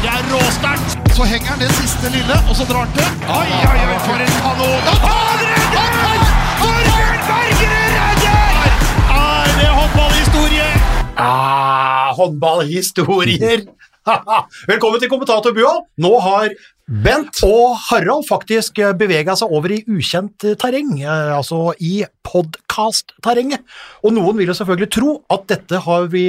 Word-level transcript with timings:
Det 0.00 0.08
er 0.08 0.22
råsterkt! 0.32 0.94
Så 1.12 1.26
henger 1.28 1.50
han 1.52 1.58
det 1.60 1.66
siste 1.76 2.08
lille, 2.08 2.36
og 2.48 2.54
så 2.56 2.64
drar 2.64 2.86
han 2.86 2.92
til. 2.96 3.08
Oi, 3.36 3.48
oi, 3.52 3.80
oi, 3.84 3.96
for 4.06 4.22
en 4.24 4.30
kanon! 4.40 4.86
Han 5.02 5.42
redder! 5.50 6.22
Torbjørn 6.60 7.18
Bergerud 7.26 7.90
redder! 7.98 8.70
Er 9.20 9.50
det 9.58 9.66
håndballhistorie? 9.76 10.68
Ah, 11.20 12.06
håndballhistorier! 12.16 13.66
Velkommen 14.72 15.02
til 15.02 15.10
kommentatorbua. 15.12 15.74
Nå 16.00 16.12
har 16.24 16.54
Bent 17.04 17.42
og 17.44 17.76
Harald 17.90 18.24
faktisk 18.30 18.80
bevega 18.98 19.36
seg 19.36 19.52
over 19.52 19.74
i 19.76 19.82
ukjent 19.84 20.48
terreng, 20.62 20.94
eh, 21.04 21.34
altså 21.36 21.74
i 21.76 22.06
podkast-terrenget. 22.24 23.68
Og 24.00 24.16
noen 24.16 24.40
vil 24.40 24.48
jo 24.48 24.56
selvfølgelig 24.56 24.90
tro 24.96 25.18
at 25.28 25.44
dette 25.52 25.82
har 25.84 26.08
vi 26.08 26.24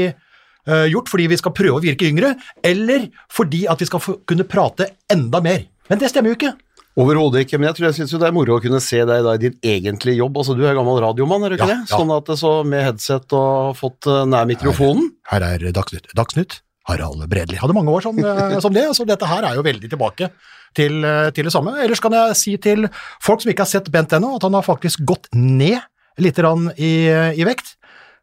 eh, 0.68 0.88
gjort 0.92 1.10
fordi 1.12 1.28
vi 1.32 1.40
skal 1.42 1.54
prøve 1.58 1.80
å 1.80 1.84
virke 1.84 2.08
yngre, 2.10 2.36
eller 2.64 3.08
fordi 3.32 3.66
at 3.72 3.82
vi 3.82 3.88
skal 3.90 4.04
få, 4.04 4.18
kunne 4.30 4.48
prate 4.48 4.92
enda 5.12 5.42
mer. 5.44 5.66
Men 5.90 6.00
det 6.02 6.12
stemmer 6.12 6.34
jo 6.34 6.40
ikke. 6.40 6.54
Overhodet 7.00 7.46
ikke, 7.46 7.56
men 7.60 7.70
jeg 7.70 7.78
tror 7.78 7.88
jeg 7.88 7.96
synes 8.02 8.14
det 8.20 8.28
er 8.28 8.34
moro 8.36 8.58
å 8.58 8.64
kunne 8.64 8.82
se 8.84 9.00
deg 9.08 9.22
da 9.24 9.36
i 9.38 9.40
din 9.40 9.54
egentlige 9.64 10.20
jobb. 10.20 10.42
Altså 10.42 10.58
Du 10.60 10.66
er 10.68 10.76
gammel 10.76 11.00
radiomann, 11.00 11.46
er 11.48 11.54
du 11.54 11.56
ikke 11.56 11.70
Ja, 11.70 11.78
det? 11.78 11.86
ja. 11.88 12.00
Sånn 12.02 12.12
at 12.12 12.28
det 12.28 12.36
så 12.42 12.52
med 12.68 12.84
headset 12.84 13.36
og 13.38 13.78
fått 13.80 14.10
eh, 14.12 14.26
nær 14.28 14.50
mikrofonen. 14.50 15.08
Her 15.32 15.46
er 15.54 15.72
Dagsnytt. 15.72 16.12
Dagsnytt. 16.18 16.60
Harald 16.90 17.24
Bredli. 17.30 17.56
Hadde 17.62 17.76
mange 17.78 17.94
år 17.94 18.04
som, 18.04 18.18
eh, 18.20 18.58
som 18.60 18.74
det, 18.76 18.84
så 18.98 19.06
dette 19.08 19.30
her 19.30 19.48
er 19.48 19.56
jo 19.56 19.64
veldig 19.64 19.88
tilbake 19.94 20.32
til, 20.76 21.00
eh, 21.06 21.30
til 21.32 21.48
det 21.48 21.54
samme. 21.54 21.78
Ellers 21.80 22.02
kan 22.04 22.12
jeg 22.12 22.36
si 22.36 22.58
til 22.58 22.90
folk 23.24 23.42
som 23.44 23.54
ikke 23.54 23.64
har 23.64 23.72
sett 23.72 23.92
Bent 23.94 24.12
ennå, 24.18 24.36
at 24.36 24.44
han 24.44 24.58
har 24.58 24.66
faktisk 24.68 25.06
gått 25.08 25.30
ned 25.34 25.80
litt 26.20 26.36
grann 26.36 26.74
i, 26.76 27.08
i 27.08 27.48
vekt. 27.48 27.78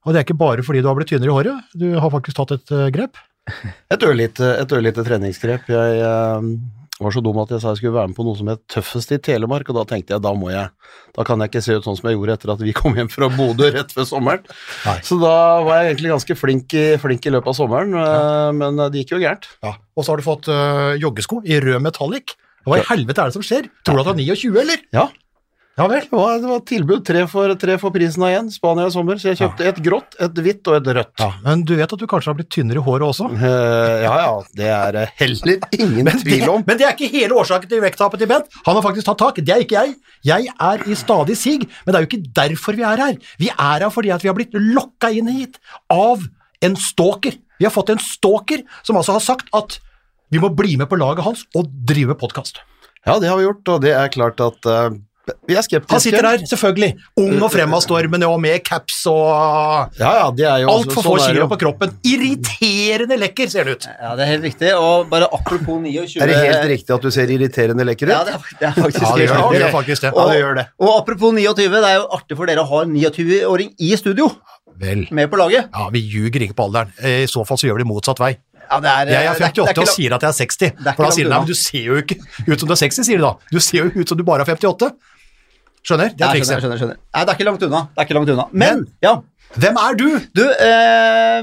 Og 0.08 0.14
det 0.14 0.22
er 0.22 0.24
ikke 0.24 0.40
bare 0.40 0.64
fordi 0.64 0.80
du 0.80 0.88
har 0.88 0.96
blitt 0.96 1.10
tynnere 1.12 1.28
i 1.28 1.36
håret, 1.36 1.76
du 1.76 1.90
har 2.00 2.12
faktisk 2.14 2.40
tatt 2.40 2.56
et 2.56 2.72
eh, 2.72 2.88
grep. 2.94 3.20
Et 3.92 4.02
ørlite, 4.04 4.44
et 4.60 4.72
ørlite 4.76 5.04
treningsgrep. 5.04 5.68
Jeg 5.72 6.00
eh, 6.04 6.48
var 7.00 7.14
så 7.14 7.22
dum 7.24 7.38
at 7.40 7.52
jeg 7.54 7.62
sa 7.62 7.70
jeg 7.72 7.80
skulle 7.80 7.94
være 7.94 8.10
med 8.10 8.16
på 8.18 8.26
noe 8.26 8.36
som 8.36 8.50
het 8.50 8.60
Tøffest 8.72 9.14
i 9.14 9.18
Telemark, 9.24 9.68
og 9.70 9.78
da 9.78 9.84
tenkte 9.88 10.16
jeg 10.16 10.24
da 10.24 10.32
må 10.36 10.50
jeg 10.50 10.66
Da 11.16 11.24
kan 11.24 11.40
jeg 11.40 11.52
ikke 11.52 11.62
se 11.64 11.76
ut 11.78 11.86
sånn 11.86 11.96
som 11.96 12.10
jeg 12.10 12.18
gjorde 12.18 12.34
etter 12.36 12.52
at 12.52 12.64
vi 12.64 12.74
kom 12.76 12.96
hjem 12.98 13.08
fra 13.12 13.30
Bodø 13.32 13.70
rett 13.76 13.94
før 13.94 14.08
sommeren. 14.08 14.48
Nei. 14.88 14.98
Så 15.06 15.20
da 15.20 15.36
var 15.64 15.80
jeg 15.80 15.92
egentlig 15.92 16.12
ganske 16.16 16.38
flink 16.40 16.76
i, 16.76 16.84
flink 17.04 17.28
i 17.28 17.32
løpet 17.36 17.52
av 17.52 17.56
sommeren, 17.60 17.96
ja. 17.96 18.50
men 18.56 18.80
det 18.88 19.04
gikk 19.04 19.16
jo 19.16 19.22
gærent. 19.22 19.48
Ja. 19.64 19.76
Og 19.96 20.04
så 20.04 20.12
har 20.12 20.20
du 20.20 20.28
fått 20.28 20.50
uh, 20.52 20.92
joggesko 21.00 21.40
i 21.48 21.60
rød 21.64 21.84
metallic. 21.84 22.36
Hva 22.68 22.80
i 22.80 22.88
helvete 22.90 23.24
er 23.24 23.30
det 23.30 23.38
som 23.38 23.44
skjer? 23.44 23.72
Tror 23.86 24.00
du 24.00 24.04
at 24.04 24.10
du 24.10 24.12
er 24.16 24.36
29, 24.36 24.52
eller? 24.64 24.84
Ja, 24.92 25.08
Ja 25.78 25.86
vel. 25.86 26.02
det 26.10 26.16
var, 26.18 26.40
det 26.42 26.48
var 26.50 26.62
tilbud. 26.66 27.04
Tre 27.06 27.20
for, 27.30 27.52
tre 27.54 27.76
for 27.78 27.94
prisen 27.94 28.24
av 28.26 28.32
én. 28.34 28.48
Spania 28.50 28.88
i 28.88 28.90
sommer. 28.90 29.18
Så 29.20 29.28
jeg 29.30 29.38
kjøpte 29.38 29.66
et 29.70 29.76
grått, 29.84 30.16
et 30.18 30.40
hvitt 30.42 30.66
og 30.70 30.78
et 30.80 30.88
rødt. 30.98 31.12
Ja, 31.22 31.28
Men 31.44 31.62
du 31.68 31.76
vet 31.78 31.92
at 31.94 32.02
du 32.02 32.06
kanskje 32.10 32.32
har 32.32 32.38
blitt 32.40 32.50
tynnere 32.50 32.82
i 32.82 32.84
håret 32.84 33.06
også? 33.06 33.28
Uh, 33.30 34.02
ja 34.02 34.14
ja, 34.24 34.32
det 34.58 34.70
er 34.74 34.98
heller 35.20 35.62
ingen 35.78 36.08
Men 36.10 36.18
tvil 36.24 36.48
om. 36.50 36.64
men 36.66 36.80
det 36.80 36.88
er 36.88 36.96
ikke 36.96 37.12
hele 37.12 37.38
årsaken 37.38 37.70
til 37.70 37.84
vekttapet 37.84 38.24
til 38.24 38.30
Bent. 38.32 38.50
Han 38.66 38.74
har 38.74 38.84
faktisk 38.88 39.06
tatt 39.06 39.22
tak. 39.22 39.38
Det 39.38 39.54
er 39.54 39.62
ikke 39.62 39.78
jeg. 39.78 39.94
Jeg 40.26 40.50
er 40.58 40.82
i 40.82 40.98
stadig 40.98 41.38
sig, 41.38 41.62
men 41.86 41.94
det 41.94 42.00
er 42.00 42.06
jo 42.06 42.10
ikke 42.10 42.32
derfor 42.42 42.78
vi 42.78 42.86
er 42.90 43.04
her. 43.06 43.20
Vi 43.38 43.52
er 43.54 43.84
her 43.86 43.92
fordi 43.94 44.10
at 44.16 44.24
vi 44.26 44.32
har 44.32 44.38
blitt 44.38 44.56
lokka 44.58 45.12
inn 45.14 45.30
hit 45.30 45.60
av 45.94 46.26
en 46.66 46.74
stalker. 46.74 47.38
Vi 47.62 47.66
har 47.68 47.74
fått 47.74 47.94
en 47.94 48.02
stalker 48.02 48.64
som 48.82 48.98
altså 48.98 49.14
har 49.14 49.22
sagt 49.22 49.46
at 49.54 49.78
vi 50.34 50.42
må 50.42 50.50
bli 50.52 50.74
med 50.76 50.90
på 50.90 50.98
laget 50.98 51.24
hans 51.24 51.46
og 51.56 51.70
drive 51.88 52.18
podkast. 52.18 52.58
Ja, 53.06 53.14
det 53.22 53.30
har 53.30 53.38
vi 53.38 53.46
gjort, 53.46 53.68
og 53.70 53.84
det 53.86 53.94
er 53.94 54.10
klart 54.12 54.42
at 54.42 54.66
eh, 54.68 54.96
vi 55.48 55.56
er 55.56 55.64
skeptiske. 55.64 55.92
Han 55.92 56.02
sitter 56.02 56.26
der, 56.26 56.44
selvfølgelig, 56.50 56.90
ung 57.22 57.42
og 57.42 57.50
fremadstormende 57.52 58.28
og 58.30 58.40
med 58.42 58.62
caps 58.66 59.00
og 59.10 59.98
Ja, 60.00 60.10
ja, 60.20 60.54
er 60.54 60.62
jo 60.64 60.72
altfor 60.72 61.04
få 61.06 61.14
sånn 61.18 61.24
er 61.30 61.36
kilo 61.38 61.48
på 61.52 61.58
kroppen. 61.62 61.94
Irriterende 62.08 63.18
lekker, 63.20 63.50
ser 63.52 63.68
det 63.68 63.76
ut. 63.78 63.88
Ja, 63.90 64.14
det 64.18 64.26
er 64.26 64.32
helt 64.34 64.46
riktig. 64.48 64.72
Og 64.78 65.08
bare 65.12 65.28
apropos 65.32 65.80
29 65.84 66.22
Er 66.22 66.32
det 66.32 66.38
helt 66.42 66.68
riktig 66.74 66.94
at 66.98 67.06
du 67.06 67.10
ser 67.14 67.32
irriterende 67.34 67.86
lekker 67.88 68.10
ut? 68.10 68.14
Ja, 68.14 68.20
det 68.28 68.36
er, 68.36 68.50
det 68.60 68.68
er 68.70 68.76
faktisk 68.78 69.04
Ja, 69.04 69.14
det 69.14 69.28
gjør, 69.28 69.36
det 69.38 69.62
riktig. 69.62 69.72
faktisk 69.78 70.06
det. 70.06 70.12
Ja, 70.14 70.26
det 70.32 70.38
gjør 70.42 70.60
det. 70.60 70.66
Og 70.82 70.92
apropos 70.98 71.34
29, 71.38 71.68
det 71.78 71.84
er 71.92 71.96
jo 72.00 72.06
artig 72.18 72.40
for 72.40 72.50
dere 72.50 72.64
å 72.64 72.70
ha 72.72 72.82
en 72.86 72.94
29-åring 72.98 73.74
i 73.78 73.94
studio 74.00 74.30
Vel. 74.78 75.06
med 75.10 75.30
på 75.30 75.38
laget. 75.40 75.72
Ja, 75.74 75.88
vi 75.90 76.04
ljuger 76.06 76.44
ikke 76.46 76.54
på 76.58 76.68
alderen. 76.68 76.92
I 77.02 77.26
så 77.30 77.42
fall 77.46 77.58
så 77.58 77.66
gjør 77.66 77.80
vi 77.80 77.86
det 77.86 77.90
motsatt 77.90 78.20
vei. 78.22 78.36
Ja, 78.68 78.78
det 78.84 78.90
er, 78.90 79.08
Jeg 79.08 79.26
er 79.26 79.32
det 79.32 79.40
det 79.40 79.46
58 79.48 79.70
ikke 79.72 79.80
og 79.80 79.88
sier 79.94 80.14
at 80.14 80.24
jeg 80.26 80.28
er 80.28 80.38
60. 80.38 80.66
er 80.68 80.96
For 80.98 81.06
da 81.06 81.10
sier 81.16 81.24
de 81.24 81.30
nei, 81.32 81.38
men 81.40 81.48
du 81.48 81.56
ser 81.56 81.86
jo 81.88 81.94
ikke 82.02 82.18
ut 82.20 82.60
som 82.60 82.68
du 82.68 82.74
er 82.74 82.80
60, 82.82 83.06
sier 83.08 83.16
de 83.20 83.24
da. 83.24 83.30
Du 83.50 83.60
ser 83.64 83.78
jo 83.80 83.92
ut 83.94 84.12
som 84.12 84.18
du 84.18 84.24
bare 84.28 84.44
er 84.44 84.50
58. 84.52 84.90
Skjønner? 85.88 86.12
Det 86.12 86.20
er 86.24 86.28
Nei, 86.34 86.42
skjønner, 86.44 86.60
skjønner, 86.66 86.78
skjønner. 86.82 86.96
Nei, 87.16 87.24
det 87.24 87.32
er 87.32 87.36
ikke 87.38 87.48
langt 87.48 87.62
unna. 87.68 87.82
Det 87.94 88.02
er 88.02 88.08
ikke 88.08 88.16
langt 88.20 88.32
unna. 88.36 88.46
Men, 88.52 88.84
Men- 88.84 88.86
ja. 89.08 89.16
Hvem 89.56 89.78
er 89.80 89.94
du? 89.96 90.06
Du, 90.36 90.42
eh, 90.44 91.38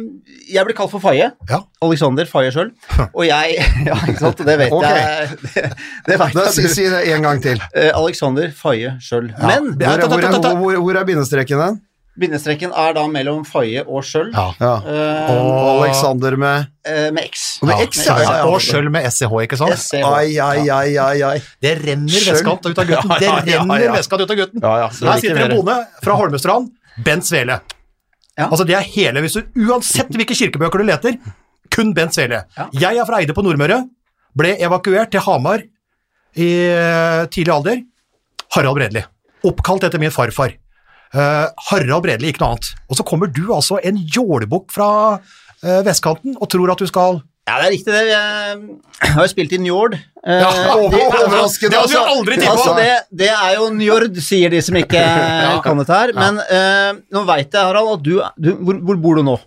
jeg 0.53 0.61
blir 0.67 0.75
kalt 0.77 0.91
for 0.91 1.01
Faye. 1.01 1.31
Ja. 1.49 1.57
Alexander 1.81 2.27
Faye 2.29 2.51
sjøl. 2.53 2.69
Og 3.07 3.23
jeg 3.25 3.55
Ja, 3.87 3.95
ikke 4.05 4.19
sant? 4.21 4.43
Det 4.45 4.57
vet 4.61 4.71
Ok. 4.77 4.85
jeg. 4.85 5.29
Det, 5.55 5.63
det 6.05 6.19
vet 6.21 6.35
Da, 6.37 6.43
jeg. 6.45 6.53
si, 6.53 6.61
du. 6.61 6.69
si 6.75 6.85
det 6.93 7.01
en 7.15 7.25
gang 7.25 7.41
til. 7.41 7.57
Eh, 7.73 7.89
Alexander 7.97 8.51
Faye 8.53 8.93
sjøl. 9.01 9.31
Men 9.41 9.71
Hvor 9.73 9.97
er, 9.97 10.05
hvor, 10.05 10.21
er, 10.21 10.55
hvor, 10.61 10.77
hvor 10.85 11.01
er 11.01 11.09
bindestreken 11.09 11.57
den? 11.65 11.81
Bindestreken 12.19 12.71
er 12.71 12.93
da 12.95 13.03
mellom 13.11 13.43
Faye 13.47 13.81
og 13.83 14.03
Skjøll. 14.07 14.31
Ja. 14.33 14.45
Ja. 14.59 14.73
Uh, 14.85 15.31
Og 15.35 15.83
Alexander 15.85 16.37
med 16.39 16.67
eh, 16.87 17.09
med 17.15 17.27
X. 17.29 17.45
Med 17.65 17.75
Ja, 17.75 17.87
X, 17.89 18.01
ja, 18.07 18.15
ja, 18.23 18.33
ja. 18.39 18.45
Og 18.49 18.59
Skjøll 18.63 18.89
med 18.93 19.07
SCH, 19.09 19.33
ikke 19.45 19.59
sant? 19.59 19.75
SCH. 19.79 20.01
Ai, 20.07 20.37
ai, 20.39 20.65
ai, 20.71 20.97
ai, 21.01 21.21
ai. 21.27 21.37
Det 21.61 21.75
renner 21.81 22.27
vestkant 22.31 22.67
ut 22.69 22.81
av 22.83 22.89
gutten. 22.89 23.15
Det 23.23 23.31
renner 23.51 23.87
vestkant 23.97 24.25
ut 24.25 24.35
av 24.35 24.39
gutten. 24.41 24.63
Ja, 24.63 24.75
ja, 24.85 24.89
så 24.95 25.09
Her 25.11 25.23
sitter 25.23 25.43
en 25.47 25.55
bonde 25.57 25.77
fra 26.03 26.17
Holmestrand, 26.21 26.71
Bent 27.05 27.27
Svele. 27.27 27.59
Ja. 28.35 28.49
Altså 28.49 28.65
det 28.67 28.75
er 28.75 28.83
hele, 28.95 29.21
hvis 29.23 29.37
du, 29.37 29.45
Uansett 29.67 30.11
hvilke 30.11 30.35
kirkebøker 30.35 30.81
du 30.83 30.89
leter, 30.89 31.15
kun 31.71 31.93
Bent 31.95 32.15
Svele. 32.15 32.43
Ja. 32.57 32.67
Jeg 32.87 32.99
er 33.03 33.07
fra 33.07 33.21
Eide 33.23 33.35
på 33.35 33.43
Nordmøre, 33.45 33.81
ble 34.35 34.55
evakuert 34.63 35.11
til 35.13 35.23
Hamar 35.23 35.63
i 36.35 36.49
eh, 36.67 37.23
tidlig 37.31 37.53
alder. 37.55 37.81
Harald 38.55 38.75
Bredli. 38.79 39.03
Oppkalt 39.47 39.85
etter 39.87 40.01
min 40.01 40.11
farfar. 40.11 40.55
Eh, 41.13 41.45
Harald 41.69 42.03
Bredli, 42.03 42.31
ikke 42.33 42.41
noe 42.43 42.55
annet. 42.55 42.71
Og 42.89 42.97
så 42.99 43.05
kommer 43.07 43.31
du 43.31 43.45
altså, 43.55 43.77
en 43.83 43.97
jålebukk 43.99 44.73
fra 44.73 44.89
uh, 45.19 45.79
vestkanten, 45.85 46.35
og 46.39 46.49
tror 46.51 46.73
at 46.73 46.81
du 46.81 46.87
skal 46.89 47.21
Ja, 47.45 47.59
det 47.61 47.67
er 47.67 47.73
riktig 47.75 47.93
det. 47.93 48.03
Jeg 48.09 49.11
har 49.13 49.21
jo 49.21 49.29
spilt 49.29 49.51
i 49.53 49.59
Njord. 49.61 49.93
Eh, 50.25 50.39
Ja, 50.41 50.49
overraskende. 50.81 51.69
Det 51.69 51.77
hadde 51.77 51.93
vi 51.93 52.15
aldri 52.17 52.39
tippa! 52.41 52.55
Altså, 52.55 52.73
det, 52.79 53.19
det 53.21 53.29
er 53.29 53.51
jo 53.59 53.67
Njord, 53.77 54.17
sier 54.25 54.49
de 54.49 54.61
som 54.65 54.79
ikke 54.79 55.03
kan 55.67 55.83
dette 55.83 55.99
her. 55.99 56.15
Men 56.17 56.41
uh, 56.41 57.03
nå 57.13 57.25
veit 57.29 57.53
jeg, 57.53 57.61
Harald, 57.61 57.99
at 57.99 58.07
du, 58.07 58.15
du 58.41 58.49
hvor, 58.65 58.81
hvor 58.89 58.97
bor 59.03 59.21
du 59.21 59.27
nå? 59.29 59.37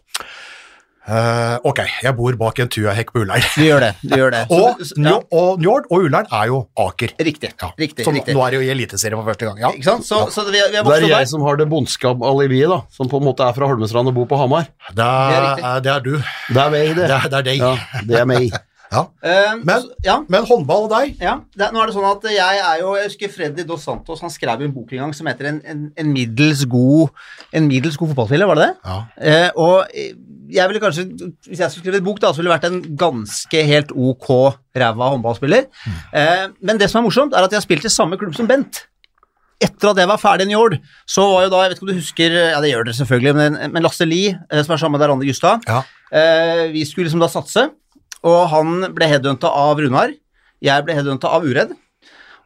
Eh, 1.09 1.59
Ok, 1.65 1.79
jeg 2.05 2.13
bor 2.17 2.37
bak 2.37 2.59
en 2.61 2.69
tuahekk 2.69 3.13
på 3.15 3.23
Ullern. 3.23 3.41
Du 3.57 3.63
gjør 3.65 3.81
det. 3.81 3.91
du 4.03 4.15
gjør 4.17 4.31
det. 4.35 4.43
Så- 4.51 4.59
Og, 4.59 4.83
ja, 4.85 5.01
Njord, 5.09 5.25
og 5.33 5.63
Njord 5.63 5.87
og 5.91 6.03
Ullern 6.05 6.27
er 6.31 6.47
jo 6.51 6.59
Aker. 6.79 7.15
Riktig. 7.19 7.51
Ja. 7.63 7.71
riktig, 7.79 8.05
så 8.05 8.13
riktig. 8.13 8.35
nå 8.37 8.45
er 8.47 8.51
det 8.51 8.61
jo 8.61 8.67
i 8.67 8.71
Eliteserien 8.75 9.17
for 9.23 9.31
første 9.33 9.49
gang. 9.49 9.59
Ja. 9.65 9.71
Ikke 9.73 9.89
sant? 9.89 10.05
Så, 10.05 10.21
så 10.35 10.45
vi, 10.47 10.53
vi 10.53 10.77
Det 10.77 10.85
er 10.85 11.07
jeg 11.09 11.11
der. 11.17 11.25
som 11.33 11.43
har 11.49 11.57
det 11.57 11.69
bondskap-alibiet, 11.73 12.69
da. 12.69 12.81
Som 12.93 13.09
på 13.09 13.17
en 13.23 13.25
måte 13.31 13.47
er 13.49 13.57
fra 13.57 13.67
Holmestrand 13.73 14.09
og 14.13 14.15
bor 14.21 14.27
på 14.31 14.37
Hamar. 14.43 14.69
Det, 14.93 14.97
Det 14.97 15.05
er 15.05 15.49
det 15.57 15.65
er, 15.65 15.81
det 15.89 15.93
er 15.97 16.01
du. 16.05 16.13
Det 16.53 16.63
er 16.67 16.71
meg, 16.77 16.89
det. 16.95 17.09
Det 17.09 17.17
er, 17.17 17.29
det 17.29 17.39
er 17.39 17.49
deg. 17.49 17.59
Ja, 17.65 18.03
det 18.05 18.21
er 18.21 18.29
meg. 18.29 18.51
Ja. 18.93 19.03
Eh, 19.23 19.55
Men- 19.63 19.83
så- 19.83 19.91
ja, 20.05 20.15
Men 20.29 20.45
håndball 20.49 20.85
og 20.85 20.91
deg? 20.91 21.17
ja. 21.21 21.35
Det, 21.57 21.73
nå 21.73 21.83
er 21.83 21.87
det 21.87 21.95
sånn 21.95 22.07
at 22.11 22.23
jeg 22.33 22.59
er 22.65 22.79
jo 22.81 22.95
Jeg 22.97 23.05
husker 23.11 23.29
Freddy 23.29 23.65
Dos 23.69 23.83
Santos 23.85 24.21
han 24.21 24.31
skrev 24.31 24.63
en 24.65 24.73
bok 24.73 24.93
en 24.93 24.99
gang 24.99 25.13
som 25.15 25.27
heter 25.27 25.47
En, 25.51 25.61
en, 25.65 25.93
en 25.97 26.13
middels 26.13 26.65
god 26.65 27.11
En 27.53 27.69
middels 27.69 27.97
god 28.01 28.09
fotballspiller, 28.15 28.47
var 28.47 28.55
det 28.55 28.69
det? 28.69 28.77
Ja. 28.85 28.99
Uh, 29.21 29.51
og 29.57 29.87
eh, 29.95 30.13
jeg 30.51 30.69
ville 30.71 30.81
kanskje, 30.81 31.05
hvis 31.45 31.59
jeg 31.61 31.71
skulle 31.71 31.85
skrive 31.85 31.97
et 32.01 32.05
bok, 32.05 32.21
da, 32.21 32.31
så 32.33 32.41
ville 32.41 32.49
det 32.51 32.63
vært 32.63 32.71
en 32.73 32.97
ganske 32.97 33.65
helt 33.69 33.91
ok 33.93 34.29
ræva 34.81 35.11
håndballspiller. 35.13 35.67
Eh, 36.17 36.47
men 36.65 36.79
det 36.81 36.89
som 36.89 37.03
er 37.03 37.05
morsomt, 37.11 37.35
er 37.37 37.45
at 37.45 37.53
jeg 37.53 37.59
har 37.61 37.67
spilt 37.67 37.85
i 37.85 37.93
samme 37.93 38.17
klubb 38.17 38.33
som 38.35 38.47
Bent. 38.49 38.87
Etter 39.61 39.91
at 39.91 39.99
jeg 40.01 40.09
var 40.09 40.17
ferdig 40.23 40.47
i 40.47 40.53
Njord, 40.55 40.79
så 41.05 41.27
var 41.35 41.43
jo 41.45 41.51
da, 41.51 41.61
jeg 41.67 41.71
vet 41.73 41.79
ikke 41.81 41.85
om 41.85 41.91
du 41.93 41.99
husker, 41.99 42.31
ja 42.55 42.61
det 42.63 42.71
gjør 42.71 42.85
dere 42.89 42.95
selvfølgelig, 42.95 43.35
men, 43.35 43.73
men 43.75 43.83
Lasse 43.85 44.07
Lie, 44.07 44.39
som 44.63 44.73
er 44.73 44.81
sammen 44.81 44.97
med 44.97 45.03
der 45.05 45.11
Randi 45.13 45.27
Gustad 45.29 45.67
Ja. 45.69 45.83
eh, 46.15 46.69
vi 46.73 46.85
skulle 46.89 47.09
liksom 47.11 47.21
da 47.21 47.29
satse, 47.29 47.67
og 48.25 48.49
han 48.53 48.89
ble 48.97 49.07
headhunta 49.11 49.51
av 49.51 49.79
Runar, 49.83 50.15
jeg 50.65 50.85
ble 50.85 50.95
headhunta 50.97 51.31
av 51.31 51.45
Uredd, 51.47 51.77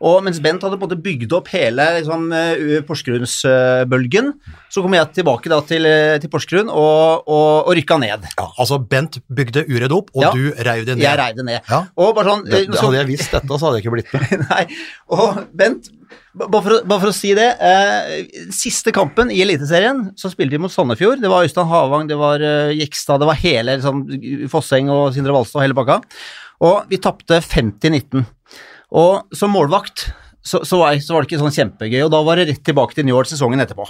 og 0.02 0.16
mens 0.26 0.40
Bent 0.42 0.64
hadde 0.66 0.74
på 0.80 0.82
en 0.82 0.90
måte 0.90 0.98
bygd 0.98 1.30
opp 1.36 1.46
hele 1.54 1.84
liksom, 2.00 2.24
eh, 2.34 2.80
Porsgrunnsbølgen, 2.88 4.32
så 4.72 4.82
kom 4.82 4.96
jeg 4.96 5.12
tilbake 5.14 5.48
da 5.52 5.60
til, 5.62 5.86
eh, 5.86 6.16
til 6.19 6.28
Porsgrunn 6.32 6.69
og, 6.69 7.22
og, 7.30 7.69
og 7.69 7.76
rykka 7.78 7.98
ned. 8.02 8.26
ja. 8.38 8.48
Altså, 8.58 8.80
Bent 8.82 9.20
bygde 9.30 9.62
uredd 9.70 9.94
opp, 9.94 10.10
og 10.16 10.22
Ja. 10.26 10.32
du 10.34 10.50
reiv 10.58 10.84
det 10.86 10.96
ned. 10.98 11.04
Jeg 11.06 11.19
reiv 11.19 11.36
det 11.38 11.44
ned. 11.46 11.60
Ja. 11.70 11.84
Og 11.96 12.14
bare 12.16 12.32
sånn 12.32 12.44
Det, 12.44 12.66
det, 12.66 12.80
hadde 12.80 12.98
jeg 12.98 13.06
visst 13.12 13.30
dette, 13.30 13.46
så 13.48 13.68
hadde 13.68 13.78
jeg 13.78 13.84
ikke 13.86 13.94
blitt 13.94 14.12
med. 14.12 14.44
Nei, 14.50 14.66
og 15.08 15.42
Bent, 15.54 15.88
bare 16.34 16.62
for, 16.64 16.75
å- 16.79 16.82
bare 16.88 17.02
for 17.02 17.11
å 17.11 17.14
si 17.17 17.34
det 17.37 17.49
eh, 17.61 18.12
Siste 18.55 18.93
kampen 18.94 19.31
i 19.34 19.40
Eliteserien 19.44 20.05
så 20.17 20.31
spilte 20.32 20.56
vi 20.56 20.62
mot 20.64 20.73
Sandefjord. 20.73 21.20
Det 21.20 21.31
var 21.32 21.44
Øystein 21.44 21.69
Havang, 21.69 22.06
det 22.08 22.17
var 22.20 22.40
uh, 22.40 22.73
Jekstad, 22.73 23.20
det 23.20 23.29
var 23.29 23.40
hele 23.43 23.76
liksom, 23.76 24.05
Fosseng 24.52 24.88
og 24.93 25.11
Sindre 25.17 25.34
Valstad 25.37 25.61
og 25.61 25.67
hele 25.67 25.76
pakka. 25.76 25.99
Og 26.64 26.88
vi 26.93 27.00
tapte 27.02 27.40
50-19. 27.44 28.25
Og 29.02 29.37
som 29.37 29.52
målvakt 29.52 30.06
så, 30.43 30.62
så, 30.67 30.79
var 30.81 30.96
så 31.02 31.14
var 31.14 31.23
det 31.23 31.31
ikke 31.31 31.43
sånn 31.43 31.55
kjempegøy, 31.55 32.00
og 32.06 32.11
da 32.14 32.23
var 32.26 32.40
det 32.40 32.49
rett 32.50 32.64
tilbake 32.67 32.96
til 32.96 33.06
New 33.06 33.14
York 33.14 33.31
sesongen 33.31 33.62
etterpå. 33.62 33.87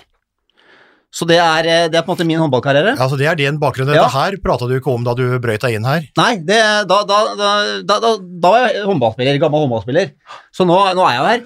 Så 1.12 1.26
det 1.28 1.36
er, 1.36 1.66
eh, 1.68 1.86
det 1.92 1.98
er 1.98 2.04
på 2.06 2.08
en 2.08 2.16
måte 2.16 2.24
min 2.24 2.40
håndballkarriere. 2.40 2.94
Ja, 2.96 3.06
så 3.08 3.18
det 3.20 3.26
er 3.28 3.36
din 3.36 3.58
bakgrunn. 3.60 3.90
Ja. 3.92 4.06
Her 4.08 4.38
prata 4.40 4.64
du 4.68 4.78
ikke 4.78 4.94
om 4.94 5.04
da 5.04 5.12
du 5.16 5.26
brøyt 5.44 5.60
deg 5.60 5.76
inn 5.76 5.84
her. 5.84 6.06
Nei, 6.16 6.30
det, 6.40 6.60
da, 6.88 7.02
da, 7.08 7.18
da, 7.36 7.50
da, 7.84 7.96
da, 8.00 8.12
da 8.16 8.52
var 8.54 8.64
jeg 8.64 8.86
håndballspiller, 8.88 9.40
gammel 9.42 9.66
håndballspiller. 9.66 10.14
Så 10.56 10.64
nå, 10.68 10.78
nå 10.96 11.04
er 11.04 11.12
jeg 11.12 11.20
jo 11.20 11.26
her. 11.28 11.42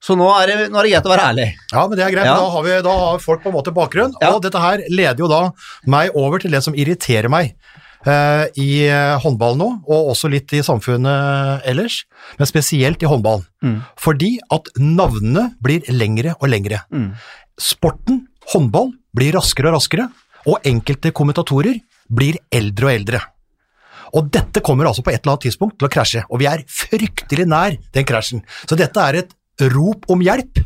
Så 0.00 0.16
nå 0.16 0.26
er, 0.32 0.48
det, 0.48 0.70
nå 0.72 0.80
er 0.80 0.86
det 0.86 0.94
greit 0.94 1.06
å 1.06 1.12
være 1.12 1.26
ærlig. 1.32 1.46
Ja, 1.74 1.82
men 1.84 1.98
det 1.98 2.04
er 2.06 2.14
greit. 2.14 2.28
Ja. 2.30 2.38
Da, 2.40 2.48
har 2.54 2.64
vi, 2.64 2.76
da 2.86 2.96
har 3.02 3.20
folk 3.20 3.42
på 3.44 3.50
en 3.50 3.56
måte 3.58 3.74
bakgrunn. 3.76 4.14
Ja. 4.22 4.32
Og 4.32 4.40
dette 4.44 4.62
her 4.62 4.80
leder 4.88 5.20
jo 5.20 5.28
da 5.28 5.42
meg 5.92 6.16
over 6.16 6.40
til 6.40 6.56
det 6.56 6.62
som 6.64 6.76
irriterer 6.76 7.28
meg 7.32 7.52
eh, 8.08 8.46
i 8.60 8.70
eh, 8.86 9.16
håndball 9.20 9.58
nå, 9.60 9.68
og 9.84 10.12
også 10.14 10.30
litt 10.32 10.54
i 10.56 10.62
samfunnet 10.64 11.66
ellers, 11.68 12.04
men 12.38 12.48
spesielt 12.48 13.04
i 13.04 13.10
håndballen. 13.10 13.44
Mm. 13.60 13.76
Fordi 14.00 14.32
at 14.56 14.72
navnene 14.80 15.50
blir 15.60 15.84
lengre 15.92 16.32
og 16.38 16.48
lengre. 16.52 16.80
Mm. 16.94 17.10
Sporten, 17.60 18.24
håndball, 18.54 18.94
blir 19.16 19.36
raskere 19.36 19.68
og 19.68 19.76
raskere, 19.76 20.08
og 20.48 20.64
enkelte 20.64 21.12
kommentatorer 21.12 21.76
blir 22.08 22.40
eldre 22.54 22.88
og 22.88 22.94
eldre. 22.94 23.20
Og 24.16 24.30
dette 24.32 24.62
kommer 24.64 24.88
altså 24.88 25.04
på 25.06 25.12
et 25.12 25.20
eller 25.20 25.36
annet 25.36 25.44
tidspunkt 25.46 25.76
til 25.78 25.86
å 25.86 25.92
krasje, 25.92 26.24
og 26.26 26.40
vi 26.42 26.48
er 26.50 26.64
fryktelig 26.66 27.46
nær 27.46 27.76
den 27.94 28.08
krasjen. 28.08 28.40
Så 28.64 28.78
dette 28.78 29.04
er 29.04 29.20
et 29.20 29.36
rop 29.74 30.06
om 30.12 30.22
hjelp. 30.24 30.62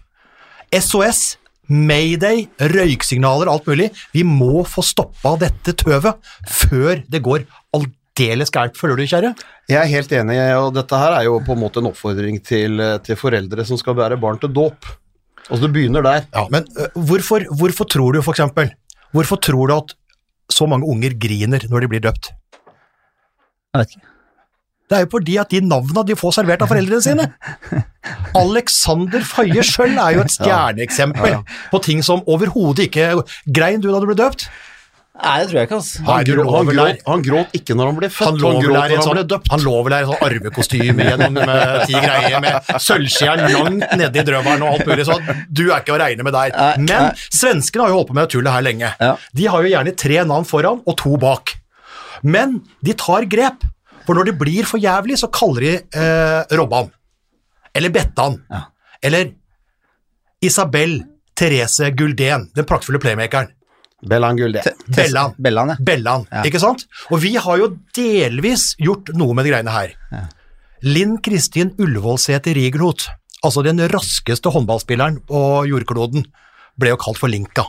SOS, 0.75 1.37
Mayday, 1.71 2.45
røyksignaler, 2.61 3.49
alt 3.51 3.67
mulig. 3.71 3.91
Vi 4.13 4.25
må 4.27 4.65
få 4.69 4.85
stoppa 4.85 5.37
dette 5.41 5.73
tøvet 5.81 6.21
før 6.51 7.01
det 7.09 7.23
går 7.25 7.47
aldeles 7.77 8.53
gærent, 8.53 8.77
føler 8.79 9.01
du, 9.01 9.07
kjære? 9.09 9.33
Jeg 9.71 9.81
er 9.81 9.93
helt 9.95 10.13
enig, 10.13 10.37
og 10.61 10.75
dette 10.77 10.99
her 11.01 11.17
er 11.17 11.25
jo 11.29 11.39
på 11.45 11.57
en 11.57 11.63
måte 11.63 11.81
en 11.81 11.89
oppfordring 11.89 12.37
til, 12.45 12.83
til 13.07 13.17
foreldre 13.17 13.65
som 13.65 13.81
skal 13.81 13.97
bære 13.97 14.21
barn 14.21 14.41
til 14.43 14.53
dåp. 14.53 14.91
Altså, 15.49 15.63
det 15.67 15.73
begynner 15.75 16.05
der. 16.05 16.25
Ja, 16.35 16.47
men 16.53 16.69
hvorfor, 16.95 17.45
hvorfor 17.57 17.89
tror 17.89 18.13
du 18.17 18.21
for 18.25 18.37
eksempel, 18.37 18.71
hvorfor 19.17 19.41
tror 19.41 19.71
du 19.71 19.77
at 19.77 19.95
så 20.53 20.69
mange 20.69 20.89
unger 20.89 21.17
griner 21.17 21.65
når 21.71 21.85
de 21.85 21.91
blir 21.95 22.05
døpt? 22.05 22.33
Jeg 23.75 23.81
vet 23.81 23.97
ikke. 23.97 24.11
Det 24.91 24.99
er 24.99 25.07
jo 25.07 25.13
fordi 25.15 25.39
at 25.41 25.55
de 25.55 25.63
navna 25.65 26.05
de 26.05 26.17
får 26.19 26.37
servert 26.39 26.65
av 26.65 26.69
foreldrene 26.69 27.05
sine. 27.05 27.31
Alexander 28.43 29.25
Faye 29.25 29.65
sjøl 29.65 29.97
er 29.97 30.19
jo 30.19 30.27
et 30.27 30.35
stjerneeksempel 30.39 31.41
på 31.73 31.83
ting 31.87 32.05
som 32.05 32.25
overhodet 32.29 32.91
ikke 32.91 33.09
Grein 33.47 33.81
du 33.81 33.89
da 33.91 34.03
du 34.03 34.09
ble 34.11 34.19
døpt? 34.19 34.49
Nei, 35.15 35.35
det 35.39 35.47
tror 35.47 35.59
jeg 35.61 35.69
ikke, 35.69 35.77
altså. 35.79 36.01
Han, 36.03 36.09
Han, 36.11 36.27
lå 36.35 36.45
han, 36.51 36.69
gråt, 36.75 37.03
han 37.07 37.21
gråt 37.23 37.53
ikke 37.55 37.75
når 37.79 37.87
han 37.87 37.99
ble 38.01 38.09
født, 38.11 38.25
Han 38.27 38.41
lå 38.43 38.49
vel 38.65 38.73
der 38.75 38.95
i 38.95 38.97
sånn, 38.99 39.21
et 39.21 39.35
sånn 40.11 40.25
arvekostyme 40.27 41.07
gjennom 41.07 41.37
med 41.39 41.85
ti 41.87 41.95
greier 41.95 42.43
med 42.43 42.73
sølvskjern 42.83 43.45
langt 43.53 43.95
nedi 44.01 44.21
i 44.21 44.25
drøvelen 44.27 44.65
og 44.67 44.73
alt 44.73 44.91
mulig, 44.91 45.05
sånn. 45.07 45.29
du 45.55 45.63
er 45.69 45.85
ikke 45.85 45.95
å 45.95 46.01
regne 46.03 46.27
med 46.27 46.35
der. 46.35 46.57
Men 46.83 47.13
svenskene 47.29 47.87
har 47.87 47.95
jo 47.95 48.01
holdt 48.01 48.11
på 48.11 48.17
med 48.19 48.27
det 48.27 48.35
tullet 48.35 48.57
her 48.57 48.67
lenge. 48.67 48.91
De 49.39 49.47
har 49.55 49.63
jo 49.63 49.71
gjerne 49.77 49.95
tre 50.03 50.19
navn 50.33 50.51
foran 50.51 50.83
og 50.83 50.99
to 50.99 51.15
bak. 51.23 51.55
Men 52.27 52.59
de 52.83 52.99
tar 52.99 53.29
grep, 53.31 53.63
for 54.07 54.15
når 54.19 54.31
det 54.31 54.37
blir 54.41 54.67
for 54.69 54.79
jævlig, 54.83 55.17
så 55.21 55.31
kaller 55.33 55.65
de 55.65 55.73
eh, 55.97 56.57
Robban. 56.59 56.91
Eller 57.75 57.91
Bettan. 57.95 58.39
Ja. 58.51 58.63
Eller 59.03 59.33
Isabel 60.45 61.03
Therese 61.37 61.91
Guldén, 61.97 62.49
den 62.55 62.67
praktfulle 62.69 63.01
playmakeren. 63.03 63.49
Bellan 64.05 64.37
Gulden. 64.37 64.63
Bellan. 64.93 65.33
Bellan, 65.41 65.69
ja. 65.73 65.77
Bellan, 65.81 66.27
Ja. 66.31 66.43
ikke 66.45 66.61
sant? 66.61 66.85
Og 67.11 67.23
vi 67.23 67.35
har 67.41 67.57
jo 67.59 67.71
delvis 67.97 68.75
gjort 68.79 69.09
noe 69.17 69.33
med 69.35 69.47
de 69.47 69.55
greiene 69.55 69.73
her. 69.73 69.95
Linn 70.85 71.17
Kristin 71.25 71.73
Ullevålsæter 71.81 72.53
Rigelhot, 72.55 73.07
altså 73.43 73.63
den 73.65 73.81
raskeste 73.89 74.53
håndballspilleren 74.53 75.23
på 75.25 75.41
jordkloden, 75.71 76.27
ble 76.77 76.93
jo 76.93 76.99
kalt 77.01 77.17
for 77.17 77.33
Linka. 77.33 77.65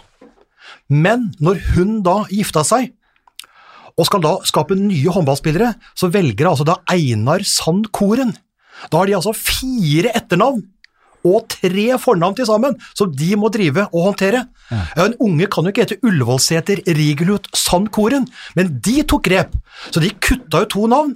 Men 0.92 1.30
når 1.40 1.62
hun 1.76 2.02
da 2.04 2.26
gifta 2.28 2.66
seg, 2.68 2.92
og 3.96 4.08
skal 4.10 4.24
da 4.24 4.36
skape 4.48 4.76
nye 4.78 5.12
håndballspillere, 5.14 5.74
så 5.96 6.10
velger 6.12 6.50
altså 6.50 6.68
da 6.68 6.80
Einar 6.92 7.46
Sand 7.48 7.90
Koren. 7.96 8.34
Da 8.92 9.00
har 9.00 9.08
de 9.08 9.16
altså 9.16 9.32
fire 9.36 10.12
etternavn 10.18 10.64
og 11.26 11.48
tre 11.50 11.86
fornavn 11.98 12.36
til 12.38 12.48
sammen, 12.48 12.76
som 12.94 13.10
de 13.18 13.32
må 13.40 13.50
drive 13.54 13.88
og 13.88 14.10
håndtere. 14.12 14.44
Ja. 14.70 14.82
En 15.08 15.16
unge 15.24 15.48
kan 15.52 15.66
jo 15.66 15.74
ikke 15.74 15.86
hete 15.86 16.00
Ullevålseter, 16.06 16.84
Rigelut 16.98 17.50
Sand 17.58 17.90
Koren, 17.96 18.28
men 18.58 18.76
de 18.86 19.00
tok 19.08 19.26
grep, 19.26 19.56
så 19.90 20.04
de 20.04 20.14
kutta 20.14 20.64
jo 20.64 20.72
to 20.76 20.90
navn, 20.92 21.16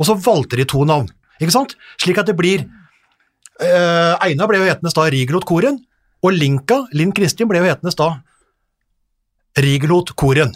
og 0.00 0.08
så 0.08 0.18
valgte 0.18 0.58
de 0.58 0.66
to 0.70 0.82
navn, 0.88 1.06
ikke 1.38 1.54
sant? 1.54 1.76
Slik 2.02 2.18
at 2.18 2.30
det 2.30 2.38
blir 2.38 2.64
eh, 2.64 4.14
Einar 4.26 4.50
ble 4.50 4.64
jo 4.64 4.68
hetende 4.70 4.94
da 4.96 5.06
Rigelot 5.12 5.46
Koren, 5.46 5.78
og 6.24 6.34
Linka, 6.34 6.86
Linn 6.96 7.12
Kristin, 7.14 7.46
ble 7.50 7.60
jo 7.60 7.68
hetende 7.68 7.94
da 8.00 8.10
Rigelot 9.60 10.16
Koren. 10.18 10.54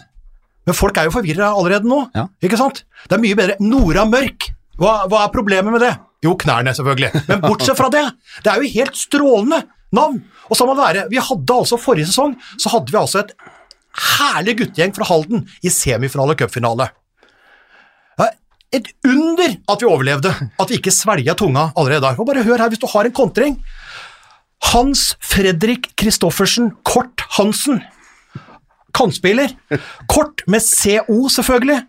Men 0.69 0.77
folk 0.77 0.97
er 1.01 1.07
jo 1.09 1.13
forvirra 1.15 1.49
allerede 1.57 1.89
nå, 1.89 2.03
Ja. 2.15 2.27
ikke 2.45 2.59
sant? 2.59 2.83
Det 3.09 3.17
er 3.17 3.23
mye 3.23 3.37
bedre. 3.39 3.55
Nora 3.65 4.05
Mørk, 4.05 4.51
hva, 4.77 4.99
hva 5.09 5.23
er 5.25 5.33
problemet 5.33 5.73
med 5.73 5.81
det? 5.81 5.95
Jo, 6.23 6.35
knærne, 6.37 6.73
selvfølgelig. 6.77 7.23
Men 7.29 7.41
bortsett 7.41 7.77
fra 7.79 7.89
det, 7.93 8.03
det 8.45 8.51
er 8.51 8.61
jo 8.61 8.69
helt 8.75 8.97
strålende 8.99 9.63
navn. 9.95 10.19
Og 10.51 10.57
så 10.59 10.67
må 10.67 10.75
det 10.77 10.83
være, 10.85 11.05
vi 11.09 11.17
hadde 11.23 11.55
altså 11.63 11.79
forrige 11.81 12.09
sesong, 12.11 12.35
så 12.59 12.69
hadde 12.75 12.93
vi 12.93 12.99
altså 13.01 13.23
et 13.23 13.33
herlig 14.19 14.57
guttegjeng 14.59 14.93
fra 14.95 15.07
Halden 15.09 15.45
i 15.65 15.71
semifinale 15.73 16.35
og 16.35 16.43
cupfinale. 16.43 16.89
Et 18.69 18.85
under 19.01 19.55
at 19.73 19.81
vi 19.81 19.87
overlevde, 19.89 20.29
at 20.61 20.69
vi 20.69 20.75
ikke 20.77 20.91
svelga 20.93 21.33
tunga 21.33 21.71
allerede 21.73 22.03
der. 22.05 22.19
Og 22.21 22.27
bare 22.29 22.43
hør 22.45 22.61
her, 22.61 22.69
hvis 22.69 22.77
du 22.83 22.85
har 22.91 23.07
en 23.09 23.15
kontring. 23.17 23.55
Hans 24.69 25.15
Fredrik 25.25 25.87
Kristoffersen 25.97 26.67
Kort 26.85 27.23
Hansen. 27.39 27.79
Kantspiller. 28.95 29.53
Kort 30.11 30.43
med 30.47 30.63
CO, 30.65 31.27
selvfølgelig. 31.31 31.81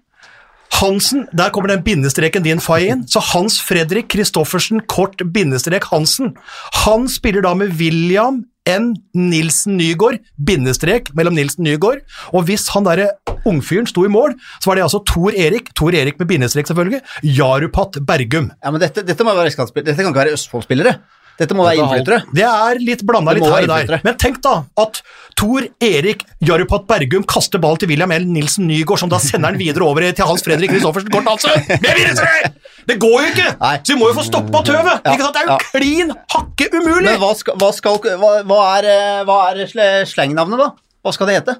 Hansen, 0.81 1.27
der 1.37 1.51
kommer 1.51 1.73
den 1.73 1.83
bindestreken 1.85 2.45
din 2.47 2.63
fai 2.63 2.87
inn, 2.93 3.03
så 3.11 3.21
Hans 3.33 3.59
Fredrik 3.67 4.09
Kristoffersen 4.13 4.85
kort 4.89 5.19
bindestrek 5.35 5.89
Hansen. 5.91 6.37
Han 6.85 7.09
spiller 7.11 7.45
da 7.45 7.57
med 7.59 7.75
William 7.81 8.45
N. 8.71 8.93
Nilsen 9.17 9.77
Nygaard, 9.81 10.21
bindestrek 10.47 11.11
mellom 11.17 11.35
Nilsen 11.35 11.65
Nygaard, 11.67 12.05
og 12.31 12.47
hvis 12.49 12.69
han 12.75 12.87
derre 12.87 13.09
ungfyren 13.49 13.89
sto 13.89 14.05
i 14.07 14.13
mål, 14.13 14.37
så 14.61 14.71
var 14.71 14.79
det 14.79 14.85
altså 14.87 15.01
Tor 15.09 15.35
Erik, 15.35 15.73
Tor 15.75 15.97
Erik 15.97 16.21
med 16.21 16.29
bindestrek 16.31 16.69
selvfølgelig, 16.71 17.01
Jarupat 17.25 17.99
Bergum. 18.07 18.51
Ja, 18.63 18.71
men 18.71 18.83
dette, 18.85 19.05
dette 19.07 19.27
må 19.27 19.35
være. 19.35 19.51
Dette 19.51 19.97
kan 19.97 20.13
ikke 20.13 20.23
være 20.23 20.37
Østfold-spillere. 20.37 21.01
Dette 21.41 21.57
må 21.57 21.65
være 21.65 21.79
er 21.79 21.83
innflyttere. 21.87 22.19
Det 22.37 22.45
er 22.45 22.81
litt 22.85 23.03
blanda 23.09 23.33
litt 23.37 23.47
her 23.49 23.65
og 23.65 23.71
der. 23.89 24.03
Men 24.05 24.17
tenk 24.21 24.43
da 24.45 24.59
at 24.83 24.99
Tor 25.41 25.65
Erik 25.81 26.27
Jarupat 26.45 26.85
Bergum 26.91 27.25
kaster 27.25 27.63
ball 27.63 27.79
til 27.81 27.89
William 27.89 28.13
L. 28.13 28.27
Nilsen 28.29 28.67
Nygaard, 28.69 29.01
som 29.01 29.09
da 29.13 29.17
sender 29.25 29.55
den 29.55 29.63
videre 29.63 29.87
over 29.89 30.05
til 30.05 30.29
Hans 30.29 30.45
Fredrik 30.45 30.75
Christoffersen 30.75 31.09
Kort 31.15 31.31
Hansen! 31.31 31.65
Bindestrek! 31.81 32.59
Det 32.91 32.99
går 33.01 33.17
jo 33.25 33.31
ikke! 33.33 33.49
Nei. 33.63 33.73
Så 33.81 33.95
vi 33.95 33.99
må 34.03 34.11
jo 34.11 34.19
få 34.19 34.27
stoppa 34.29 34.61
tøvet! 34.69 35.01
Ja, 35.09 35.17
Det 35.17 35.41
er 35.41 35.49
jo 35.49 35.55
ja. 35.55 35.59
klin 35.71 36.13
hakke 36.37 36.69
umulig! 36.77 37.07
Men 37.09 37.19
hva 37.25 37.33
skal, 37.41 37.57
hva 37.61 37.73
skal 37.77 37.97
hva, 38.05 38.35
hva 38.53 38.61
er, 38.77 38.91
eh, 38.93 39.25
hva 39.29 39.41
er 39.55 39.65
sle- 39.71 39.91
slengnavnet, 40.13 40.61
da? 40.61 40.71
Hva 41.07 41.17
skal 41.17 41.31
det 41.33 41.39
hete? 41.41 41.57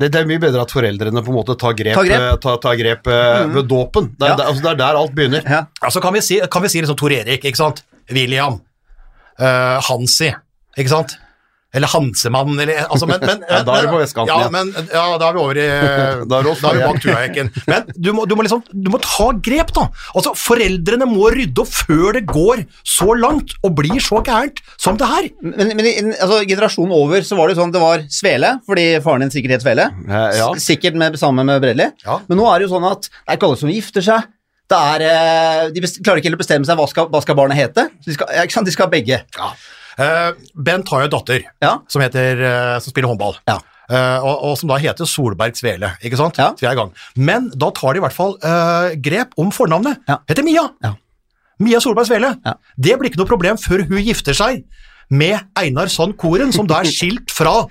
Det, 0.00 0.08
det 0.08 0.22
er 0.22 0.26
mye 0.32 0.40
bedre 0.42 0.64
at 0.64 0.72
foreldrene 0.72 1.20
på 1.22 1.30
en 1.30 1.36
måte 1.36 1.54
tar 1.60 1.76
grep, 1.78 1.94
Tar 2.00 2.08
grep. 2.08 2.24
Ta, 2.32 2.36
tar, 2.48 2.60
tar 2.64 2.78
grep 2.80 3.06
mm. 3.12 3.52
ved 3.60 3.68
dåpen. 3.70 4.08
Det, 4.16 4.24
er- 4.24 4.32
Ja. 4.32 4.36
det, 4.40 4.46
altså, 4.48 4.64
det 4.64 4.70
er 4.72 4.80
der 4.80 5.00
alt 5.04 5.16
begynner. 5.20 5.44
Ja. 5.44 5.64
Altså 5.84 6.00
kan 6.02 6.16
vi 6.16 6.22
si, 6.24 6.40
kan 6.50 6.64
vi 6.64 6.70
si 6.72 6.80
liksom 6.80 6.96
Tor 6.98 7.12
Erik, 7.20 7.44
ikke 7.44 7.60
sant? 7.60 7.84
William. 8.16 8.60
uh, 9.40 9.78
Hansi, 9.88 10.32
ikke 10.78 10.92
sant? 10.92 11.18
Eller 11.72 11.88
Hansemann, 11.88 12.52
eller 12.60 12.82
altså, 12.84 13.06
men, 13.08 13.22
men, 13.24 13.44
Ja, 13.48 13.62
da 13.64 13.78
er 13.78 13.86
vi 13.86 13.92
på 13.94 14.00
vestkanten, 14.02 14.42
ja. 14.42 14.48
Men, 14.52 14.72
ja, 14.92 15.04
da 15.16 15.28
er 15.30 15.36
vi 15.36 15.40
over 15.40 15.60
i 15.60 15.64
Da 16.28 16.40
er 16.42 16.48
vi 16.76 16.82
bak 16.82 16.98
Tuahekken. 17.00 17.48
Men 17.70 17.88
du 17.96 18.10
må, 18.12 18.26
du 18.28 18.34
må 18.36 18.44
liksom 18.44 18.60
Du 18.68 18.90
må 18.92 19.00
ta 19.02 19.30
grep, 19.40 19.72
da. 19.72 19.86
Altså, 20.12 20.34
Foreldrene 20.36 21.08
må 21.08 21.30
rydde 21.32 21.64
opp 21.64 21.72
før 21.72 22.18
det 22.18 22.26
går 22.28 22.66
så 22.84 23.16
langt 23.16 23.56
og 23.64 23.72
blir 23.80 24.04
så 24.04 24.20
gærent 24.26 24.60
som 24.76 25.00
det 25.00 25.08
her. 25.08 25.30
Men, 25.40 25.72
men 25.78 26.12
altså, 26.12 26.42
generasjonen 26.50 26.92
over 26.96 27.24
så 27.24 27.40
var 27.40 27.48
det 27.48 27.56
jo 27.56 27.62
sånn 27.62 27.72
det 27.72 27.82
var 27.82 28.04
Svele, 28.12 28.52
fordi 28.68 28.86
faren 29.04 29.24
din 29.24 29.32
sikkert 29.32 29.56
het 29.56 29.64
Svele. 29.64 29.88
Ja. 30.12 30.52
Sikkert 30.60 30.98
med, 31.00 31.16
sammen 31.20 31.48
med 31.48 31.62
Bredli. 31.64 31.88
Ja. 32.04 32.20
Men 32.28 32.42
nå 32.42 32.50
er 32.50 32.60
det 32.60 32.68
jo 32.68 32.74
sånn 32.74 32.88
at 32.90 33.08
det 33.08 33.24
er 33.24 33.40
ikke 33.40 33.48
alle 33.48 33.62
som 33.62 33.72
gifter 33.72 34.04
seg. 34.04 34.28
Er, 34.76 35.02
eh, 35.06 35.70
de 35.74 35.82
klarer 36.02 36.20
ikke 36.22 36.30
helt 36.30 36.38
å 36.38 36.42
bestemme 36.42 36.68
seg 36.68 36.78
hva 36.78 36.86
skal, 36.90 37.08
hva 37.12 37.20
skal 37.24 37.36
barnet 37.38 37.58
hete. 37.58 37.88
Så 38.02 38.12
De 38.12 38.16
skal, 38.16 38.32
ja, 38.36 38.46
sant? 38.52 38.66
de 38.68 38.74
skal 38.74 38.88
ha 38.88 38.92
begge. 38.92 39.20
Eh, 39.98 40.30
Bent 40.56 40.88
har 40.88 41.02
jo 41.02 41.08
en 41.10 41.12
datter 41.12 41.44
Ja. 41.62 41.74
som, 41.88 42.00
heter, 42.00 42.40
uh, 42.40 42.78
som 42.80 42.90
spiller 42.94 43.10
håndball. 43.12 43.36
Ja. 43.48 43.58
Uh, 43.92 44.24
og, 44.24 44.44
og 44.48 44.54
som 44.56 44.70
da 44.70 44.78
heter 44.80 45.04
Solberg 45.04 45.58
Svele, 45.58 45.90
ikke 46.00 46.16
sant? 46.16 46.38
Ja. 46.40 46.54
Men 47.16 47.50
da 47.50 47.68
tar 47.76 47.92
de 47.92 48.00
i 48.00 48.04
hvert 48.06 48.16
fall 48.16 48.38
uh, 48.40 48.94
grep 48.96 49.34
om 49.36 49.50
fornavnet. 49.52 50.00
Ja. 50.08 50.20
Heter 50.30 50.46
Mia. 50.46 50.68
Ja. 50.82 50.94
Mia 51.60 51.80
Solberg 51.82 52.08
Svele. 52.08 52.32
Ja. 52.46 52.54
Det 52.80 52.96
blir 52.98 53.10
ikke 53.10 53.20
noe 53.20 53.28
problem 53.28 53.60
før 53.60 53.84
hun 53.90 54.00
gifter 54.00 54.36
seg 54.38 54.64
med 55.12 55.38
Einar 55.58 55.90
Sand 55.92 56.16
Koren, 56.20 56.52
som 56.54 56.68
da 56.68 56.80
er 56.80 56.88
skilt 56.88 57.32
fra 57.34 57.66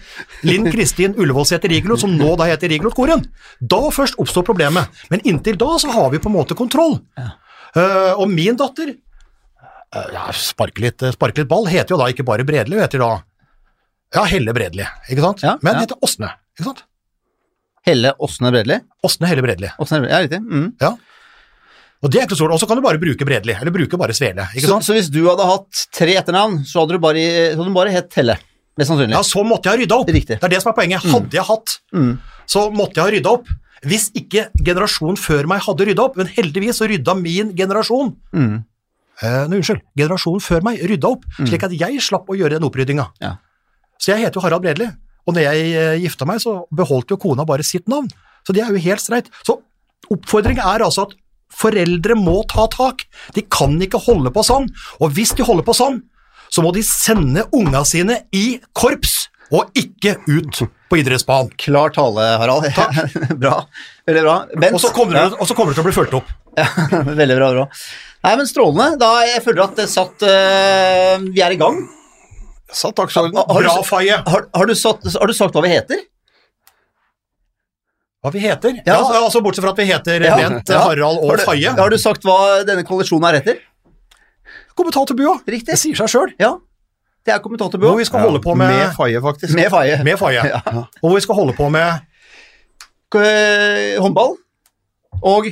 Linn 0.45 0.67
Kristin 0.71 1.15
Ullevålsæter 1.17 1.71
Rigelot, 1.74 2.03
som 2.03 2.13
nå 2.17 2.36
da 2.39 2.48
heter 2.51 2.69
Rigelot 2.69 2.95
Koren. 2.98 3.24
Da 3.60 3.81
først 3.93 4.19
oppstår 4.21 4.45
problemet. 4.45 5.01
Men 5.10 5.24
inntil 5.27 5.57
da 5.60 5.74
så 5.81 5.89
har 5.93 6.12
vi 6.13 6.21
på 6.21 6.29
en 6.29 6.38
måte 6.38 6.57
kontroll. 6.57 7.00
Eh, 7.17 8.13
og 8.13 8.27
min 8.29 8.57
datter 8.60 8.93
uh, 8.93 10.07
ja, 10.13 10.27
sparke 10.36 10.83
litt, 10.83 11.03
spark 11.15 11.39
litt 11.39 11.50
ball 11.50 11.69
heter 11.71 11.95
jo 11.95 12.01
da 12.01 12.10
ikke 12.12 12.25
bare 12.27 12.45
Bredli, 12.48 12.75
hun 12.75 12.83
heter 12.83 13.01
da 13.01 13.12
Ja, 14.12 14.25
Helle 14.27 14.53
Bredli, 14.53 14.86
ikke 15.07 15.24
sant? 15.24 15.43
Ja, 15.45 15.55
Men 15.63 15.77
ja. 15.77 15.86
heter 15.86 16.03
Åsne, 16.03 16.33
ikke 16.57 16.67
sant? 16.67 16.83
Helle 17.88 18.12
Åsne 18.21 18.51
Bredli. 18.53 18.77
Åsne 19.07 19.29
Helle 19.31 19.45
Bredli. 19.45 19.71
Åsne 19.81 20.03
Ja, 20.05 20.19
riktig. 20.21 20.43
Mm. 20.43 20.74
Ja. 20.83 20.91
Og 22.01 22.10
det 22.10 22.17
er 22.20 22.25
ikke 22.25 22.34
så 22.34 22.41
stort. 22.43 22.53
Og 22.55 22.60
så 22.60 22.67
kan 22.67 22.79
du 22.79 22.81
bare 22.81 22.98
bruke 23.01 23.25
Bredli, 23.27 23.53
eller 23.53 23.72
bruke 23.75 23.98
bare 24.01 24.13
Svele, 24.17 24.48
ikke 24.55 24.65
Så, 24.65 24.72
sant? 24.74 24.84
så 24.88 24.93
hvis 24.98 25.10
du 25.13 25.20
hadde 25.27 25.46
hatt 25.46 25.84
tre 25.93 26.15
etternavn, 26.17 26.63
så 26.65 26.81
hadde 26.81 26.98
du 26.98 27.00
bare, 27.03 27.25
så 27.53 27.60
hadde 27.60 27.70
du 27.70 27.75
bare 27.77 27.91
hett 27.93 28.10
Telle? 28.10 28.38
Mest 28.79 28.89
sannsynlig. 28.89 29.13
Ja, 29.13 29.22
så 29.27 29.43
måtte 29.46 29.70
jeg 29.70 29.75
ha 29.75 29.81
rydda 29.84 29.98
opp. 30.01 30.10
Riktig. 30.15 30.39
Det 30.39 30.48
er 30.48 30.53
det 30.55 30.62
som 30.63 30.72
er 30.72 30.77
poenget. 30.79 31.05
Hadde 31.12 31.38
jeg 31.38 31.46
hatt, 31.46 31.75
Mm. 31.93 32.17
så 32.48 32.63
måtte 32.74 32.96
jeg 32.98 33.03
ha 33.05 33.12
rydda 33.17 33.34
opp. 33.38 33.48
Hvis 33.86 34.10
ikke 34.17 34.48
generasjonen 34.63 35.17
før 35.17 35.48
meg 35.50 35.62
hadde 35.62 35.86
rydda 35.89 36.03
opp, 36.05 36.17
men 36.17 36.27
heldigvis 36.27 36.77
så 36.81 36.88
rydda 36.89 37.15
min 37.22 37.53
generasjon 37.58 38.15
Mm. 38.34 38.63
eh, 39.22 39.48
nei, 39.48 39.58
Unnskyld, 39.58 39.81
generasjonen 39.98 40.41
før 40.41 40.62
meg 40.63 40.79
rydda 40.81 41.08
opp, 41.12 41.24
slik 41.38 41.63
at 41.63 41.72
jeg 41.77 42.00
slapp 42.01 42.25
å 42.29 42.38
gjøre 42.38 42.58
den 42.58 42.63
oppryddinga. 42.70 43.08
Ja. 43.22 43.36
Så 44.00 44.13
jeg 44.15 44.25
heter 44.25 44.39
jo 44.39 44.41
Harald 44.41 44.63
Bredli, 44.63 44.88
og 45.27 45.36
når 45.36 45.41
jeg 45.41 45.74
eh, 45.75 46.00
gifta 46.08 46.25
meg, 46.25 46.39
så 46.41 46.65
beholdt 46.74 47.10
jo 47.13 47.17
kona 47.17 47.46
bare 47.46 47.62
sitt 47.63 47.88
navn. 47.88 48.10
Så 48.48 48.53
det 48.53 48.63
er 48.63 48.70
jo 48.74 48.77
helt 48.81 49.01
streit. 49.01 49.29
Så 49.46 49.60
oppfordringen 50.10 50.63
er 50.65 50.79
altså 50.86 51.05
at 51.08 51.13
foreldre 51.55 52.17
må 52.20 52.41
ta 52.51 52.67
tak. 52.72 53.05
De 53.36 53.43
kan 53.46 53.75
ikke 53.84 54.01
holde 54.08 54.34
på 54.34 54.46
sånn, 54.46 54.70
og 55.00 55.13
hvis 55.15 55.36
de 55.38 55.46
holder 55.48 55.67
på 55.67 55.75
sånn, 55.77 56.01
så 56.51 56.63
må 56.63 56.74
de 56.75 56.84
sende 56.84 57.46
unga 57.55 57.84
sine 57.88 58.24
i 58.36 58.60
korps, 58.75 59.29
og 59.51 59.72
ikke 59.75 60.17
ut 60.27 60.62
på 60.91 61.00
idrettsbanen. 61.00 61.51
Klar 61.60 61.91
tale, 61.96 62.27
Harald. 62.39 62.67
bra. 63.41 63.58
Veldig 64.08 64.24
bra. 64.24 64.36
Bent? 64.55 64.75
Og 64.75 64.84
så 64.84 64.91
kommer 64.96 65.15
du 65.17 65.36
og 65.39 65.55
kommer 65.55 65.72
det 65.72 65.79
til 65.79 65.84
å 65.84 65.88
bli 65.88 65.96
fulgt 65.96 66.15
opp. 66.20 66.31
Ja, 66.60 66.67
veldig 67.22 67.38
bra, 67.39 67.50
bra. 67.55 67.65
Nei, 68.22 68.36
men 68.38 68.48
strålende. 68.48 69.00
Da 69.01 69.12
jeg 69.27 69.43
føler 69.46 69.65
at 69.65 69.79
det 69.79 69.88
satt 69.91 70.24
uh, 70.27 71.24
Vi 71.31 71.43
er 71.43 71.55
i 71.55 71.60
gang. 71.60 71.79
Satt 72.72 72.96
dagsorden. 73.00 73.36
Bra, 73.36 73.75
Faye. 73.88 74.22
Har, 74.24 74.48
har, 74.55 74.72
har 74.72 74.72
du 74.72 75.36
sagt 75.36 75.55
hva 75.55 75.63
vi 75.65 75.74
heter? 75.74 76.03
Hva 78.21 78.29
vi 78.33 78.39
heter? 78.43 78.75
Ja. 78.85 78.99
Ja, 78.99 79.21
altså 79.25 79.41
Bortsett 79.41 79.63
fra 79.65 79.71
at 79.73 79.79
vi 79.81 79.87
heter 79.89 80.21
Ja, 80.27 80.35
Bent, 80.37 80.69
ja. 80.69 80.79
Harald 80.85 81.23
og 81.25 81.39
Faye. 81.41 81.71
har 81.77 81.89
du 81.89 81.97
sagt 81.97 82.21
hva 82.27 82.61
denne 82.67 82.83
kollisjonen 82.85 83.25
er 83.31 83.39
etter? 83.39 83.61
Kommentatorbua. 84.77 85.39
Riktig. 85.49 85.71
Det 85.73 85.79
sier 85.81 85.97
seg 85.97 86.11
sjøl. 86.13 86.33
Ja. 86.39 86.51
Det 87.25 87.33
er 87.33 87.41
kommentatorbua. 87.43 87.91
Hvor 87.91 87.97
vi 88.01 88.05
skal 88.05 88.23
holde 88.27 88.39
på 88.41 88.53
med, 88.57 88.69
Med 88.71 88.93
Faye, 88.97 89.19
faktisk. 89.21 89.53
Med 89.57 89.69
Faye. 89.73 89.97
med 90.05 90.17
Faye. 90.21 90.45
Ja. 90.53 90.61
Og 91.01 91.09
hvor 91.09 91.17
vi 91.17 91.23
skal 91.25 91.35
holde 91.41 91.53
på 91.57 91.67
med 91.73 92.07
Håndball. 94.01 94.37
Og 95.21 95.51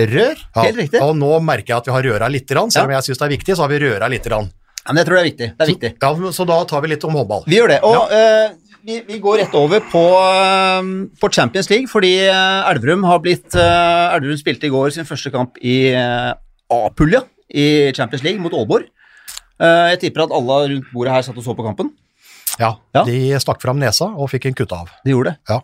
Rør. 0.00 0.36
ja, 0.56 0.62
Helt 0.64 0.78
riktig. 0.80 1.00
Og 1.04 1.12
nå 1.16 1.28
merker 1.44 1.74
jeg 1.74 1.76
at 1.82 1.88
vi 1.88 1.92
har 1.92 2.02
røra 2.08 2.28
litt, 2.32 2.46
grann, 2.48 2.70
selv 2.72 2.88
om 2.88 2.94
jeg 2.94 3.04
syns 3.04 3.18
det 3.20 3.26
er 3.26 3.32
viktig, 3.34 3.56
så 3.56 3.66
har 3.66 3.68
vi 3.72 3.80
røra 3.82 4.08
litt. 4.08 4.24
grann. 4.24 4.46
ja, 4.86 4.92
men 4.92 4.96
Jeg 5.02 5.06
tror 5.06 5.14
det 5.18 5.20
er 5.20 5.28
viktig. 5.28 5.48
Det 5.58 5.64
er 5.66 5.70
viktig. 5.74 5.90
Ja, 6.00 6.32
så 6.32 6.46
da 6.48 6.56
tar 6.64 6.80
vi 6.80 6.88
litt 6.94 7.04
om 7.04 7.12
håndball. 7.18 7.44
Vi 7.46 7.58
gjør 7.58 7.68
det. 7.68 7.80
Og 7.84 8.14
eh, 8.16 8.54
vi, 8.86 9.00
vi 9.06 9.18
går 9.22 9.38
rett 9.42 9.54
over 9.58 9.82
på, 9.90 10.02
eh, 10.18 10.88
på 11.20 11.30
Champions 11.32 11.68
League, 11.70 11.88
fordi 11.90 12.12
eh, 12.26 12.70
Elverum 12.70 13.04
har 13.08 13.20
blitt 13.24 13.54
eh, 13.58 14.14
Elverum 14.16 14.38
spilte 14.40 14.68
i 14.68 14.72
går 14.72 14.92
sin 14.94 15.08
første 15.08 15.32
kamp 15.34 15.58
i 15.62 15.92
A-pulja 15.94 17.24
i 17.50 17.66
Champions 17.96 18.22
League 18.26 18.40
mot 18.42 18.54
Aalborg. 18.54 18.86
Jeg 19.60 19.98
tipper 20.00 20.22
at 20.24 20.30
alle 20.32 20.54
rundt 20.70 20.86
bordet 20.94 21.12
her 21.12 21.24
satt 21.26 21.36
og 21.36 21.44
så 21.44 21.52
på 21.52 21.64
kampen. 21.66 21.90
Ja, 22.60 22.76
Ja. 22.96 23.02
De 23.04 23.16
stakk 23.42 23.60
fram 23.60 23.76
nesa 23.82 24.06
og 24.08 24.30
fikk 24.32 24.46
en 24.48 24.56
kutt 24.56 24.72
av. 24.72 24.88
De 25.04 25.12
gjorde 25.12 25.34
det. 25.34 25.50
Ja. 25.50 25.58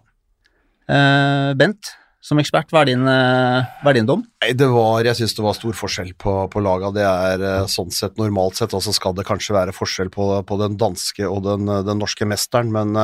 Bent, 1.57 1.95
som 2.27 2.41
ekspert, 2.43 2.73
hva 2.75 2.81
er 2.83 2.89
din, 2.91 3.05
eh, 3.07 3.67
hva 3.85 3.93
er 3.93 3.97
din 4.01 4.07
dom? 4.09 4.25
Nei, 4.43 4.51
det 4.59 4.67
var, 4.73 5.05
jeg 5.07 5.15
syns 5.21 5.37
det 5.37 5.45
var 5.45 5.55
stor 5.55 5.77
forskjell 5.79 6.09
på, 6.19 6.33
på 6.51 6.63
laga. 6.65 6.91
Det 6.95 7.05
er 7.07 7.45
eh, 7.47 7.69
sånn 7.71 7.93
sett 7.95 8.19
normalt 8.19 8.59
sett, 8.59 8.75
og 8.75 8.83
så 8.83 8.95
skal 8.97 9.15
det 9.15 9.27
kanskje 9.29 9.55
være 9.55 9.75
forskjell 9.77 10.11
på, 10.11 10.27
på 10.49 10.59
den 10.59 10.75
danske 10.81 11.23
og 11.31 11.45
den, 11.47 11.71
eh, 11.71 11.85
den 11.87 12.03
norske 12.03 12.27
mesteren, 12.27 12.73
men, 12.75 12.99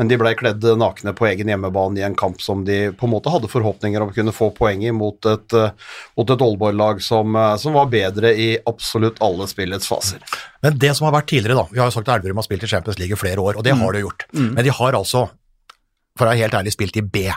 men 0.00 0.08
de 0.08 0.18
ble 0.20 0.32
kledd 0.40 0.64
nakne 0.80 1.12
på 1.16 1.28
egen 1.28 1.52
hjemmebane 1.52 2.00
i 2.00 2.06
en 2.08 2.16
kamp 2.16 2.40
som 2.40 2.64
de 2.64 2.88
på 2.96 3.04
en 3.04 3.12
måte 3.12 3.34
hadde 3.34 3.52
forhåpninger 3.52 4.00
om 4.00 4.14
å 4.14 4.16
kunne 4.16 4.32
få 4.32 4.48
poeng 4.56 4.80
i 4.80 4.96
mot 4.96 5.28
et, 5.28 5.60
mot 6.16 6.32
et 6.32 6.48
Aalborg-lag 6.48 7.04
som, 7.04 7.36
som 7.60 7.76
var 7.76 7.92
bedre 7.92 8.32
i 8.32 8.54
absolutt 8.64 9.20
alle 9.24 9.44
spillets 9.50 9.90
faser. 9.90 10.24
Men 10.64 10.80
det 10.80 10.96
som 10.96 11.10
har 11.10 11.18
vært 11.18 11.28
tidligere, 11.34 11.60
da 11.60 11.68
Vi 11.68 11.82
har 11.82 11.90
jo 11.90 11.98
sagt 11.98 12.08
at 12.08 12.16
Elverum 12.16 12.40
har 12.40 12.48
spilt 12.48 12.64
i 12.64 12.70
Champions 12.70 12.96
League 13.02 13.12
i 13.12 13.20
flere 13.20 13.44
år, 13.44 13.58
og 13.60 13.66
det 13.66 13.76
har 13.76 13.92
de 13.92 14.06
gjort. 14.06 14.24
Men 14.32 14.62
de 14.64 14.72
har 14.72 14.96
altså, 14.96 15.26
for 16.16 16.24
å 16.24 16.32
være 16.32 16.46
helt 16.46 16.62
ærlig, 16.62 16.72
spilt 16.72 16.96
i 16.96 17.04
B. 17.04 17.28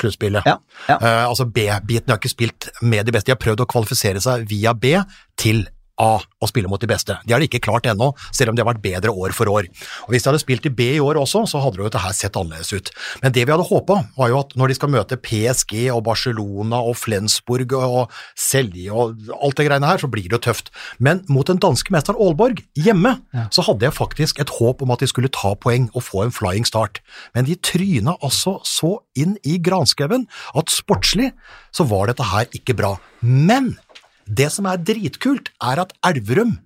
Sluttspillet. 0.00 0.46
Ja, 0.48 0.56
ja. 0.88 0.96
Uh, 0.96 1.28
altså 1.28 1.44
B-biten 1.44 2.08
de 2.08 2.14
har 2.14 2.20
ikke 2.20 2.32
spilt 2.32 2.70
med 2.80 3.06
de 3.06 3.14
beste. 3.14 3.28
De 3.28 3.34
har 3.36 3.42
prøvd 3.42 3.64
å 3.64 3.68
kvalifisere 3.68 4.22
seg 4.24 4.46
via 4.50 4.72
B 4.72 4.96
til 5.40 5.66
A 6.00 6.22
og 6.42 6.48
spille 6.50 6.70
mot 6.70 6.80
de 6.80 6.88
beste. 6.90 7.14
De 7.26 7.34
har 7.34 7.42
det 7.42 7.50
ikke 7.50 7.62
klart 7.68 7.86
ennå, 7.86 8.12
selv 8.34 8.52
om 8.52 8.56
de 8.56 8.62
har 8.64 8.70
vært 8.70 8.82
bedre 8.84 9.12
år 9.12 9.34
for 9.36 9.50
år. 9.52 9.68
Og 10.06 10.14
Hvis 10.14 10.24
de 10.24 10.30
hadde 10.30 10.42
spilt 10.42 10.66
i 10.66 10.72
B 10.72 10.86
i 10.96 11.02
år 11.02 11.20
også, 11.20 11.44
så 11.46 11.60
hadde 11.62 11.78
jo 11.78 11.86
dette 11.86 12.02
her 12.02 12.14
sett 12.16 12.36
annerledes 12.38 12.72
ut. 12.72 12.90
Men 13.22 13.34
det 13.36 13.44
vi 13.44 13.52
hadde 13.52 13.68
håpa, 13.68 13.98
var 14.16 14.32
jo 14.32 14.40
at 14.40 14.56
når 14.58 14.72
de 14.72 14.78
skal 14.78 14.92
møte 14.92 15.20
PSG 15.20 15.74
og 15.94 16.02
Barcelona 16.08 16.80
og 16.82 16.96
Flensburg 16.98 17.76
og 17.78 18.12
Selje 18.38 18.90
og 18.90 19.20
alt 19.38 19.58
det 19.60 19.68
greiene 19.68 19.90
her, 19.90 20.02
så 20.02 20.10
blir 20.10 20.26
det 20.26 20.38
jo 20.38 20.42
tøft. 20.48 20.72
Men 20.98 21.22
mot 21.28 21.46
den 21.46 21.60
danske 21.62 21.94
mesteren 21.94 22.20
Aalborg, 22.20 22.64
hjemme, 22.74 23.18
så 23.52 23.64
hadde 23.68 23.86
jeg 23.86 23.96
faktisk 23.96 24.40
et 24.42 24.56
håp 24.58 24.82
om 24.82 24.94
at 24.94 25.04
de 25.04 25.10
skulle 25.10 25.32
ta 25.32 25.54
poeng 25.54 25.90
og 25.92 26.06
få 26.08 26.24
en 26.24 26.34
flying 26.34 26.66
start. 26.68 27.02
Men 27.36 27.46
de 27.46 27.58
tryna 27.60 28.16
altså 28.22 28.58
så 28.66 28.96
inn 29.18 29.36
i 29.44 29.58
granskauen 29.62 30.26
at 30.56 30.72
sportslig 30.72 31.32
så 31.72 31.86
var 31.88 32.10
dette 32.10 32.26
her 32.32 32.48
ikke 32.56 32.76
bra. 32.76 32.96
Men 33.22 33.76
det 34.26 34.48
som 34.54 34.68
er 34.70 34.80
dritkult, 34.80 35.50
er 35.62 35.82
at 35.82 35.94
Elverum 36.06 36.58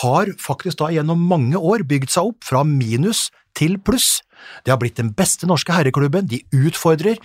har 0.00 0.30
faktisk 0.40 0.80
da 0.80 0.90
gjennom 0.94 1.20
mange 1.30 1.58
år 1.58 1.84
bygd 1.88 2.12
seg 2.14 2.32
opp 2.32 2.46
fra 2.46 2.64
minus 2.66 3.28
til 3.54 3.76
pluss. 3.78 4.22
Det 4.64 4.72
har 4.74 4.80
blitt 4.80 4.98
den 4.98 5.12
beste 5.16 5.48
norske 5.48 5.72
herreklubben, 5.72 6.26
de 6.28 6.42
utfordrer, 6.54 7.20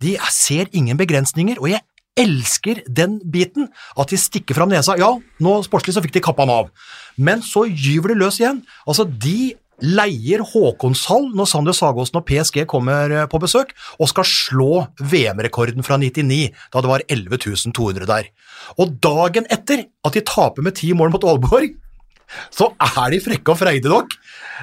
de 0.00 0.16
ser 0.32 0.70
ingen 0.72 0.98
begrensninger, 0.98 1.60
og 1.60 1.70
jeg 1.74 1.84
elsker 2.18 2.80
den 2.86 3.18
biten, 3.30 3.68
at 3.98 4.10
de 4.10 4.18
stikker 4.20 4.56
fram 4.56 4.70
nesa. 4.70 4.94
Ja, 4.98 5.10
nå 5.42 5.54
sportslig 5.66 5.96
så 5.96 6.02
fikk 6.04 6.14
de 6.16 6.22
kappa 6.24 6.46
han 6.46 6.54
av, 6.54 6.70
men 7.18 7.42
så 7.42 7.66
gyver 7.66 8.14
det 8.14 8.20
løs 8.22 8.38
igjen. 8.40 8.62
Altså, 8.86 9.06
de 9.06 9.54
leier 9.82 10.44
Håkonshall 10.46 11.30
når 11.34 11.48
Sander 11.50 11.74
Sagåsen 11.76 12.20
og 12.20 12.26
PSG 12.28 12.62
kommer 12.70 13.10
eh, 13.10 13.26
på 13.30 13.40
besøk, 13.42 13.72
og 13.98 14.10
skal 14.10 14.28
slå 14.28 14.72
VM-rekorden 15.00 15.82
fra 15.86 15.98
99, 16.00 16.50
da 16.72 16.82
det 16.84 16.90
var 16.92 17.06
11.200 17.10 18.06
der. 18.10 18.28
Og 18.78 18.94
dagen 19.02 19.48
etter 19.52 19.86
at 20.04 20.14
de 20.14 20.22
taper 20.24 20.62
med 20.62 20.76
ti 20.78 20.92
mål 20.96 21.10
mot 21.14 21.24
Aalborg, 21.26 21.74
så 22.50 22.70
er 22.80 23.10
de 23.12 23.18
frekke 23.22 23.52
og 23.52 23.58
freidige 23.60 23.90
nok 23.92 24.14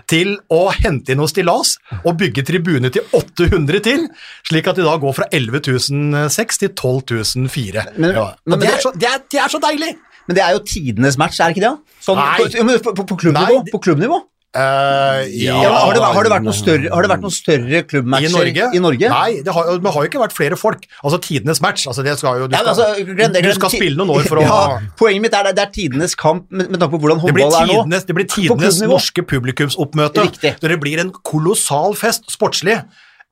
til 0.09 0.33
å 0.51 0.63
hente 0.73 1.13
inn 1.13 1.19
noe 1.21 1.29
stillas 1.29 1.75
og 2.01 2.15
bygge 2.19 2.43
tribune 2.47 2.89
til 2.91 3.05
800 3.15 3.83
til, 3.85 4.07
slik 4.49 4.67
at 4.71 4.79
de 4.79 4.85
da 4.87 4.95
går 4.99 5.13
fra 5.15 5.27
11.006 5.31 6.59
til 6.63 6.73
12.004. 6.73 7.85
Men- 8.01 8.15
ja. 8.17 8.25
det, 8.57 8.73
så, 8.81 8.91
det, 8.95 9.07
er, 9.11 9.21
det 9.31 9.43
er 9.43 9.53
så 9.53 9.61
deilig! 9.61 9.93
Men 10.27 10.37
det 10.37 10.43
er 10.45 10.51
jo 10.55 10.61
tidenes 10.65 11.17
match, 11.17 11.39
er 11.41 11.49
det 11.49 11.57
ikke 11.57 11.67
det? 11.69 11.95
Sånn, 12.03 12.19
Nei. 12.19 12.35
på, 12.39 12.89
på, 12.89 12.93
på, 13.01 13.05
på 13.13 13.17
klubbnivå? 13.23 13.55
Nei, 13.57 13.63
det- 13.65 13.73
På 13.73 13.81
klubbnivå? 13.83 14.19
Eh, 14.51 15.29
Ja, 15.45 15.61
ja, 15.63 15.69
har, 15.71 15.93
det, 15.95 16.01
har, 16.03 16.25
det 16.25 16.31
vært 16.33 16.43
noen 16.43 16.55
større, 16.55 16.89
har 16.91 17.05
noen 17.21 17.31
større 17.31 17.79
I 17.79 17.85
klubbmatcher 17.87 18.33
Norge? 18.33 18.65
i 18.75 18.81
Norge? 18.83 19.11
Nei, 19.13 19.37
det 19.45 19.53
har, 19.55 19.69
det 19.79 19.93
har 19.95 20.03
jo 20.03 20.09
ikke 20.09 20.19
vært 20.19 20.35
flere 20.35 20.57
folk. 20.59 20.83
Altså 20.99 21.21
tidenes 21.23 21.61
match. 21.63 21.85
Altså, 21.87 22.03
det 22.03 22.17
skal 22.19 22.41
jo, 22.41 22.49
du, 22.51 22.57
Ja, 22.57 22.65
skal, 22.65 22.73
altså, 22.73 23.05
glem 23.07 23.31
det, 23.31 23.45
du 23.47 23.53
skal 23.55 23.71
spille 23.71 23.95
noen 23.95 24.11
år 24.17 24.27
for 24.27 24.41
å 24.41 24.43
ja, 24.49 24.81
Poenget 24.99 25.23
mitt 25.23 25.37
er 25.39 25.47
det, 25.47 25.55
det 25.59 25.63
er 25.69 25.71
tidenes 25.77 26.17
kamp 26.19 26.49
med, 26.51 26.67
med 26.67 26.81
tanke 26.81 26.97
på 26.97 27.03
hvordan 27.05 27.23
det 27.23 27.35
blir 27.37 27.47
håndball 27.47 27.61
er 27.61 27.71
nå. 27.71 27.77
tidenes, 27.85 28.09
det 28.09 28.17
blir 28.17 28.27
tidenes 28.33 28.81
norske 28.91 29.25
publikumsoppmøte. 29.31 30.27
Riktig. 30.27 30.53
Det 30.59 30.79
blir 30.83 31.05
en 31.05 31.13
kolossal 31.23 31.95
fest 31.99 32.27
sportslig. 32.33 32.81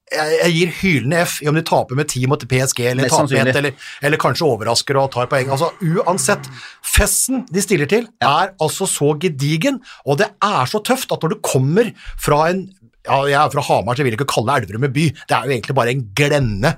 Jeg, 0.10 0.52
gir 0.56 0.72
hylende 0.80 1.20
F 1.22 1.36
i 1.44 1.50
om 1.52 1.58
de 1.58 1.62
taper 1.66 1.98
med 2.00 2.10
ti 2.10 2.24
mot 2.30 2.42
PSG, 2.42 2.82
eller 2.92 3.12
taper 3.12 3.52
eller, 3.52 3.76
eller 4.02 4.22
kanskje 4.22 4.48
overrasker 4.48 4.98
og 4.98 5.12
tar 5.14 5.30
poeng. 5.30 5.52
Altså, 5.54 5.70
uansett, 5.86 6.50
festen 6.86 7.44
de 7.54 7.62
stiller 7.62 7.90
til, 7.90 8.08
er 8.26 8.56
altså 8.58 8.88
så 8.90 9.14
gedigen, 9.22 9.78
og 10.06 10.22
det 10.24 10.32
er 10.46 10.72
så 10.72 10.82
tøft 10.86 11.14
at 11.14 11.26
når 11.26 11.36
du 11.36 11.42
kommer 11.46 11.92
fra 12.18 12.48
en 12.50 12.66
ja, 13.08 13.20
Jeg 13.30 13.38
er 13.40 13.52
fra 13.54 13.64
Hamar, 13.64 13.96
så 13.96 14.04
jeg 14.04 14.10
vil 14.10 14.18
ikke 14.18 14.28
kalle 14.30 14.58
Elverum 14.60 14.86
en 14.86 14.94
by. 14.94 15.06
Det 15.16 15.36
er 15.36 15.46
jo 15.48 15.54
egentlig 15.56 15.76
bare 15.78 15.94
en 15.96 16.04
glenne. 16.18 16.74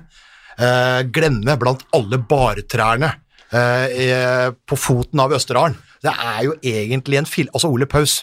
Eh, 0.52 1.00
glenne 1.12 1.56
blant 1.60 1.82
alle 1.96 2.18
bartrærne 2.30 3.10
eh, 3.52 4.52
på 4.52 4.78
foten 4.78 5.20
av 5.20 5.34
Østerdalen. 5.36 5.76
Det 6.02 6.12
er 6.12 6.44
jo 6.46 6.54
egentlig 6.62 7.20
en 7.20 7.28
fil... 7.28 7.50
Altså, 7.52 7.70
Ole 7.72 7.88
Paus 7.90 8.22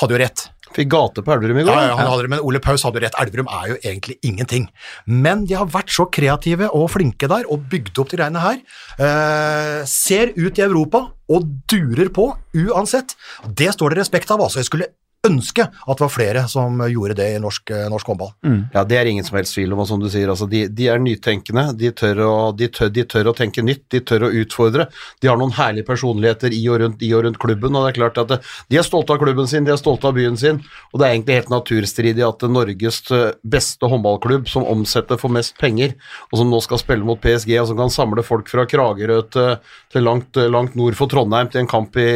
hadde 0.00 0.16
jo 0.16 0.20
rett. 0.22 0.44
Fikk 0.76 0.90
gate 0.92 1.24
på 1.24 1.34
Elverum 1.34 1.60
i 1.60 1.64
går. 1.66 1.74
Ja, 1.74 1.88
ja, 1.90 1.96
han 1.98 2.10
hadde 2.10 2.26
det, 2.26 2.32
men 2.32 2.44
Ole 2.46 2.60
Paus 2.64 2.84
hadde 2.86 3.02
rett. 3.04 3.16
Elverum 3.20 3.50
er 3.52 3.72
jo 3.72 3.78
egentlig 3.82 4.16
ingenting. 4.26 4.68
Men 5.06 5.44
de 5.48 5.58
har 5.58 5.68
vært 5.72 5.92
så 5.92 6.06
kreative 6.12 6.70
og 6.72 6.88
flinke 6.94 7.28
der 7.30 7.48
og 7.52 7.66
bygd 7.72 8.00
opp 8.02 8.12
de 8.12 8.20
greiene 8.20 8.42
her. 8.42 8.62
Eh, 8.96 9.82
ser 9.88 10.32
ut 10.38 10.58
i 10.58 10.64
Europa 10.64 11.06
og 11.32 11.52
durer 11.70 12.12
på 12.14 12.30
uansett. 12.64 13.16
Det 13.48 13.72
står 13.76 13.92
det 13.92 14.02
respekt 14.02 14.32
av. 14.32 14.40
altså. 14.40 14.60
Jeg 14.62 14.70
skulle 14.70 14.90
ønske 15.26 15.62
at 15.62 15.98
det 15.98 16.02
var 16.02 16.10
flere 16.10 16.42
som 16.50 16.80
gjorde 16.90 17.14
det 17.20 17.28
i 17.36 17.40
norsk, 17.42 17.70
eh, 17.70 17.86
norsk 17.90 18.08
håndball. 18.10 18.32
Ja, 18.74 18.82
det 18.88 18.96
er 18.98 19.06
ingen 19.06 19.24
som 19.24 19.36
helst 19.38 19.54
tvil 19.54 19.72
om, 19.72 19.82
og 19.84 19.86
som 19.86 20.00
du 20.02 20.08
sier, 20.10 20.30
altså, 20.32 20.48
de, 20.50 20.64
de 20.66 20.88
er 20.90 20.98
nytenkende, 20.98 21.68
de 21.78 21.92
tør, 21.94 22.22
å, 22.26 22.32
de, 22.56 22.66
tør, 22.72 22.90
de 22.90 23.04
tør 23.06 23.30
å 23.30 23.34
tenke 23.38 23.62
nytt, 23.62 23.84
de 23.94 24.00
tør 24.02 24.26
å 24.26 24.32
utfordre. 24.42 24.88
De 25.22 25.30
har 25.30 25.38
noen 25.38 25.54
herlige 25.54 25.86
personligheter 25.86 26.54
i 26.56 26.62
og 26.72 26.80
rundt, 26.82 27.04
i 27.06 27.12
og 27.14 27.22
rundt 27.26 27.38
klubben, 27.42 27.76
og 27.76 27.86
det 27.86 27.92
er 27.92 27.98
klart 28.00 28.18
at 28.18 28.32
det, 28.32 28.40
de 28.72 28.80
er 28.80 28.86
stolte 28.86 29.14
av 29.14 29.22
klubben 29.22 29.50
sin, 29.50 29.68
de 29.68 29.74
er 29.74 29.78
stolte 29.80 30.10
av 30.10 30.18
byen 30.18 30.38
sin, 30.40 30.58
og 30.90 30.98
det 30.98 31.06
er 31.06 31.14
egentlig 31.14 31.38
helt 31.38 31.54
naturstridig 31.54 32.26
at 32.26 32.46
Norges 32.50 33.00
eh, 33.14 33.28
beste 33.46 33.92
håndballklubb, 33.94 34.50
som 34.50 34.66
omsetter 34.66 35.20
for 35.22 35.34
mest 35.34 35.54
penger, 35.62 35.94
og 36.32 36.42
som 36.42 36.50
nå 36.50 36.62
skal 36.66 36.82
spille 36.82 37.06
mot 37.06 37.22
PSG, 37.22 37.54
og 37.62 37.70
som 37.70 37.78
kan 37.78 37.94
samle 37.94 38.26
folk 38.26 38.50
fra 38.50 38.66
Kragerø 38.66 39.22
til, 39.30 39.54
til 39.92 40.06
langt, 40.08 40.42
langt 40.50 40.74
nord 40.78 40.98
for 40.98 41.10
Trondheim 41.12 41.52
til 41.52 41.62
en 41.62 41.70
kamp 41.70 41.94
i, 42.00 42.10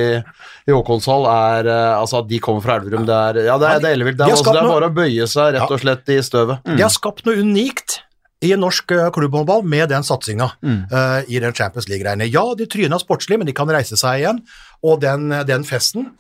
i 0.67 0.75
Håkonshall, 0.75 1.31
er 1.31 1.71
eh, 1.71 1.95
altså 1.95 2.25
at 2.25 2.31
de 2.33 2.43
kommer 2.43 2.67
fra 2.67 2.81
Elverum. 2.81 2.96
Det 3.05 3.13
er, 3.19 3.41
ja, 3.51 3.59
det 3.61 3.69
er, 3.69 3.81
det 3.85 3.91
er 3.91 3.95
ellevilt. 3.99 4.17
Det, 4.17 4.25
De 4.27 4.31
er 4.33 4.37
også- 4.37 4.53
det 4.53 4.61
er 4.63 4.67
noe- 4.67 4.73
bare 4.81 4.89
å 4.91 4.95
bøye 4.95 5.27
seg 5.29 5.55
rett 5.59 5.71
og 5.71 5.81
slett 5.81 6.09
i 6.09 6.19
støvet. 6.23 6.63
De 6.65 6.83
har 6.83 6.91
skapt 6.91 7.25
noe 7.27 7.37
unikt 7.37 7.99
i 8.43 8.53
norsk 8.57 8.93
eh, 8.93 9.11
klubbhåndball 9.11 9.63
med 9.65 9.89
den 9.89 10.03
satsinga 10.03 10.53
eh, 10.65 11.23
i 11.29 11.39
den 11.41 11.53
Champions 11.53 11.89
League-greiene. 11.89 12.31
Ja, 12.33 12.55
de 12.55 12.67
tryna 12.67 12.99
sportslig, 13.01 13.39
men 13.39 13.47
de 13.47 13.53
kan 13.53 13.67
reise 13.69 13.97
seg 13.97 14.21
igjen, 14.23 14.41
og 14.85 15.01
den, 15.01 15.29
den 15.47 15.65
festen 15.65 16.13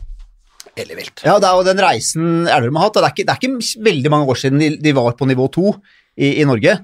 Ellevilt. 0.76 1.23
Ja, 1.25 1.38
det 1.40 1.49
er 1.49 1.56
jo 1.56 1.64
den 1.64 1.78
reisen 1.80 2.47
Elverum 2.52 2.76
har 2.76 2.90
hatt. 2.90 2.99
Det 2.99 3.04
er 3.06 3.14
ikke, 3.14 3.25
det 3.25 3.33
er 3.33 3.40
ikke 3.40 3.85
veldig 3.87 4.11
mange 4.12 4.26
år 4.28 4.37
siden 4.37 4.59
de, 4.61 4.68
de 4.76 4.92
var 4.92 5.14
på 5.16 5.25
nivå 5.28 5.47
to 5.54 5.71
i, 6.18 6.42
i 6.42 6.45
Norge. 6.45 6.75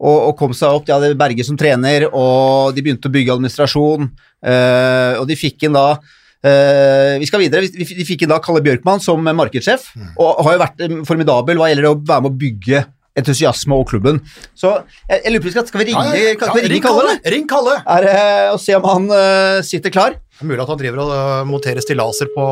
Og, 0.00 0.18
og 0.28 0.36
kom 0.38 0.52
seg 0.54 0.70
opp. 0.78 0.84
De 0.86 0.94
hadde 0.94 1.16
Berge 1.18 1.44
som 1.44 1.56
trener, 1.58 2.06
og 2.14 2.70
de 2.76 2.84
begynte 2.86 3.10
å 3.10 3.12
bygge 3.12 3.34
administrasjon. 3.34 4.06
Uh, 4.40 5.18
og 5.20 5.26
de 5.28 5.36
fikk 5.36 5.66
inn 5.66 5.74
da 5.76 5.98
Vi 6.42 7.26
skal 7.28 7.42
videre. 7.42 7.66
Vi, 7.68 8.04
fikk 8.08 8.22
inn 8.24 8.30
da 8.32 8.38
Kalle 8.42 8.62
Bjørkmann 8.64 9.02
som 9.04 9.20
markedssjef, 9.26 9.90
og 10.16 10.40
har 10.46 10.56
jo 10.56 10.62
vært 10.62 10.80
eh, 10.86 10.94
formidabel 11.08 11.60
hva 11.60 11.68
gjelder 11.72 11.90
å 11.90 11.98
være 11.98 12.24
med 12.24 12.32
å 12.32 12.38
bygge 12.40 12.80
entusiasme 13.20 13.74
og 13.76 13.88
klubben. 13.90 14.20
Så 14.56 14.70
jeg, 15.10 15.18
jeg 15.26 15.32
lurer 15.34 15.42
på, 15.44 15.52
skal, 15.52 15.66
skal 15.68 15.82
vi 15.82 15.86
ringe, 15.90 16.04
skal 16.38 16.54
vi 16.56 16.62
ringe 16.62 16.72
ring 16.76 16.84
Kalle? 16.86 17.14
Ring 17.34 17.48
Kalle! 17.50 17.74
Er, 17.82 18.06
det- 18.06 18.52
og 18.54 18.60
se 18.62 18.76
om 18.78 18.86
han 18.86 19.08
uh, 19.10 19.58
sitter 19.66 19.92
klar? 19.92 20.14
Det 20.14 20.46
er 20.46 20.48
mulig 20.52 20.62
at 20.64 20.70
han 20.72 20.80
driver 20.80 21.02
og 21.04 21.10
uh, 21.12 21.42
monterer 21.50 21.84
stillaser 21.84 22.30
på, 22.32 22.46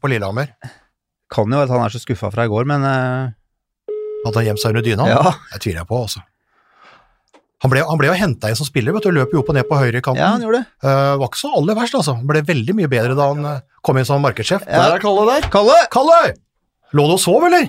på 0.00 0.12
Lillehammer. 0.12 0.54
Kan 1.30 1.52
jo 1.52 1.60
at 1.60 1.70
han 1.74 1.82
er 1.84 1.92
så 1.92 2.00
skuffa 2.02 2.30
fra 2.32 2.46
i 2.48 2.52
går, 2.52 2.70
men 2.70 2.86
uh... 2.86 3.34
At 4.28 4.36
han 4.36 4.46
gjemte 4.46 4.62
seg 4.62 4.74
under 4.74 4.84
dyna. 4.84 5.06
ja. 5.10 5.34
Det 5.54 5.62
tviler 5.64 5.82
jeg 5.82 5.88
på, 5.90 6.00
altså. 6.06 6.22
Han 7.60 7.72
ble, 7.72 7.82
han 7.84 7.98
ble 8.00 8.08
jo 8.08 8.16
henta 8.16 8.48
inn 8.48 8.56
som 8.56 8.64
spiller, 8.64 8.94
vet 8.96 9.04
du, 9.04 9.12
løp 9.12 9.34
jo 9.34 9.42
opp 9.42 9.50
og 9.52 9.56
ned 9.58 9.66
på 9.68 9.76
høyrekanten. 9.76 10.20
ja, 10.20 10.32
han 10.32 10.44
gjorde 10.44 10.62
det. 10.62 10.68
Uh, 10.80 11.18
var 11.20 11.28
ikke 11.28 11.40
så 11.42 11.50
aller 11.58 11.76
verst, 11.76 11.96
altså. 11.98 12.14
Han 12.16 12.28
ble 12.28 12.40
veldig 12.48 12.76
mye 12.78 12.88
bedre 12.88 13.16
da 13.18 13.26
han 13.34 13.44
uh, 13.44 13.56
kom 13.84 13.98
inn 14.00 14.06
som 14.08 14.22
markedssjef. 14.24 14.62
Ja. 14.64 14.86
Der 14.86 14.96
er 14.96 15.02
Kalle 15.02 15.26
der. 15.28 15.48
Kalle! 15.52 15.74
Kalle! 15.92 16.20
Lå 16.96 17.04
du 17.10 17.16
og 17.18 17.20
sov, 17.20 17.44
eller? 17.50 17.66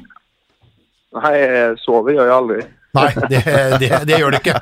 Nei, 1.18 1.32
jeg 1.36 1.74
sover 1.84 2.16
gjør 2.16 2.30
jeg 2.30 2.36
aldri. 2.38 2.64
Nei, 2.96 3.10
det, 3.34 3.42
det, 3.82 3.90
det 4.08 4.20
gjør 4.20 4.36
det 4.36 4.40
ikke. 4.40 4.56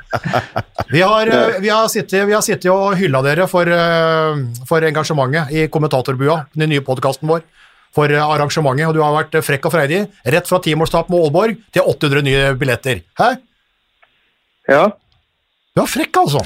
Vi 0.90 1.04
har, 1.06 1.30
uh, 1.30 1.60
vi 1.62 1.70
har, 1.70 1.86
sittet, 1.94 2.24
vi 2.26 2.34
har 2.34 2.42
sittet 2.46 2.72
og 2.74 2.98
hylla 2.98 3.22
dere 3.26 3.46
for, 3.52 3.70
for 4.70 4.88
engasjementet 4.88 5.54
i 5.54 5.68
kommentatorbua, 5.70 6.40
den 6.58 6.74
nye 6.74 6.86
podkasten 6.86 7.30
vår. 7.30 7.46
For 7.94 8.10
arrangementet, 8.10 8.88
og 8.90 8.98
du 8.98 9.04
har 9.06 9.14
vært 9.14 9.38
frekk 9.46 9.70
og 9.70 9.76
freidig. 9.78 10.02
Rett 10.26 10.50
fra 10.50 10.58
timårstap 10.66 11.14
med 11.14 11.22
Aalborg 11.22 11.62
til 11.74 11.86
800 11.86 12.26
nye 12.26 12.50
billetter. 12.58 13.06
Hæ? 13.22 13.30
Ja, 14.70 14.84
Du 15.80 15.86
er 15.86 15.88
frekk, 15.88 16.18
altså. 16.20 16.42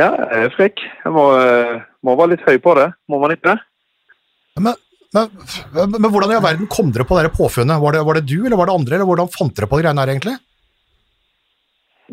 ja 0.00 0.08
jeg 0.18 0.48
er 0.48 0.54
frekk. 0.56 0.80
Jeg 1.04 1.12
må, 1.14 1.24
eh, 1.38 1.76
må 2.02 2.16
være 2.18 2.32
litt 2.34 2.42
høy 2.48 2.56
på 2.64 2.74
det. 2.74 2.88
Må 3.10 3.20
man 3.22 3.30
ikke 3.36 3.52
det? 3.52 3.58
Men, 4.58 4.74
men, 5.14 5.28
men 5.94 6.10
hvordan 6.10 6.32
i 6.34 6.36
all 6.40 6.42
verden 6.42 6.66
kom 6.72 6.90
dere 6.94 7.06
på 7.06 7.14
det 7.22 7.30
påfunnet? 7.36 7.78
Var 7.78 7.94
det, 7.94 8.02
var 8.08 8.18
det 8.18 8.24
du, 8.26 8.40
eller 8.42 8.58
var 8.58 8.66
det 8.72 8.74
andre, 8.80 8.98
eller 8.98 9.06
hvordan 9.06 9.30
fant 9.30 9.54
dere 9.54 9.70
på 9.70 9.78
de 9.78 9.86
greiene 9.86 10.02
her, 10.02 10.10
egentlig? 10.16 10.34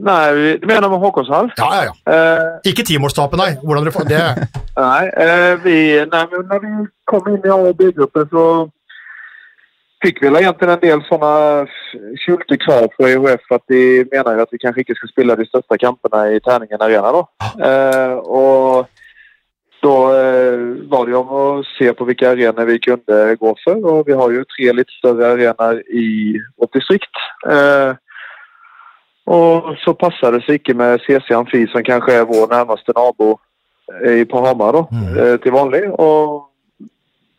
Nei, 0.06 0.22
vi- 0.36 0.58
du 0.60 0.68
mener 0.68 0.90
med 0.92 1.00
Håkonshall? 1.00 1.50
Ja, 1.58 1.70
ja, 1.74 1.84
ja. 1.90 1.94
Eh, 2.14 2.70
Ikke 2.70 2.84
timårstapet, 2.86 3.40
nei. 3.40 3.52
Hvordan 3.64 3.86
dere, 3.88 3.96
fa- 3.96 4.06
det, 4.10 4.22
nei, 4.78 5.04
eh, 5.26 5.54
vi, 5.64 5.78
nei, 6.12 6.24
men 6.36 6.46
når 6.52 6.62
vi 6.68 6.74
kom 7.10 7.30
inn 7.32 7.42
i 7.48 7.54
A- 7.54 7.62
og 7.72 7.78
B-gruppen 7.80 8.28
så 8.34 8.46
fikk 10.06 10.22
vi 10.22 10.30
vel 10.30 10.38
egentlig 10.40 10.70
en 10.70 10.84
del 10.84 11.02
sånne 11.08 11.32
skjulte 12.22 12.58
krav 12.62 12.92
fra 12.94 13.10
EHF 13.10 13.56
at 13.58 13.64
de 13.72 13.82
mener 14.12 14.44
at 14.44 14.52
vi 14.54 14.62
kanskje 14.62 14.86
ikke 14.86 14.98
skal 15.00 15.12
spille 15.12 15.38
de 15.40 15.48
største 15.50 15.80
kampene 15.82 16.22
i 16.36 16.44
Terningen 16.46 16.86
Arena. 16.86 17.12
Da. 17.16 17.50
Eh, 17.70 18.16
og 18.22 18.86
da 19.86 19.96
eh, 20.18 20.64
var 20.92 21.06
det 21.10 21.18
om 21.18 21.34
å 21.34 21.44
se 21.76 21.92
på 21.94 22.08
hvilke 22.08 22.32
arenaer 22.32 22.70
vi 22.70 22.80
kunne 22.86 23.20
gå 23.42 23.54
for. 23.64 23.82
Og 23.92 24.08
vi 24.08 24.18
har 24.18 24.34
jo 24.34 24.48
tre 24.56 24.72
litt 24.78 24.94
større 24.98 25.34
arenaer 25.36 25.82
i 25.90 26.08
vårt 26.58 26.74
distrikt. 26.78 27.22
Eh, 27.50 27.94
og 29.26 29.74
så 29.82 29.96
passer 29.98 30.36
det 30.36 30.44
seg 30.46 30.60
ikke 30.60 30.78
med 30.78 31.02
CC 31.06 31.34
Amfi, 31.34 31.66
som 31.72 31.86
kanskje 31.86 32.20
er 32.20 32.28
vår 32.30 32.50
nærmeste 32.52 32.94
nabo 32.98 33.36
i 34.06 34.26
på 34.26 34.42
Hamar 34.46 34.74
da, 34.74 34.84
Mm. 34.92 35.18
eh, 35.18 35.54
vanlig. 35.54 35.84
Og 36.00 36.46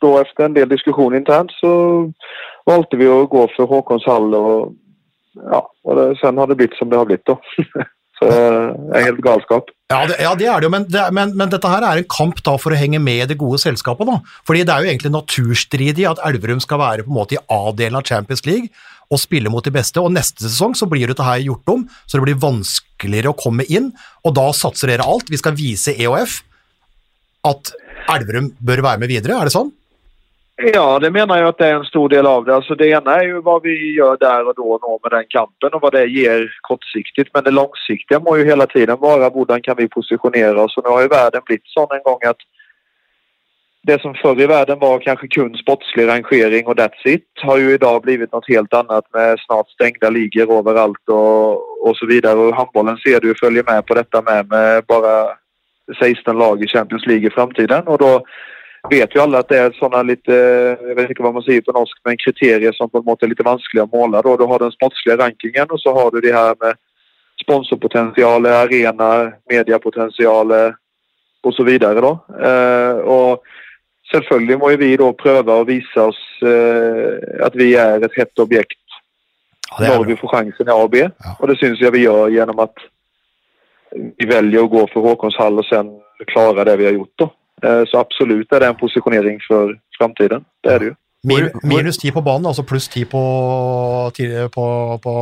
da 0.01 0.21
efter 0.21 0.45
en 0.45 0.55
del 0.55 0.69
diskusjon 0.69 1.15
internt 1.15 1.51
så 1.59 2.11
valgte 2.67 2.99
vi 2.99 3.09
å 3.09 3.25
gå 3.31 3.45
for 3.55 3.69
Håkonshall. 3.71 4.33
Og, 4.37 4.73
ja, 5.37 5.61
og 5.63 5.99
det, 5.99 6.09
sen 6.21 6.39
har 6.39 6.49
det 6.49 6.57
blitt 6.59 6.75
som 6.79 6.91
det 6.91 6.99
har 6.99 7.07
blitt. 7.09 7.25
da. 7.27 7.37
så 8.19 8.27
eh, 8.29 8.67
det 8.89 8.99
er 8.99 9.07
helt 9.09 9.23
galskap. 9.25 9.71
Ja, 9.93 10.01
det, 10.09 10.17
ja, 10.19 10.33
det 10.35 10.49
er 10.51 10.59
det 10.59 10.67
jo, 10.67 10.73
men, 10.73 10.85
det, 10.91 11.05
men, 11.15 11.31
men 11.39 11.51
dette 11.53 11.71
her 11.71 11.85
er 11.85 12.01
en 12.01 12.11
kamp 12.11 12.41
da 12.43 12.57
for 12.59 12.75
å 12.75 12.79
henge 12.79 12.99
med 13.03 13.23
i 13.23 13.29
det 13.31 13.39
gode 13.39 13.61
selskapet. 13.63 14.09
da. 14.09 14.19
Fordi 14.47 14.65
det 14.67 14.75
er 14.75 14.83
jo 14.83 14.91
egentlig 14.91 15.13
naturstridig 15.15 16.07
at 16.09 16.21
Elverum 16.27 16.61
skal 16.63 16.81
være 16.83 17.07
på 17.07 17.13
en 17.13 17.19
måte 17.21 17.37
i 17.37 17.43
A-delen 17.53 17.99
av 17.99 18.07
Champions 18.07 18.45
League 18.49 18.71
og 19.07 19.21
spille 19.21 19.47
mot 19.51 19.63
de 19.63 19.71
beste, 19.71 20.01
og 20.03 20.11
neste 20.11 20.43
sesong 20.43 20.73
så 20.75 20.87
blir 20.91 21.07
dette 21.07 21.23
her 21.23 21.39
gjort 21.39 21.71
om, 21.71 21.85
så 22.03 22.17
det 22.17 22.25
blir 22.25 22.41
vanskeligere 22.43 23.31
å 23.31 23.37
komme 23.39 23.63
inn, 23.71 23.93
og 24.27 24.35
da 24.35 24.49
satser 24.51 24.91
dere 24.91 25.05
alt. 25.07 25.31
Vi 25.31 25.39
skal 25.39 25.55
vise 25.55 25.95
EOF 25.95 26.41
at 27.47 27.71
Elverum 28.11 28.51
bør 28.59 28.83
være 28.83 29.03
med 29.03 29.11
videre, 29.11 29.37
er 29.39 29.47
det 29.47 29.55
sånn? 29.55 29.71
Ja, 30.57 30.99
det 30.99 31.11
mener 31.13 31.37
jeg 31.37 31.45
at 31.51 31.59
det 31.59 31.67
er 31.69 31.75
en 31.77 31.85
stor 31.85 32.07
del 32.09 32.25
av 32.25 32.45
det. 32.47 32.53
Altså, 32.55 32.73
det 32.73 32.87
ene 32.89 33.13
er 33.13 33.27
jo 33.27 33.43
hva 33.45 33.59
vi 33.61 33.75
gjør 33.93 34.15
der 34.17 34.47
og 34.49 34.55
da 34.57 34.77
nå 34.81 34.95
med 35.03 35.13
den 35.13 35.27
kampen, 35.29 35.75
og 35.77 35.83
hva 35.83 35.91
det 35.93 36.07
gir 36.09 36.47
kortsiktig. 36.65 37.27
Men 37.35 37.45
det 37.45 37.53
langsiktige 37.53 38.19
må 38.25 38.39
jo 38.39 38.47
hele 38.47 38.65
tiden 38.71 38.97
være 39.03 39.29
hvordan 39.35 39.61
kan 39.61 39.77
vi 39.77 39.85
posisjonere 39.93 40.57
oss. 40.63 40.77
Og 40.81 40.87
nå 40.87 40.95
har 40.95 41.05
jo 41.05 41.13
verden 41.13 41.45
blitt 41.45 41.75
sånn 41.75 41.93
en 41.93 42.01
gang 42.09 42.25
at 42.33 42.41
det 43.87 43.99
som 44.01 44.17
før 44.17 44.41
i 44.41 44.49
verden 44.49 44.81
var 44.81 45.05
kanskje 45.05 45.29
kun 45.35 45.53
sportslig 45.61 46.09
rangering 46.09 46.65
og 46.67 46.75
that's 46.81 47.05
it, 47.05 47.29
har 47.45 47.61
jo 47.61 47.71
i 47.71 47.79
dag 47.85 48.01
blitt 48.03 48.33
noe 48.33 48.49
helt 48.49 48.73
annet 48.81 49.05
med 49.13 49.37
snart 49.45 49.69
stengte 49.77 50.09
ligaer 50.11 50.49
overalt 50.51 51.13
og, 51.13 51.61
og 51.85 51.95
så 52.01 52.09
videre. 52.09 52.33
Og 52.33 52.57
håndballen 52.57 52.97
ser 53.05 53.21
du 53.21 53.29
følger 53.37 53.63
med 53.69 53.85
på 53.85 54.01
dette 54.01 54.25
med, 54.25 54.49
med 54.49 54.89
bare 54.89 55.37
16 56.01 56.33
lag 56.33 56.65
i 56.65 56.73
Champions 56.73 57.05
League 57.05 57.29
i 57.29 57.35
framtiden. 57.37 57.85
Og 57.85 58.01
da 58.01 58.13
vet 58.91 59.15
jo 59.15 59.21
alle 59.23 59.41
at 59.41 59.49
det 59.51 59.59
er 59.59 59.77
sånne 59.77 60.01
litt, 60.07 60.27
eh, 60.31 60.79
jeg 60.89 60.97
vet 60.97 61.13
ikke 61.13 61.25
hva 61.25 61.33
man 61.35 61.45
sier 61.45 61.63
på 61.65 61.75
norsk, 61.75 61.97
men 62.05 62.19
kriterier 62.21 62.75
som 62.75 62.89
på 62.91 63.01
en 63.01 63.07
måte 63.07 63.25
er 63.25 63.31
litt 63.33 63.45
vanskelig 63.45 63.85
å 63.85 63.91
måle. 63.91 64.21
Du 64.23 64.45
har 64.47 64.63
den 64.63 64.73
sportslige 64.75 65.19
rankingen, 65.21 65.69
og 65.69 65.81
så 65.81 65.93
har 65.97 66.11
du 66.11 66.19
det 66.21 66.33
her 66.35 66.57
med 66.61 66.79
sponsorpotensialet, 67.41 68.51
arena, 68.53 69.11
mediepotensialet 69.49 70.77
og 71.45 71.53
så 71.53 71.63
videre. 71.67 72.01
Da. 72.01 72.13
Eh, 72.49 73.37
selvfølgelig 74.11 74.59
må 74.59 74.73
vi 74.81 74.91
da 74.99 75.11
prøve 75.17 75.55
å 75.55 75.67
vise 75.67 76.09
oss 76.09 76.19
eh, 76.45 77.43
at 77.45 77.55
vi 77.57 77.73
er 77.79 78.03
et 78.03 78.19
hett 78.19 78.43
objekt 78.43 78.79
Ja, 79.77 79.97
når 79.97 80.05
vi 80.07 80.15
får 80.19 80.31
sjansen 80.31 80.69
i 80.69 80.73
A 80.73 80.77
og 80.79 80.93
B. 80.93 81.03
Ja. 81.03 81.33
Og 81.39 81.49
det 81.49 81.57
syns 81.59 81.81
jeg 81.81 81.93
vi 81.93 82.05
gjør 82.05 82.31
gjennom 82.33 82.63
at 82.63 82.87
vi 83.91 84.27
velger 84.27 84.63
å 84.63 84.71
gå 84.71 84.85
for 84.91 85.05
Håkonshall 85.05 85.59
og 85.61 85.67
sen 85.67 85.91
klare 86.31 86.65
det 86.67 86.77
vi 86.79 86.87
har 86.87 86.95
gjort. 86.97 87.13
da. 87.19 87.29
Eh, 87.63 87.83
Så 87.89 87.99
absolutt 87.99 88.51
er 88.53 88.59
det 88.63 88.69
en 88.71 88.79
posisjonering 88.79 89.41
for 89.47 89.73
framtiden. 89.97 90.45
Det 90.63 90.73
er 90.73 90.79
det 90.79 90.91
jo. 90.91 90.95
Minus 91.63 91.97
ti 91.97 92.11
på 92.13 92.21
banen, 92.23 92.45
altså 92.45 92.63
pluss 92.63 92.87
ti 92.87 93.03
på, 93.09 93.21
på, 94.13 94.65
på, 95.03 95.13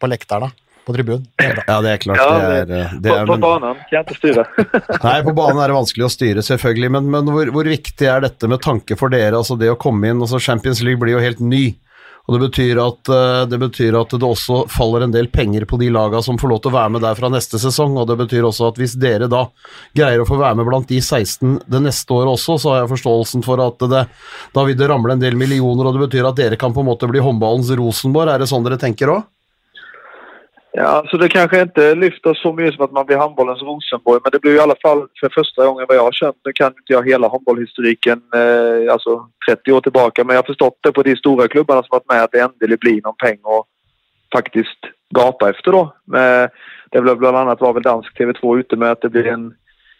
på 0.00 0.08
lekterne 0.08 0.48
på 0.82 0.94
tribunen. 0.96 1.26
Ja, 1.38 1.76
det 1.84 1.92
er 1.92 2.00
klart. 2.02 2.18
Ja, 2.18 2.38
det 2.42 2.56
er, 2.62 2.72
eh, 2.80 2.94
det 2.98 3.10
På, 3.12 3.16
er 3.20 3.26
på 3.28 3.36
på 3.36 3.42
banen 3.44 3.76
kan 3.78 3.92
jeg 3.92 4.04
ikke 4.06 4.18
styre. 4.18 4.44
Nei, 5.06 5.16
på 5.22 5.34
banen 5.36 5.60
er 5.62 5.70
det 5.70 5.76
vanskelig 5.76 6.06
å 6.08 6.10
styre, 6.12 6.42
selvfølgelig. 6.46 6.90
Men, 6.96 7.10
men 7.12 7.30
hvor, 7.30 7.52
hvor 7.54 7.70
viktig 7.70 8.08
er 8.08 8.24
dette 8.24 8.50
med 8.50 8.62
tanke 8.64 8.98
for 8.98 9.12
dere? 9.12 9.38
Altså 9.38 9.54
det 9.60 9.70
å 9.70 9.78
komme 9.78 10.10
inn 10.10 10.22
altså 10.24 10.40
Champions 10.42 10.82
League 10.82 11.00
blir 11.02 11.16
jo 11.16 11.22
helt 11.22 11.42
ny. 11.44 11.64
Og 12.28 12.36
det 12.36 12.48
betyr, 12.48 12.78
at, 12.78 13.08
eh, 13.10 13.44
det 13.50 13.58
betyr 13.58 13.96
at 13.98 14.12
det 14.14 14.26
også 14.26 14.62
faller 14.70 15.06
en 15.06 15.14
del 15.14 15.26
penger 15.32 15.66
på 15.66 15.78
de 15.80 15.88
laga 15.90 16.22
som 16.22 16.38
får 16.38 16.52
lov 16.52 16.60
til 16.62 16.70
å 16.70 16.76
være 16.76 16.92
med 16.94 17.02
der 17.02 17.18
fra 17.18 17.30
neste 17.32 17.58
sesong. 17.58 17.96
Og 17.98 18.06
det 18.06 18.18
betyr 18.20 18.46
også 18.46 18.70
at 18.70 18.78
hvis 18.78 18.94
dere 18.94 19.26
da 19.30 19.48
greier 19.96 20.22
å 20.22 20.28
få 20.28 20.38
være 20.38 20.60
med 20.60 20.68
blant 20.70 20.88
de 20.88 21.00
16 21.02 21.58
det 21.66 21.82
neste 21.82 22.14
året 22.14 22.30
også, 22.36 22.60
så 22.62 22.72
har 22.72 22.82
jeg 22.82 22.92
forståelsen 22.94 23.42
for 23.46 23.62
at 23.64 23.82
det, 23.90 24.06
da 24.54 24.66
vil 24.68 24.78
det 24.78 24.90
ramle 24.90 25.16
en 25.16 25.24
del 25.24 25.34
millioner, 25.38 25.88
og 25.88 25.98
det 25.98 26.06
betyr 26.06 26.30
at 26.30 26.38
dere 26.38 26.60
kan 26.60 26.74
på 26.74 26.84
en 26.84 26.92
måte 26.92 27.10
bli 27.10 27.22
håndballens 27.22 27.74
Rosenborg. 27.74 28.30
Er 28.30 28.44
det 28.44 28.50
sånn 28.52 28.66
dere 28.66 28.78
tenker 28.80 29.16
òg? 29.16 29.26
Ja, 30.74 31.04
så 31.10 31.16
det 31.16 31.28
kanske 31.28 31.60
inte 31.60 31.94
lyfter 31.94 32.34
så 32.34 32.52
mycket 32.52 32.74
som 32.74 32.84
att 32.84 32.92
man 32.92 33.06
blir 33.06 33.16
handbollens 33.16 33.62
Rosenborg, 33.62 34.20
men 34.24 34.30
det 34.32 34.40
blir 34.40 34.56
i 34.56 34.60
alla 34.60 34.74
fall 34.82 35.08
för 35.20 35.28
första 35.28 35.66
gången 35.66 35.86
vad 35.88 35.96
jag 35.96 36.02
har 36.02 36.12
känt, 36.12 36.36
nu 36.44 36.52
kan 36.52 36.66
inte 36.66 36.92
jag 36.92 37.08
hela 37.08 37.28
handbollshistoriken, 37.28 38.22
eh, 38.34 38.92
alltså 38.92 39.28
30 39.48 39.72
år 39.72 39.80
tillbaka, 39.80 40.24
men 40.24 40.34
jag 40.34 40.42
har 40.42 40.46
förstått 40.46 40.78
det 40.80 40.92
på 40.92 41.02
de 41.02 41.16
stora 41.16 41.48
klubbarna 41.48 41.82
som 41.82 41.88
varit 41.90 42.08
med 42.08 42.22
att 42.22 42.32
det 42.32 42.40
äntligen 42.40 42.78
blir 42.80 43.02
någon 43.02 43.16
peng 43.16 43.38
och 43.42 43.66
faktiskt 44.34 44.78
gapa 45.14 45.50
efter. 45.50 45.88
Men 46.04 46.48
det 46.90 46.98
är 46.98 47.14
blant 47.14 47.36
annat 47.36 47.60
var 47.60 47.72
väl 47.72 47.82
dansk 47.82 48.18
TV2 48.18 48.58
ute 48.58 48.76
med 48.76 48.90
att 48.90 49.00
det 49.00 49.08
blir 49.08 49.26
en, 49.26 49.48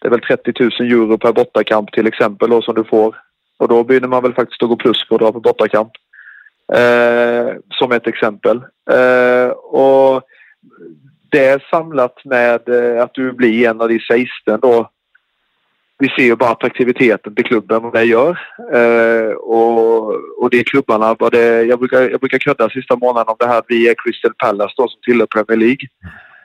det 0.01 0.09
är 0.09 0.11
väl 0.11 0.21
30 0.21 0.53
000 0.61 0.71
euro 0.81 1.19
per 1.19 1.33
bortakamp 1.33 1.93
till 1.93 2.07
exempel 2.07 2.63
som 2.63 2.75
du 2.75 2.85
får. 2.85 3.17
Och 3.59 3.69
då 3.69 3.85
börjar 3.85 4.01
man 4.01 4.23
väl 4.23 4.35
faktiskt 4.35 4.63
att 4.63 4.69
gå 4.69 4.77
plus 4.77 5.09
på 5.09 5.15
att 5.15 5.21
dra 5.21 5.33
på 5.33 5.41
bortakamp. 5.41 5.93
Eh, 6.75 7.55
som 7.71 7.93
ett 7.93 8.07
exempel. 8.07 8.57
Eh, 8.91 9.49
och 9.51 10.23
det 11.31 11.47
är 11.47 11.67
samlat 11.71 12.25
med 12.25 12.55
at 12.55 12.69
att 13.03 13.15
du 13.15 13.33
blir 13.33 13.69
en 13.69 13.81
av 13.81 13.89
de 13.89 13.99
16 14.01 14.61
då. 14.61 14.91
Vi 15.99 16.09
ser 16.09 16.23
ju 16.23 16.37
bara 16.37 16.51
attraktiviteten 16.51 17.35
till 17.35 17.45
klubben 17.45 17.83
vad 17.83 17.93
det 17.93 18.05
gör. 18.05 18.39
Eh, 18.73 19.33
och 20.41 20.51
de 20.51 20.65
klubbarna, 20.65 21.15
var 21.15 21.31
det, 21.31 21.63
jag 21.63 21.79
brukar, 21.79 22.11
jag 22.11 22.21
brukar 22.21 22.39
kudda 22.39 22.71
sista 22.71 22.97
månaden 22.97 23.29
om 23.29 23.37
det 23.39 23.47
här 23.47 23.63
vi 23.69 23.89
är 23.89 23.95
Crystal 24.05 24.35
Palace 24.39 24.75
då 24.77 24.89
som 24.89 25.01
tillhör 25.03 25.27
Premier 25.27 25.59
League. 25.59 25.89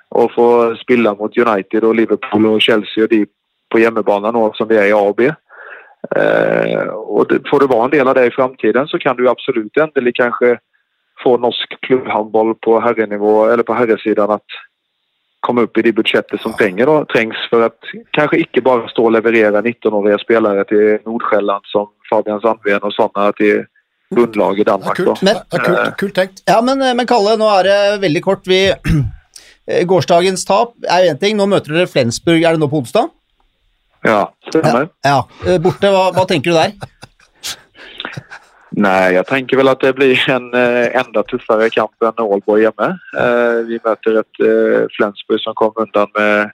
Och 0.10 0.34
får 0.34 0.76
spela 0.76 1.16
mot 1.16 1.38
United 1.38 1.84
och 1.84 1.96
Liverpool 1.96 2.46
och 2.46 2.62
Chelsea 2.62 3.04
och 3.04 3.10
de 3.10 3.26
på 3.70 3.78
hemmebanan 3.78 4.34
då, 4.34 4.54
som 4.54 4.68
vi 4.68 4.78
är 4.78 4.88
i 4.88 4.94
AB. 4.94 5.22
Eh, 6.16 6.88
och 6.88 7.28
det, 7.28 7.50
får 7.50 7.60
det 7.60 7.66
vara 7.66 7.86
en 7.86 7.92
del 7.92 8.08
av 8.08 8.16
det 8.16 8.26
i 8.26 8.32
framtiden 8.32 8.88
så 8.88 9.00
kan 9.00 9.16
du 9.16 9.30
absolut 9.30 9.78
ändå 9.78 10.12
kanske 10.14 10.60
få 11.24 11.38
norsk 11.38 11.80
klubbhåndball 11.82 12.56
på 12.56 12.80
herrenivå 12.80 13.46
eller 13.46 13.64
på 13.64 13.74
herresidan 13.74 14.32
att 14.32 14.46
komma 15.40 15.62
upp 15.62 15.78
i 15.78 15.82
de 15.82 15.92
budsjettet 15.92 16.42
som 16.42 16.54
trenger 16.54 16.86
då, 16.86 17.06
trengs 17.06 17.36
för 17.50 17.62
att 17.62 17.80
kanske 18.12 18.38
ikke 18.38 18.62
bare 18.62 18.90
stå 18.90 19.06
och 19.06 19.12
leverera 19.12 19.62
19-åriga 19.62 20.18
spelare 20.18 20.64
till 20.66 20.98
Nordsjälland 21.06 21.62
som 21.66 21.88
Fabian 22.10 22.42
Sandven 22.42 22.82
och 22.82 22.94
sådana 22.94 23.32
till 23.32 23.66
bunnlag 24.16 24.60
i 24.60 24.64
Danmark. 24.64 24.98
Då. 24.98 25.04
kult. 25.04 25.22
Men- 25.22 25.36
kult, 25.64 25.98
kult 25.98 26.16
tenkt. 26.16 26.44
Ja, 26.46 26.62
men, 26.62 26.80
men 26.98 27.08
Kalle, 27.08 27.38
nå 27.38 27.48
er 27.60 27.64
det 27.64 28.02
veldig 28.02 28.24
kort. 28.24 28.48
Vi, 28.48 28.74
gårsdagens 29.92 30.46
tap 30.46 30.74
er 30.90 31.12
én 31.12 31.20
ting. 31.20 31.38
Nå 31.38 31.46
møter 31.46 31.76
dere 31.76 31.88
Flensburg, 31.92 32.44
er 32.44 32.56
det 32.56 32.64
nå 32.64 32.70
på 32.72 32.82
onsdag? 32.84 33.10
Ja, 34.08 34.28
stemmer. 34.50 34.88
Ja. 35.04 35.24
ja. 35.46 35.58
Borte, 35.60 35.92
hva, 35.92 36.12
hva 36.16 36.28
tenker 36.30 36.54
du 36.54 36.58
der? 36.58 36.72
Nej, 38.78 39.16
jeg 39.16 39.26
tenker 39.26 39.58
vel 39.58 39.72
at 39.72 39.82
det 39.82 39.96
blir 39.98 40.20
en 40.38 40.52
enda 40.54 41.24
tøffere 41.24 41.32
tuffare 41.32 41.70
kamp 41.74 42.06
enn 42.06 42.22
Ålborg 42.26 42.62
hjemme. 42.66 42.92
Eh, 43.18 43.60
vi 43.70 43.82
møter 43.82 44.22
et 44.22 44.44
eh, 44.46 44.86
Flensburg 44.98 45.42
som 45.42 45.58
kom 45.58 45.74
undan 45.82 46.14
med 46.18 46.54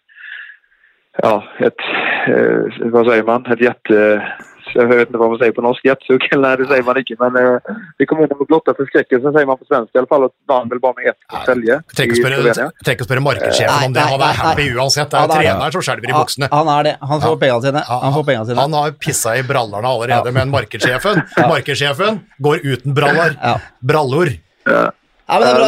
ja, 1.22 1.36
et 1.60 1.84
eh, 2.32 2.90
vad 2.92 3.06
säger 3.06 3.24
man, 3.24 3.46
Et 3.52 3.62
jätte... 3.62 4.24
Jag 4.76 4.88
vet 4.88 5.08
inte 5.08 5.18
vad 5.18 5.30
man 5.30 5.38
säger 5.38 5.52
på 5.52 5.62
norsk, 5.62 5.86
jetsuk, 5.86 6.28
eller 6.32 6.58
det 6.58 6.68
säger 6.68 6.84
man 6.84 6.98
inte. 6.98 7.16
Men 7.20 7.36
eh, 7.46 7.60
vi 7.98 8.06
kom 8.06 8.20
undan 8.20 8.38
med 8.38 8.48
blotta 8.48 8.74
förskräckelsen 8.74 9.34
säger 9.34 9.46
man 9.46 9.58
på 9.58 9.66
svenska 9.66 9.92
i 9.94 10.00
alla 10.00 10.08
fall 10.08 10.24
At 10.24 10.32
vann 10.48 10.70
väl 10.70 10.80
bara 10.80 10.94
med 10.98 11.08
ett 11.12 11.46
Selje 11.46 11.74
Jeg 11.74 11.96
trenger 11.96 12.16
ikke 12.16 12.70
jeg 12.86 12.96
ikke 12.98 13.08
spørre 13.08 13.24
markedssjefen 13.26 13.86
om 13.86 13.94
det. 13.94 14.06
Han 14.14 14.22
er 14.22 14.40
happy 14.40 14.66
uansett. 14.78 15.12
Det 15.12 15.20
er 15.20 15.24
er 15.24 15.36
treneren 15.36 15.76
som 15.76 15.86
skjelver 15.86 16.10
i 16.10 16.16
buksene. 16.16 16.50
Han 16.52 16.72
er 16.78 16.84
det. 16.88 16.96
Han 17.02 17.22
får 17.22 17.38
pengene 17.44 17.62
sine. 17.68 17.84
Han 17.90 18.14
får 18.18 18.26
pengene 18.30 18.46
sine. 18.50 18.60
han 18.62 18.74
har 18.80 18.92
pissa 19.06 19.38
i 19.38 19.44
brallerne 19.44 19.88
allerede, 19.88 20.32
men 20.32 20.54
markedssjefen 20.54 21.22
Markedssjefen 21.54 22.20
går 22.38 22.60
uten 22.64 22.94
brallar. 22.98 23.38
Brallor. 23.80 24.36
Ja. 24.66 24.92
Ja, 25.28 25.40
men 25.40 25.48
det 25.48 25.54
er 25.54 25.60
bra. 25.60 25.68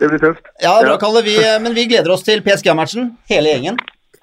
det, 0.00 0.08
blir, 0.08 0.18
tøft. 0.18 0.38
tufft. 0.38 0.52
Ja, 0.62 0.76
bra, 0.82 0.96
Kalle. 1.02 1.22
Vi, 1.26 1.36
men 1.60 1.74
vi 1.74 1.86
gleder 1.90 2.14
oss 2.14 2.22
til 2.26 2.42
PSG-matchen, 2.46 3.10
hele 3.30 3.54
gjengen. 3.54 3.80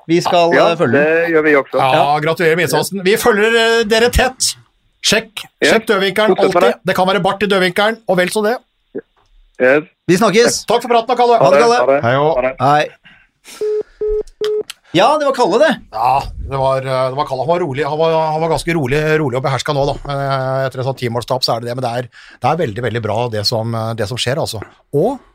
Vi 0.10 0.18
skal 0.26 0.54
Ja, 0.58 0.72
eh, 0.72 0.78
følge 0.80 0.98
den. 0.98 1.06
det 1.06 1.34
gjør 1.36 1.44
vi 1.46 1.54
også. 1.60 1.78
Ja, 1.94 2.06
gratulerer 2.24 2.58
med 2.58 2.66
innsatsen. 2.68 3.04
Vi 3.06 3.14
følger 3.22 3.58
eh, 3.62 3.84
dere 3.90 4.10
tett. 4.16 4.56
Sjekk, 5.06 5.46
sjekk 5.64 5.86
dødvinkelen 5.88 6.34
alltid. 6.36 6.60
det. 6.66 6.74
Det 6.90 6.96
kan 6.98 7.08
være 7.08 7.22
bart 7.24 7.44
i 7.46 7.48
dødvinkelen, 7.52 8.02
og 8.10 8.18
vel 8.20 8.32
så 8.34 8.42
det. 8.44 8.56
Yes. 9.60 9.86
Vi 10.10 10.18
snakkes. 10.20 10.64
Takk 10.68 10.82
for 10.84 10.92
praten, 10.92 11.16
Kalle. 11.20 11.38
Ha 11.40 11.50
det, 11.54 11.62
Kalle. 11.62 12.02
Hei 12.04 12.16
òg. 12.20 12.50
Hei. 12.60 12.84
Ja, 14.98 15.06
det 15.22 15.28
var 15.30 15.36
Kalle, 15.38 15.60
det. 15.62 15.70
Ja, 15.94 16.12
det 16.50 16.58
var, 16.58 16.82
det 16.82 17.16
var 17.20 17.28
Kalle. 17.30 17.44
Han 17.46 17.52
var, 17.52 17.60
rolig, 17.62 17.84
han 17.86 18.00
var, 18.00 18.16
han 18.34 18.42
var 18.42 18.50
ganske 18.56 18.74
rolig, 18.74 19.00
rolig 19.22 19.38
og 19.38 19.44
beherska 19.46 19.76
nå, 19.78 19.84
da. 19.86 19.96
Eh, 20.10 20.66
Etter 20.66 20.82
et 20.82 20.88
sånt 20.90 20.98
timålstap 21.04 21.46
så 21.46 21.56
er 21.56 21.62
det 21.62 21.70
det, 21.70 21.76
men 21.78 21.86
det 21.86 21.92
er, 22.00 22.08
det 22.42 22.50
er 22.50 22.62
veldig, 22.66 22.84
veldig 22.88 23.02
bra 23.06 23.18
det 23.36 23.44
som, 23.48 23.76
det 24.00 24.08
som 24.10 24.18
skjer, 24.20 24.42
altså. 24.42 24.64
Og 24.98 25.12
eh, 25.14 25.29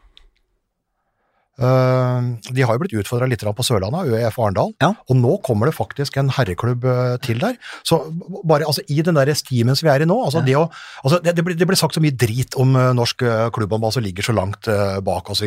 de 1.58 2.64
har 2.66 2.74
jo 2.74 2.82
blitt 2.82 2.96
utfordra 2.98 3.28
litt 3.30 3.44
på 3.44 3.64
Sørlandet, 3.66 4.08
ØF 4.10 4.38
Arendal, 4.42 4.72
Ja. 4.82 4.90
og 5.08 5.16
nå 5.16 5.36
kommer 5.44 5.66
det 5.70 5.76
faktisk 5.76 6.16
en 6.18 6.30
herreklubb 6.34 6.84
eh, 6.84 7.16
til 7.22 7.38
der. 7.38 7.54
Så 7.86 8.00
bare 8.44 8.66
altså, 8.66 8.82
i 8.88 9.02
den 9.02 9.14
der 9.14 9.30
stimen 9.34 9.76
som 9.76 9.86
vi 9.86 9.92
er 9.94 10.02
i 10.02 10.08
nå, 10.08 10.16
altså, 10.24 10.42
det, 10.44 10.56
å, 10.58 10.66
altså, 11.04 11.20
det, 11.22 11.36
det, 11.36 11.44
blir, 11.46 11.56
det 11.58 11.68
ble, 11.68 11.76
sagt 11.78 11.94
så 11.94 12.02
mye 12.02 12.16
drit 12.16 12.56
om 12.58 12.74
eh, 12.76 12.92
norsk 12.96 13.22
klubbhåndball 13.54 13.94
som 13.94 14.02
ligger 14.02 14.26
så 14.26 14.34
langt 14.34 14.66
eh, 14.68 14.98
bak 15.04 15.30
osv. 15.30 15.46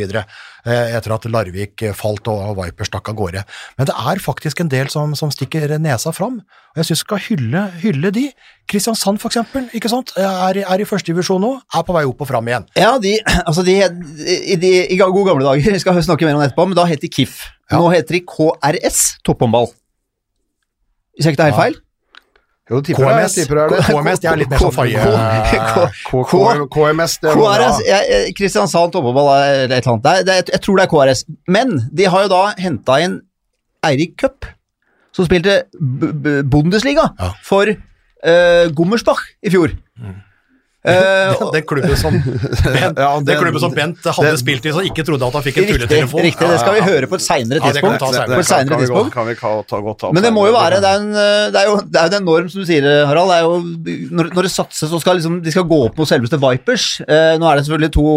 Etter 0.68 1.14
at 1.16 1.28
Larvik 1.32 1.84
eh, 1.84 1.96
falt 1.96 2.28
og 2.32 2.56
Viper 2.60 2.88
stakk 2.88 3.12
av 3.12 3.18
gårde. 3.20 3.44
Men 3.78 3.90
det 3.90 3.96
er 3.98 4.24
faktisk 4.24 4.62
en 4.64 4.72
del 4.72 4.92
som, 4.94 5.16
som 5.16 5.32
stikker 5.34 5.78
nesa 5.80 6.14
fram, 6.16 6.40
og 6.42 6.82
jeg 6.82 6.90
syns 6.92 7.02
vi 7.02 7.06
skal 7.08 7.24
hylle, 7.28 7.62
hylle 7.82 8.12
de. 8.14 8.26
Kristiansand 8.68 9.22
for 9.22 9.32
eksempel, 9.32 9.70
ikke 9.78 9.90
sant? 9.90 10.12
Er, 10.20 10.60
er 10.68 10.82
i 10.84 10.86
første 10.88 11.08
divisjon 11.10 11.40
nå, 11.42 11.54
er 11.74 11.86
på 11.88 11.96
vei 11.96 12.04
opp 12.06 12.20
og 12.26 12.28
fram 12.30 12.50
igjen. 12.52 12.66
Ja, 12.78 12.98
de, 13.02 13.16
altså 13.48 13.64
de, 13.66 13.78
i, 14.28 14.58
de, 14.60 14.72
I 14.92 14.98
gode 15.00 15.24
gamle 15.30 15.48
dager, 15.48 15.78
vi 16.02 16.06
snakke 16.08 16.26
mer 16.28 16.38
om 16.38 16.42
det 16.42 16.52
etterpå, 16.52 16.68
men 16.70 16.78
da 16.78 16.86
het 16.90 17.02
de 17.04 17.10
KIF. 17.12 17.42
Ja. 17.72 17.78
Nå 17.82 17.90
heter 17.94 18.18
de 18.18 18.22
KRS 18.28 19.02
Topphåndball. 19.28 19.68
Hvis 21.18 21.26
jeg 21.28 21.34
ikke 21.36 21.42
tar 21.44 21.52
helt 21.52 21.58
Ja. 21.58 21.64
feil? 21.64 21.76
Jo, 22.68 22.82
tipper. 22.84 23.06
KMS, 23.08 23.36
det 23.36 23.48
det. 23.48 23.80
KMS, 23.88 24.20
det 24.20 24.28
er 24.30 24.36
litt 24.42 24.50
mer 24.52 24.60
sånn 24.60 24.74
faie... 24.76 25.04
KMS, 26.74 27.14
det 27.24 27.32
KRS, 27.32 27.78
Kristiansand 28.36 28.92
Topphåndball 28.92 29.30
eller 29.32 29.72
et 29.78 29.86
eller 29.88 29.94
annet. 29.94 30.04
Det 30.28 30.44
det 30.44 30.54
jeg 30.58 30.62
tror 30.66 30.76
det 30.80 30.84
er 30.84 30.92
KRS. 30.92 31.22
Men 31.48 31.78
de 31.96 32.10
har 32.12 32.26
jo 32.26 32.32
da 32.34 32.42
henta 32.60 32.98
inn 33.06 33.16
Eirik 33.88 34.18
Cup, 34.20 34.46
som 35.16 35.26
spilte 35.30 35.62
B 35.80 36.12
B 36.12 36.42
Bundesliga 36.44 37.08
Ja. 37.18 37.32
for 37.48 37.72
uh, 37.72 38.66
Gummersbach 38.76 39.24
i 39.42 39.50
fjor. 39.54 39.72
Eh, 39.72 40.16
og- 41.42 41.54
Den 41.54 41.64
klubben 41.68 41.98
som 42.00 42.14
Bent, 42.22 42.98
Ja, 42.98 43.10
den 43.18 43.26
den- 43.28 43.40
klubben 43.42 43.60
som 43.64 43.74
Bent 43.76 44.04
hadde 44.08 44.28
den- 44.32 44.38
spilt 44.42 44.66
i, 44.66 44.72
som 44.76 44.86
ikke 44.88 45.04
trodde 45.08 45.28
at 45.28 45.34
han 45.38 45.44
fikk 45.46 45.58
en 45.60 45.64
Riktig, 45.66 45.76
tulletelefon. 45.82 46.22
riktig, 46.26 46.48
det 46.54 46.60
skal 46.64 46.74
vi 46.78 46.82
høre 46.88 47.10
på 47.12 47.18
et 47.20 47.26
seinere 47.26 47.60
Ja, 47.62 47.72
det 47.74 47.82
kan 47.84 47.92
vi 47.94 48.00
tidspunkt. 48.00 48.34
På 48.34 48.40
et 48.40 48.50
senere 48.52 48.70
kan 48.70 48.80
vi 48.80 48.86
tidspunkt. 48.88 49.14
Kan 49.18 49.28
vi 49.28 49.36
ka- 49.36 49.66
ta 49.68 49.80
godt 49.84 50.04
av 50.08 50.14
Men 50.18 50.24
det 50.24 50.34
må 50.34 50.48
jo 50.48 50.54
være 50.56 50.80
Det 50.82 50.90
er, 50.92 51.00
en, 51.02 51.10
eh, 51.12 51.52
det 51.52 51.62
er, 51.62 51.68
jo, 51.72 51.76
det 51.84 52.02
er 52.02 52.10
jo 52.10 52.18
en 52.22 52.26
norm, 52.32 52.50
som 52.50 52.62
du 52.62 52.66
sier, 52.72 52.88
Harald. 53.06 53.30
Det 53.30 53.38
er 53.38 53.46
jo, 53.48 54.10
når, 54.18 54.32
når 54.36 54.44
det 54.50 54.52
satses, 54.56 54.90
så 54.90 55.00
skal 55.04 55.18
liksom, 55.20 55.42
de 55.44 55.52
skal 55.52 55.64
gå 55.68 55.80
opp 55.90 55.98
mot 55.98 56.08
selveste 56.08 56.40
Vipers. 56.40 56.88
Eh, 57.08 57.36
nå 57.38 57.46
er 57.52 57.56
det 57.60 57.66
selvfølgelig 57.68 57.92
to, 57.94 58.08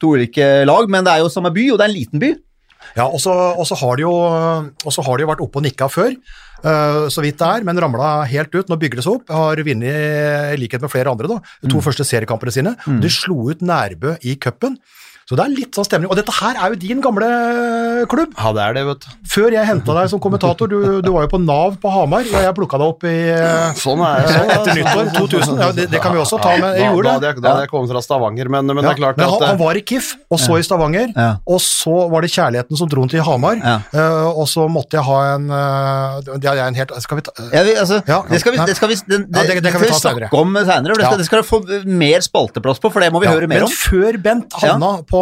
to 0.00 0.14
ulike 0.16 0.50
lag, 0.66 0.88
men 0.90 1.04
det 1.04 1.12
er 1.14 1.18
jo 1.24 1.28
samme 1.32 1.52
by, 1.54 1.70
og 1.72 1.78
det 1.78 1.86
er 1.86 1.92
en 1.94 1.98
liten 2.00 2.18
by. 2.22 2.34
Ja, 2.96 3.04
og 3.06 3.20
så 3.22 3.76
har 3.78 3.96
de 3.96 4.02
jo 4.02 4.10
har 4.10 5.16
de 5.20 5.26
vært 5.28 5.40
oppe 5.44 5.60
og 5.60 5.62
nikka 5.62 5.86
før, 5.92 6.10
eh, 6.10 6.49
så 6.62 7.24
vidt 7.24 7.38
det 7.40 7.46
er, 7.48 7.66
men 7.66 7.78
ramla 7.80 8.12
helt 8.30 8.54
ut. 8.54 8.70
Nå 8.70 8.78
bygger 8.80 9.00
det 9.00 9.06
seg 9.06 9.18
opp. 9.18 9.30
Har 9.32 9.62
vunnet, 9.66 10.54
i 10.54 10.60
likhet 10.60 10.82
med 10.84 10.92
flere 10.92 11.12
andre, 11.12 11.30
da, 11.30 11.38
de 11.62 11.70
to 11.72 11.82
første 11.84 12.06
seriekampene 12.06 12.54
sine. 12.54 12.74
De 13.00 13.12
slo 13.12 13.50
ut 13.50 13.64
Nærbø 13.64 14.16
i 14.28 14.36
cupen. 14.40 14.78
Så 15.30 15.36
det 15.38 15.44
er 15.46 15.52
litt 15.54 15.76
sånn 15.78 15.86
stemning. 15.86 16.10
Og 16.10 16.16
dette 16.18 16.32
her 16.40 16.56
er 16.58 16.72
jo 16.74 16.78
din 16.82 16.98
gamle 17.04 17.26
klubb. 18.10 18.32
Ja, 18.34 18.50
det 18.56 18.62
er 18.64 18.72
det, 18.74 18.82
vet 18.88 19.04
du. 19.04 19.08
Før 19.30 19.54
jeg 19.54 19.66
henta 19.68 19.94
deg 19.94 20.08
som 20.10 20.18
kommentator, 20.22 20.66
du, 20.66 20.98
du 21.06 21.10
var 21.14 21.26
jo 21.26 21.30
på 21.30 21.38
Nav 21.38 21.76
på 21.82 21.92
Hamar, 21.94 22.24
og 22.26 22.42
jeg 22.42 22.54
plukka 22.56 22.80
deg 22.80 22.90
opp 22.90 23.06
i 23.06 23.12
eh, 23.30 23.70
Sånn 23.78 24.02
er 24.02 24.24
det. 24.26 24.40
etter 24.56 24.80
nyttår 24.80 25.10
2000. 25.20 25.60
Ja, 25.62 25.68
det, 25.76 25.84
det 25.92 26.00
kan 26.02 26.16
vi 26.16 26.20
også 26.24 26.40
ta 26.42 26.56
med. 26.58 26.74
Jeg 26.80 26.90
gjorde 26.90 27.12
det. 27.22 27.30
da 27.44 27.52
hadde 27.52 27.62
jeg 27.66 27.70
kommet 27.70 27.92
fra 27.94 28.02
Stavanger, 28.02 28.50
men, 28.56 28.66
men 28.74 28.82
det 28.82 28.90
er 28.90 28.98
klart 28.98 29.20
men 29.20 29.26
at 29.28 29.36
han, 29.36 29.46
han 29.52 29.54
eh, 29.54 29.62
var 29.62 29.78
i 29.78 29.84
KIF, 29.86 30.08
og 30.34 30.42
så 30.42 30.58
i 30.58 30.66
Stavanger, 30.66 31.12
Ja. 31.14 31.28
og 31.46 31.62
så 31.62 31.94
var 32.10 32.26
det 32.26 32.32
kjærligheten 32.34 32.80
som 32.82 32.90
dro 32.90 33.04
han 33.06 33.12
til 33.14 33.22
Hamar, 33.26 33.60
Ja. 33.62 33.76
eh, 33.94 34.28
og 34.34 34.48
så 34.50 34.66
måtte 34.72 34.98
jeg 34.98 35.06
ha 35.06 35.20
en 35.36 35.46
eh, 35.54 36.34
Det 36.42 36.50
er 36.50 36.60
en 36.66 36.74
helt 36.78 36.92
Skal 37.04 37.20
vi 37.20 37.24
ta 37.26 37.32
Ja, 37.52 37.62
vi, 37.66 37.74
altså, 37.78 38.00
Ja, 38.08 38.18
det 38.28 38.40
skal 38.42 38.54
vi, 38.56 38.60
det 38.66 38.76
skal 38.78 38.90
vi, 38.90 38.98
det, 39.06 39.18
Ja, 39.30 39.46
det- 39.46 39.62
det 39.62 39.72
kan 39.74 39.82
vi 39.84 39.90
ta 39.92 39.98
senere. 40.00 40.28
om 40.34 40.54
senere. 40.58 40.96
Det 40.98 41.06
skal, 41.06 41.18
det 41.22 41.26
skal 41.30 41.42
du 41.42 41.48
få 41.48 41.60
mer 41.86 42.20
spalteplass 42.26 42.82
på, 42.82 42.90
for 42.92 43.00
det 43.04 43.12
må 43.14 43.22
vi 43.22 43.28
Ja, 43.30 43.36
høre 43.38 43.46
mer 43.50 43.62
men 43.62 43.68
om. 43.68 43.74
før 43.78 44.18
Bent 44.22 44.52
havna 44.62 44.92
på, 45.10 45.19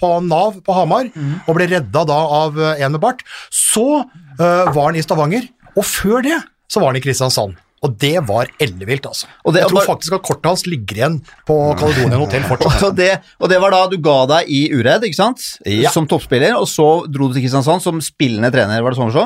på 0.00 0.12
Nav 0.26 0.60
på 0.66 0.76
Hamar, 0.76 1.10
mm. 1.14 1.34
og 1.46 1.56
ble 1.58 1.68
redda 1.70 2.04
da 2.08 2.20
av 2.42 2.60
eh, 2.60 2.84
en 2.84 2.94
med 2.96 3.02
bart, 3.02 3.24
så 3.54 4.02
eh, 4.02 4.70
var 4.70 4.90
han 4.90 4.98
i 4.98 5.04
Stavanger, 5.04 5.48
og 5.76 5.84
før 5.86 6.24
det 6.26 6.38
så 6.70 6.80
var 6.82 6.92
han 6.92 7.00
i 7.00 7.04
Kristiansand. 7.04 7.58
Og 7.80 7.94
det 7.96 8.18
var 8.28 8.50
ellevilt, 8.60 9.06
altså. 9.08 9.26
Og 9.44 9.54
det- 9.54 9.62
jeg 9.62 9.70
tror 9.72 9.86
faktisk 9.86 10.12
at 10.12 10.22
kortet 10.22 10.48
hans 10.50 10.66
ligger 10.68 10.98
igjen 10.98 11.14
på 11.48 11.56
Caledonian 11.80 12.20
hotell 12.20 12.42
fortsatt. 12.44 12.82
Og 12.90 12.96
det, 12.96 13.22
og 13.40 13.48
det 13.48 13.60
var 13.62 13.72
da 13.72 13.86
du 13.88 13.96
ga 13.96 14.18
deg 14.26 14.50
i 14.52 14.60
Uredd, 14.74 15.06
ikke 15.08 15.16
sant? 15.16 15.40
Ja. 15.64 15.88
Som 15.90 16.06
toppspiller, 16.06 16.58
og 16.60 16.68
så 16.68 17.06
dro 17.08 17.30
du 17.30 17.34
til 17.34 17.46
Kristiansand 17.46 17.80
som 17.80 18.02
spillende 18.04 18.52
trener, 18.52 18.84
var 18.84 18.92
det 18.92 19.00
sånn 19.00 19.14
å 19.14 19.16
se? 19.16 19.24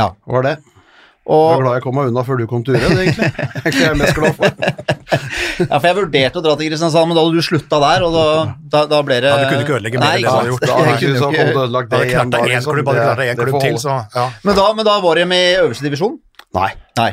Ja. 0.00 0.08
var 0.26 0.48
det. 0.48 0.56
Jeg 1.26 1.56
er 1.58 1.62
glad 1.64 1.74
jeg 1.74 1.82
kom 1.82 1.96
meg 1.98 2.10
unna 2.12 2.22
før 2.22 2.38
du 2.38 2.44
kom 2.46 2.62
til 2.62 2.76
Uredd, 2.78 3.00
egentlig. 3.02 3.30
Det 3.64 3.72
er 3.74 3.80
jeg 3.88 3.96
mest 3.98 4.14
glad 4.14 4.36
for. 4.38 4.46
Ja, 5.56 5.78
for 5.80 5.86
jeg 5.88 5.96
vurderte 5.96 6.36
å 6.38 6.42
dra 6.44 6.52
til 6.60 6.68
Kristiansand, 6.68 7.08
men 7.08 7.16
da 7.16 7.22
hadde 7.24 7.38
du 7.40 7.44
slutta 7.46 7.78
der, 7.80 8.02
og 8.04 8.12
da, 8.12 8.24
da, 8.74 8.80
da 8.90 8.98
ble 9.06 9.16
det 9.24 9.30
Ja, 9.30 9.36
du 9.40 9.44
kunne 9.48 9.62
ikke 9.64 9.76
ødelegge 9.78 10.00
mer 10.02 10.12
enn 10.12 10.20
det 10.20 10.20
ikke 10.26 10.28
du 10.28 10.36
hadde 10.36 10.50
gjort. 10.50 10.66
Da 10.66 10.74
hadde 10.76 10.96
du 11.00 11.14
ikke 11.16 11.46
ødelagt 11.62 11.88
det 11.90 11.96
Hadde 11.96 12.08
igjen. 12.10 12.30
knerta 12.30 12.42
én 12.42 12.50
liksom. 12.52 12.74
klubb, 12.76 12.90
hadde 12.90 12.98
Det- 12.98 13.06
knerta 13.06 13.26
én 13.30 13.40
klubb 13.40 13.60
til, 13.64 13.78
så 13.80 13.94
ja. 14.18 14.26
Men 14.44 14.58
da, 14.60 14.66
men 14.76 14.84
da 14.90 14.96
var 15.06 15.14
de 15.22 15.24
med 15.32 15.44
i 15.46 15.56
øverste 15.62 15.86
divisjon? 15.88 16.18
Nei. 16.60 16.68
Nei. 17.00 17.10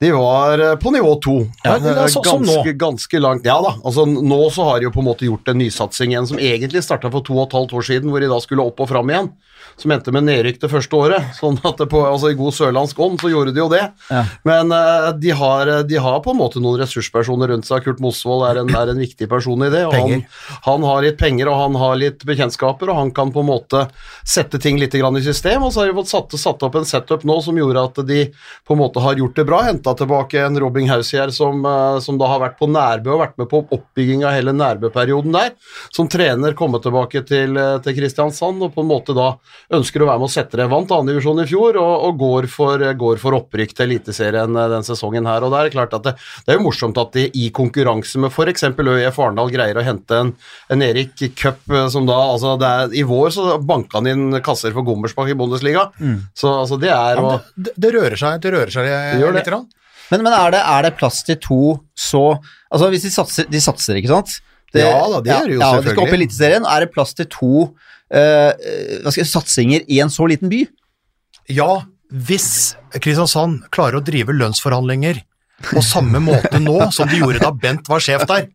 De 0.00 0.10
var 0.16 0.58
eh, 0.58 0.76
på 0.80 0.90
nivå 0.94 1.14
to. 1.20 1.36
Ja, 1.62 1.74
det 1.78 1.90
Eh, 1.90 2.06
nå. 2.14 2.22
ganske, 2.24 2.72
ganske 2.72 3.20
langt. 3.20 3.44
Ja 3.44 3.58
da. 3.60 3.74
altså 3.84 4.06
Nå 4.08 4.40
så 4.50 4.64
har 4.64 4.80
de 4.80 4.88
jo 4.88 4.94
på 4.94 5.02
en 5.04 5.10
måte 5.10 5.26
gjort 5.28 5.48
en 5.52 5.60
nysatsing 5.60 6.14
igjen 6.14 6.26
som 6.26 6.40
egentlig 6.40 6.80
starta 6.86 7.10
for 7.12 7.20
to 7.26 7.36
og 7.36 7.48
et 7.48 7.56
halvt 7.58 7.76
år 7.76 7.84
siden, 7.90 8.10
hvor 8.10 8.20
de 8.24 8.30
da 8.32 8.40
skulle 8.40 8.64
opp 8.64 8.80
og 8.80 8.88
fram 8.88 9.12
igjen. 9.12 9.28
Som 9.76 9.92
endte 9.92 10.12
med 10.12 10.24
nedrykk 10.24 10.58
det 10.62 10.70
første 10.72 10.96
året. 10.96 11.28
sånn 11.40 11.58
at 11.68 11.76
det 11.78 11.86
på, 11.92 12.00
altså 12.00 12.30
I 12.32 12.38
god 12.38 12.56
sørlandsk 12.56 12.98
ånd 13.00 13.20
så 13.20 13.28
gjorde 13.32 13.52
de 13.52 13.60
jo 13.60 13.68
det. 13.72 13.82
Ja. 14.08 14.22
Men 14.48 14.72
uh, 14.72 15.10
de, 15.20 15.30
har, 15.36 15.70
de 15.84 16.00
har 16.00 16.18
på 16.24 16.32
en 16.32 16.40
måte 16.40 16.62
noen 16.64 16.80
ressurspersoner 16.80 17.52
rundt 17.52 17.68
seg. 17.68 17.84
Kurt 17.84 18.00
Mosvold 18.00 18.46
er 18.48 18.62
en, 18.62 18.72
er 18.72 18.94
en 18.94 19.00
viktig 19.04 19.28
person 19.28 19.60
i 19.66 19.70
det. 19.72 19.84
og 19.84 19.94
han, 19.94 20.24
han 20.64 20.88
har 20.88 21.04
litt 21.04 21.20
penger 21.20 21.52
og 21.52 21.60
han 21.60 21.76
har 21.80 22.00
litt 22.00 22.24
bekjentskaper, 22.28 22.88
og 22.88 23.02
han 23.02 23.12
kan 23.16 23.32
på 23.36 23.44
en 23.44 23.50
måte 23.52 23.84
sette 24.24 24.60
ting 24.60 24.80
litt 24.80 24.96
grann 24.96 25.20
i 25.20 25.24
system. 25.24 25.68
Og 25.68 25.74
så 25.76 25.84
har 25.84 25.92
de 25.92 25.98
fått 26.00 26.12
satt, 26.12 26.40
satt 26.40 26.64
opp 26.66 26.80
en 26.80 26.88
setup 26.88 27.28
nå 27.28 27.36
som 27.44 27.60
gjorde 27.60 27.84
at 27.84 28.02
de 28.08 28.24
på 28.64 28.76
en 28.76 28.80
måte 28.80 29.04
har 29.04 29.20
gjort 29.20 29.36
det 29.36 29.46
bra. 29.48 29.62
Henta 29.68 29.89
tilbake 29.98 30.40
en 30.44 30.58
Robin 30.60 30.88
Hausier 30.90 31.30
som, 31.34 31.64
eh, 31.66 31.98
som 32.00 32.18
da 32.20 32.28
har 32.30 32.40
vært 32.42 32.58
på 32.58 32.68
Nærbø 32.70 33.14
og 33.14 33.22
vært 33.22 33.38
med 33.40 33.48
på 33.50 33.62
oppbygging 33.76 34.24
av 34.24 34.34
hele 34.36 34.52
Nærbø-perioden 34.56 35.32
der. 35.32 35.50
Som 35.90 36.08
trener 36.08 36.54
kommet 36.58 36.82
tilbake 36.82 37.24
til, 37.26 37.56
eh, 37.56 37.78
til 37.84 37.96
Kristiansand 37.96 38.62
og 38.62 38.74
på 38.74 38.84
en 38.84 38.90
måte 38.90 39.14
da 39.16 39.36
ønsker 39.72 40.02
å 40.02 40.08
være 40.10 40.20
med 40.20 40.28
og 40.28 40.34
sette 40.34 40.56
det. 40.60 40.68
Vant 40.70 40.90
annendivisjon 40.90 41.42
i 41.42 41.46
fjor 41.50 41.76
og, 41.80 41.94
og 42.08 42.18
går, 42.18 42.48
for, 42.48 42.78
går 42.78 43.18
for 43.22 43.38
opprykk 43.40 43.74
til 43.74 43.88
Eliteserien 43.88 44.56
eh, 44.56 44.68
den 44.74 44.86
sesongen 44.86 45.26
her. 45.26 45.42
Og 45.42 45.52
det 45.54 45.64
er 45.64 45.74
klart 45.76 45.94
at 45.94 46.02
det, 46.08 46.14
det 46.46 46.54
er 46.54 46.60
jo 46.60 46.66
morsomt 46.68 46.98
at 47.00 47.12
de 47.16 47.28
i 47.34 47.50
konkurranse 47.50 48.20
med 48.20 48.30
f.eks. 48.30 48.64
ØIF 48.70 49.18
Arendal 49.18 49.50
greier 49.52 49.78
å 49.78 49.84
hente 49.86 50.22
en, 50.24 50.34
en 50.70 50.82
Erik 50.82 51.16
Cup 51.36 51.60
eh, 51.70 51.88
som 51.88 52.06
da 52.08 52.18
altså 52.30 52.56
det 52.60 52.66
er, 52.68 52.94
I 53.00 53.04
vår 53.08 53.30
så 53.34 53.58
banka 53.62 53.98
han 54.00 54.10
inn 54.10 54.40
kasser 54.44 54.72
for 54.76 54.86
Gommersbakk 54.86 55.32
i 55.32 55.38
Bundesliga. 55.38 55.88
Så 56.34 56.52
altså 56.62 56.78
det 56.80 56.90
er 56.94 57.20
Ja, 57.20 57.36
å 57.36 57.40
det, 57.56 57.74
det 57.76 57.92
rører 57.94 58.18
seg, 58.18 58.40
det 58.42 58.54
rører 58.54 58.72
seg 58.74 58.86
litt. 58.86 59.44
det. 59.44 59.79
Men, 60.10 60.24
men 60.26 60.34
er, 60.34 60.54
det, 60.54 60.60
er 60.60 60.86
det 60.86 60.96
plass 60.98 61.22
til 61.26 61.38
to 61.42 61.60
så 61.98 62.24
Altså, 62.70 62.86
hvis 62.92 63.02
de 63.06 63.10
satser, 63.10 63.46
de 63.50 63.60
satser 63.62 63.98
ikke 63.98 64.12
sant? 64.12 64.36
Ja 64.76 64.90
da, 65.10 65.18
det 65.18 65.32
gjør 65.32 65.48
de 65.48 65.54
jo 65.56 65.62
ja, 65.62 65.70
De 65.74 65.80
skal 65.80 65.80
opp 65.80 65.80
i 65.80 65.88
selvfølgelig. 65.88 66.18
Eliteserien. 66.20 66.66
Er 66.70 66.84
det 66.84 66.92
plass 66.94 67.16
til 67.18 67.26
to 67.32 67.54
uh, 67.66 68.52
jeg, 69.16 69.26
satsinger 69.26 69.88
i 69.90 69.98
en 70.04 70.12
så 70.12 70.28
liten 70.30 70.52
by? 70.52 70.60
Ja, 71.50 71.70
hvis 72.10 72.76
Kristiansand 72.94 73.64
klarer 73.74 73.98
å 73.98 74.04
drive 74.06 74.34
lønnsforhandlinger 74.36 75.22
på 75.66 75.82
samme 75.84 76.22
måte 76.22 76.60
nå 76.62 76.76
som 76.94 77.10
de 77.10 77.18
gjorde 77.20 77.42
da 77.42 77.50
Bent 77.52 77.90
var 77.90 78.02
sjef 78.02 78.24
der. 78.30 78.46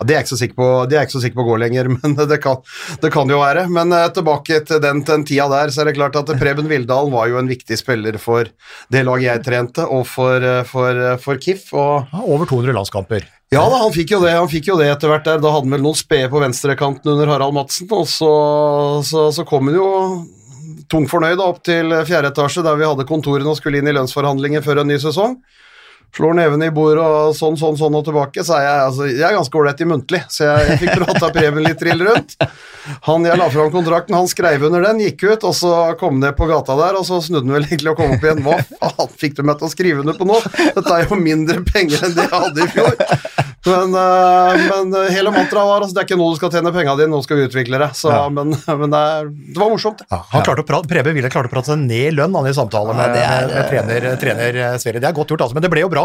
Ja, 0.00 0.06
det 0.08 0.14
er 0.14 0.22
jeg 0.22 0.24
ikke 0.24 0.32
så 0.32 0.40
sikker 0.40 0.56
på, 0.56 0.66
å 1.12 1.20
sikker 1.20 1.36
på 1.36 1.44
går 1.44 1.58
lenger, 1.60 1.88
men 2.00 2.14
det 2.16 2.38
kan, 2.40 2.62
det 3.02 3.10
kan 3.12 3.28
jo 3.28 3.40
være. 3.42 3.66
Men 3.68 3.92
eh, 3.92 4.06
tilbake 4.16 4.62
til 4.64 4.80
den, 4.80 5.02
den 5.04 5.26
tida 5.28 5.44
der, 5.52 5.72
så 5.72 5.82
er 5.82 5.90
det 5.90 5.98
klart 5.98 6.16
at 6.16 6.32
Preben 6.40 6.70
Vildalen 6.70 7.12
var 7.12 7.28
jo 7.28 7.36
en 7.36 7.50
viktig 7.50 7.76
spiller 7.76 8.16
for 8.20 8.48
det 8.88 9.04
laget 9.04 9.28
jeg 9.28 9.44
trente, 9.44 9.84
og 9.84 10.06
for, 10.08 10.40
eh, 10.40 10.64
for, 10.64 10.96
eh, 10.96 11.20
for 11.20 11.36
KIF. 11.36 11.68
og 11.76 12.08
over 12.24 12.48
200 12.48 12.72
landskamper. 12.78 13.28
Ja 13.52 13.66
da, 13.68 13.82
han 13.82 13.92
fikk 13.92 14.14
jo 14.14 14.22
det 14.22 14.32
han 14.32 14.48
fikk 14.48 14.70
jo 14.70 14.78
det 14.78 14.88
etter 14.88 15.10
hvert 15.10 15.26
der. 15.26 15.40
Da 15.42 15.52
hadde 15.52 15.68
han 15.68 15.76
vel 15.76 15.84
noen 15.84 15.98
spede 15.98 16.32
på 16.32 16.40
venstrekanten 16.40 17.12
under 17.12 17.28
Harald 17.34 17.56
Madsen, 17.56 17.90
og 17.92 18.08
så, 18.08 18.32
så, 19.04 19.28
så 19.34 19.44
kom 19.44 19.68
han 19.68 19.76
jo 19.76 19.88
tung 20.90 21.04
fornøyd 21.10 21.36
da, 21.36 21.50
opp 21.50 21.60
til 21.66 21.92
fjerde 22.08 22.32
etasje 22.32 22.64
der 22.64 22.78
vi 22.78 22.88
hadde 22.88 23.08
kontorene 23.08 23.52
og 23.52 23.58
skulle 23.58 23.82
inn 23.82 23.90
i 23.90 23.94
lønnsforhandlinger 23.98 24.64
før 24.64 24.80
en 24.80 24.94
ny 24.94 24.96
sesong. 25.02 25.36
Slår 26.16 26.34
nevene 26.34 26.66
i 26.66 26.72
bordet 26.74 27.04
og 27.06 27.34
sånn, 27.38 27.54
sånn, 27.60 27.76
sånn 27.78 27.94
og 27.94 28.02
tilbake, 28.08 28.42
så 28.44 28.56
er 28.58 28.64
jeg, 28.66 28.78
altså, 28.88 29.04
jeg 29.10 29.22
er 29.28 29.36
ganske 29.36 29.58
ålreit 29.60 29.80
i 29.84 29.86
muntlig, 29.86 30.20
så 30.32 30.48
jeg, 30.48 30.64
jeg 30.72 30.80
fikk 30.82 30.96
prata 31.04 31.28
Preben 31.36 31.62
litt 31.62 31.78
trill 31.78 32.02
rundt. 32.08 32.34
Han, 33.06 33.24
Jeg 33.28 33.38
la 33.38 33.46
fram 33.52 33.70
kontrakten, 33.70 34.16
han 34.18 34.26
skrev 34.30 34.64
under 34.66 34.82
den, 34.88 34.98
gikk 35.04 35.22
ut, 35.28 35.44
og 35.46 35.54
så 35.54 35.70
kom 36.00 36.18
ned 36.18 36.34
på 36.38 36.48
gata 36.50 36.74
der, 36.80 36.98
og 36.98 37.06
så 37.06 37.20
snudde 37.22 37.46
han 37.46 37.54
vel 37.60 37.68
egentlig 37.68 37.92
og 37.92 38.00
kom 38.00 38.16
opp 38.16 38.24
igjen. 38.26 38.42
Hva 38.42 38.58
faen 38.96 39.12
fikk 39.22 39.36
du 39.38 39.44
meg 39.46 39.60
til 39.60 39.68
å 39.68 39.72
skrive 39.74 40.02
under 40.02 40.18
på 40.18 40.26
nå? 40.26 40.40
Dette 40.74 40.96
er 40.96 41.06
jo 41.06 41.20
mindre 41.20 41.62
penger 41.68 42.02
enn 42.08 42.16
det 42.18 42.26
jeg 42.26 42.34
hadde 42.34 42.66
i 42.66 42.70
fjor. 42.74 42.98
Men, 43.60 43.92
øh, 43.92 44.60
men 44.70 44.94
øh, 44.96 45.08
hele 45.12 45.30
mantraet 45.34 45.68
var 45.68 45.82
altså, 45.84 45.92
det 45.92 46.00
er 46.00 46.06
ikke 46.08 46.16
nå 46.16 46.30
du 46.32 46.38
skal 46.40 46.50
tjene 46.54 46.70
penga 46.72 46.94
dine, 46.96 47.10
nå 47.12 47.18
skal 47.22 47.36
vi 47.36 47.46
utvikle 47.50 47.78
det. 47.82 47.90
Så, 47.98 48.08
Ja. 48.10 48.22
Men, 48.32 48.54
men 48.66 48.90
det, 48.94 49.00
er, 49.14 49.28
det 49.30 49.60
var 49.60 49.68
morsomt. 49.70 50.00
Ja, 50.10 50.22
han 50.32 50.42
klarte 50.46 50.64
å 50.64 50.66
prate, 50.66 50.88
Preben 50.90 51.14
Ville 51.14 51.28
klarte 51.30 51.50
å 51.50 51.52
prate 51.52 51.74
seg 51.74 51.82
ned 51.84 52.06
i 52.08 52.14
lønn 52.16 52.34
han 52.40 52.48
i 52.48 52.54
samtale 52.56 52.96
med, 52.96 53.14
ja, 53.20 53.28
er- 53.36 53.46
med, 53.46 53.54
med 53.60 53.68
trener, 53.70 54.08
trener 54.24 54.60
eh, 54.64 54.78
Sverre. 54.80 55.02
Det 55.04 55.10
er 55.12 55.16
godt 55.20 55.34
gjort, 55.34 55.44
altså, 55.44 55.58
men 55.60 55.66
det 55.66 55.70
ble 55.76 55.84
jo 55.84 55.90
bra. 55.92 55.99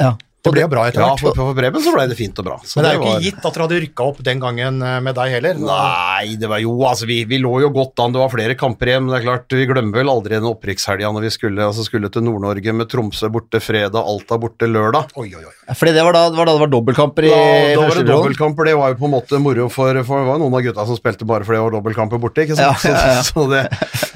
Ja. 0.00 0.18
Det 0.46 0.54
ble 0.54 0.64
jo 0.64 0.70
bra 0.72 0.86
etter 0.88 1.02
Ja, 1.02 1.10
for, 1.20 1.36
for 1.36 1.56
Preben 1.58 1.82
så 1.84 1.92
ble 1.94 2.06
det 2.10 2.16
fint 2.18 2.38
og 2.40 2.46
bra. 2.46 2.56
Så 2.64 2.78
Men 2.78 2.86
det 2.86 2.90
er 2.90 2.96
jo 2.96 3.02
var- 3.04 3.16
ikke 3.18 3.26
gitt 3.26 3.40
at 3.42 3.56
dere 3.56 3.66
hadde 3.66 3.80
rykka 3.84 4.06
opp 4.06 4.20
den 4.26 4.42
gangen 4.42 4.82
eh, 4.82 4.98
med 5.04 5.16
deg 5.18 5.34
heller. 5.36 5.60
Nei, 5.60 6.36
det 6.40 6.50
var 6.50 6.62
jo 6.62 6.74
Altså, 6.86 7.08
vi, 7.08 7.18
vi 7.26 7.40
lå 7.42 7.52
jo 7.64 7.70
godt 7.74 7.98
an. 8.04 8.14
Det 8.14 8.20
var 8.22 8.30
flere 8.30 8.54
kamper 8.58 8.92
igjen, 8.92 9.04
men 9.04 9.14
det 9.14 9.20
er 9.20 9.26
klart, 9.26 9.56
vi 9.58 9.66
glemmer 9.68 10.00
vel 10.00 10.12
aldri 10.12 10.36
den 10.38 10.48
opprykkshelga 10.48 11.10
når 11.12 11.26
vi 11.26 11.32
skulle, 11.34 11.66
altså 11.66 11.84
skulle 11.86 12.10
til 12.12 12.24
Nord-Norge 12.26 12.74
med 12.76 12.90
Tromsø 12.92 13.30
borte 13.32 13.60
fredag, 13.60 13.98
Alta 13.98 14.38
borte 14.40 14.68
lørdag. 14.70 15.10
Oi, 15.18 15.28
oi, 15.34 15.42
oi. 15.42 15.54
Fordi 15.74 15.94
det 15.96 16.04
var 16.06 16.14
da 16.14 16.24
det 16.30 16.38
var, 16.38 16.46
da 16.46 16.54
det 16.54 16.62
var 16.62 16.70
dobbeltkamper 16.72 17.26
i 17.26 17.32
ja, 17.32 17.40
da 17.74 17.86
var 17.88 17.98
det 17.98 18.06
dobbeltkamper, 18.06 18.68
det 18.70 18.76
var 18.78 18.92
jo 18.94 18.98
på 19.00 19.08
en 19.08 19.14
måte 19.16 19.40
moro 19.42 19.66
for, 19.72 20.02
for 20.06 20.22
det 20.22 20.30
var 20.30 20.40
noen 20.42 20.54
av 20.54 20.62
gutta 20.66 20.86
som 20.86 20.98
spilte 20.98 21.26
bare 21.28 21.46
fordi 21.46 21.58
det 21.58 21.64
var 21.66 21.76
dobbeltkamper 21.78 22.22
borte, 22.22 22.46
ikke 22.46 22.58
sant. 22.58 22.86
Ja, 22.86 22.94
ja, 22.94 23.16
ja. 23.18 23.24
Så, 23.26 23.34
så, 23.34 23.46
det, 23.50 23.64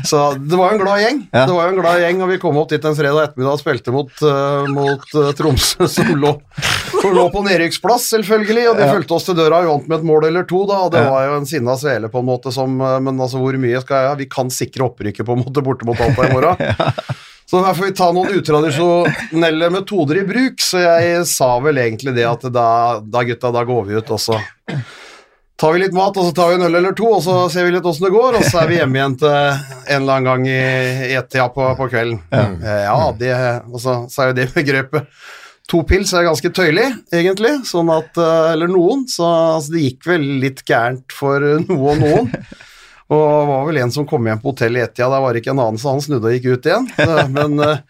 så 0.06 0.22
det 0.38 0.60
var 0.60 0.72
jo 0.72 0.78
en 0.78 0.84
glad 0.84 1.02
gjeng. 1.02 1.20
Ja. 1.32 1.44
Det 1.48 1.56
var 1.56 1.66
jo 1.66 1.74
en 1.74 1.80
glad 1.80 2.04
gjeng, 2.04 2.22
og 2.24 2.30
vi 2.32 2.38
kom 2.42 2.60
opp 2.62 2.70
dit 2.72 2.86
en 2.86 2.98
fredag 2.98 3.30
ettermiddag 3.30 3.56
og 3.56 3.62
spilte 3.62 3.94
mot, 3.94 4.12
uh, 4.22 4.70
mot 4.70 5.16
uh, 5.18 5.30
Tromsø, 5.38 5.88
som 5.90 6.14
lå, 6.20 6.30
som 7.00 7.14
lå 7.16 7.24
på 7.33 7.42
nedrykksplass, 7.46 8.11
selvfølgelig, 8.14 8.66
og 8.70 8.78
de 8.80 8.88
fulgte 8.92 9.16
oss 9.16 9.26
til 9.28 9.38
døra 9.38 9.62
og 9.64 9.70
vant 9.72 9.88
med 9.90 9.98
et 9.98 10.06
mål 10.11 10.26
eller 10.28 10.46
to, 10.50 10.62
da, 10.68 10.78
og 10.87 10.92
det 10.94 11.02
Ja. 11.04 11.11
var 11.14 11.26
jo 11.30 11.38
en 11.40 11.46
sinna 11.50 11.74
svele 11.80 12.11
på 12.12 12.20
en 12.22 12.28
måte 12.28 12.52
som 12.54 12.76
eh, 12.80 12.98
Men 13.00 13.18
altså, 13.20 13.40
hvor 13.42 13.56
mye 13.59 13.80
skal 13.83 13.96
jeg 14.04 14.09
ha? 14.12 14.14
Vi 14.20 14.28
kan 14.30 14.50
sikre 14.52 14.87
opprykket 14.90 15.26
på 15.26 15.33
en 15.38 15.44
måte 15.44 15.62
borte 15.64 15.88
mot 15.88 16.00
Alta 16.00 16.28
i 16.28 16.33
morgen. 16.33 16.56
Så 17.50 17.59
der 17.64 17.74
får 17.74 17.88
vi 17.88 17.94
ta 17.98 18.12
noen 18.14 18.30
utradisjonelle 18.38 19.70
metoder 19.74 20.20
i 20.20 20.26
bruk, 20.28 20.61
så 20.62 20.78
jeg 20.85 21.24
sa 21.26 21.48
vel 21.64 21.80
egentlig 21.83 22.12
det 22.14 22.22
at 22.28 22.44
da, 22.54 23.00
da 23.02 23.22
gutta, 23.26 23.50
da 23.50 23.64
går 23.66 23.88
vi 23.88 23.96
ut, 23.98 24.12
og 24.14 24.20
så 24.22 24.37
tar 25.59 25.74
vi 25.74 25.80
litt 25.83 25.92
mat, 25.96 26.14
og 26.16 26.28
så 26.28 26.33
tar 26.37 26.52
vi 26.52 26.61
en 26.61 26.62
øl 26.68 26.78
eller 26.78 26.94
to, 26.96 27.09
og 27.16 27.24
så 27.26 27.35
ser 27.50 27.66
vi 27.66 27.72
litt 27.74 27.85
åssen 27.90 28.06
det 28.06 28.12
går, 28.14 28.38
og 28.38 28.46
så 28.46 28.62
er 28.62 28.70
vi 28.70 28.78
hjemme 28.78 29.00
igjen 29.00 29.16
til 29.20 29.35
en 29.35 29.98
eller 29.98 30.14
annen 30.20 30.28
gang 30.30 30.46
i 30.46 30.61
i 31.11 31.16
ett-tida 31.18 31.48
på, 31.56 31.66
på 31.80 31.90
kvelden. 31.90 32.22
Ja, 32.30 32.78
Ja, 32.87 33.11
det, 33.18 33.35
og 33.66 33.83
så, 33.83 33.96
så 34.14 34.22
er 34.22 34.30
jo 34.30 34.38
det 34.38 34.46
begrepet 34.54 35.11
To 35.70 35.85
pils 35.87 36.11
er 36.16 36.26
ganske 36.26 36.50
tøyelig, 36.50 36.88
egentlig, 37.14 37.52
sånn 37.68 37.92
at 37.94 38.18
eh, 38.18 38.48
Eller 38.56 38.70
noen, 38.70 39.04
så 39.11 39.28
altså, 39.59 39.76
det 39.76 39.85
gikk 39.85 40.09
vel 40.11 40.26
litt 40.42 40.64
gærent 40.66 41.14
for 41.14 41.44
noe 41.62 41.94
og 41.94 42.02
noen. 42.02 42.33
Og 43.11 43.18
det 43.18 43.46
var 43.48 43.64
vel 43.66 43.78
en 43.83 43.90
som 43.90 44.04
kom 44.06 44.26
hjem 44.28 44.38
på 44.38 44.52
hotellet 44.52 44.78
i 44.78 44.83
ett-tida, 44.85 45.09
der 45.11 45.22
var 45.24 45.35
det 45.35 45.40
ikke 45.42 45.50
en 45.50 45.62
annen, 45.64 45.78
så 45.83 45.90
han 45.90 46.02
snudde 46.04 46.28
og 46.30 46.35
gikk 46.37 46.44
ut 46.46 46.66
igjen. 46.68 46.85
Eh, 47.02 47.22
Men 47.35 47.56
eh, 47.64 47.80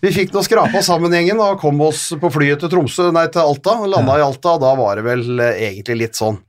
vi 0.00 0.12
fikk 0.14 0.32
nå 0.32 0.40
skrapa 0.46 0.80
sammen 0.84 1.12
gjengen 1.12 1.42
og 1.44 1.60
kom 1.60 1.82
oss 1.84 2.06
på 2.20 2.30
flyet 2.32 2.62
til 2.64 2.72
Tromsø, 2.72 3.10
nei 3.12 3.26
til 3.28 3.44
Alta. 3.44 3.76
Landa 3.84 4.16
i 4.16 4.24
Alta, 4.24 4.54
og 4.56 4.64
da 4.64 4.70
var 4.80 4.96
det 4.96 5.04
vel 5.04 5.26
eh, 5.36 5.66
egentlig 5.68 5.98
litt 6.06 6.16
sånn 6.20 6.40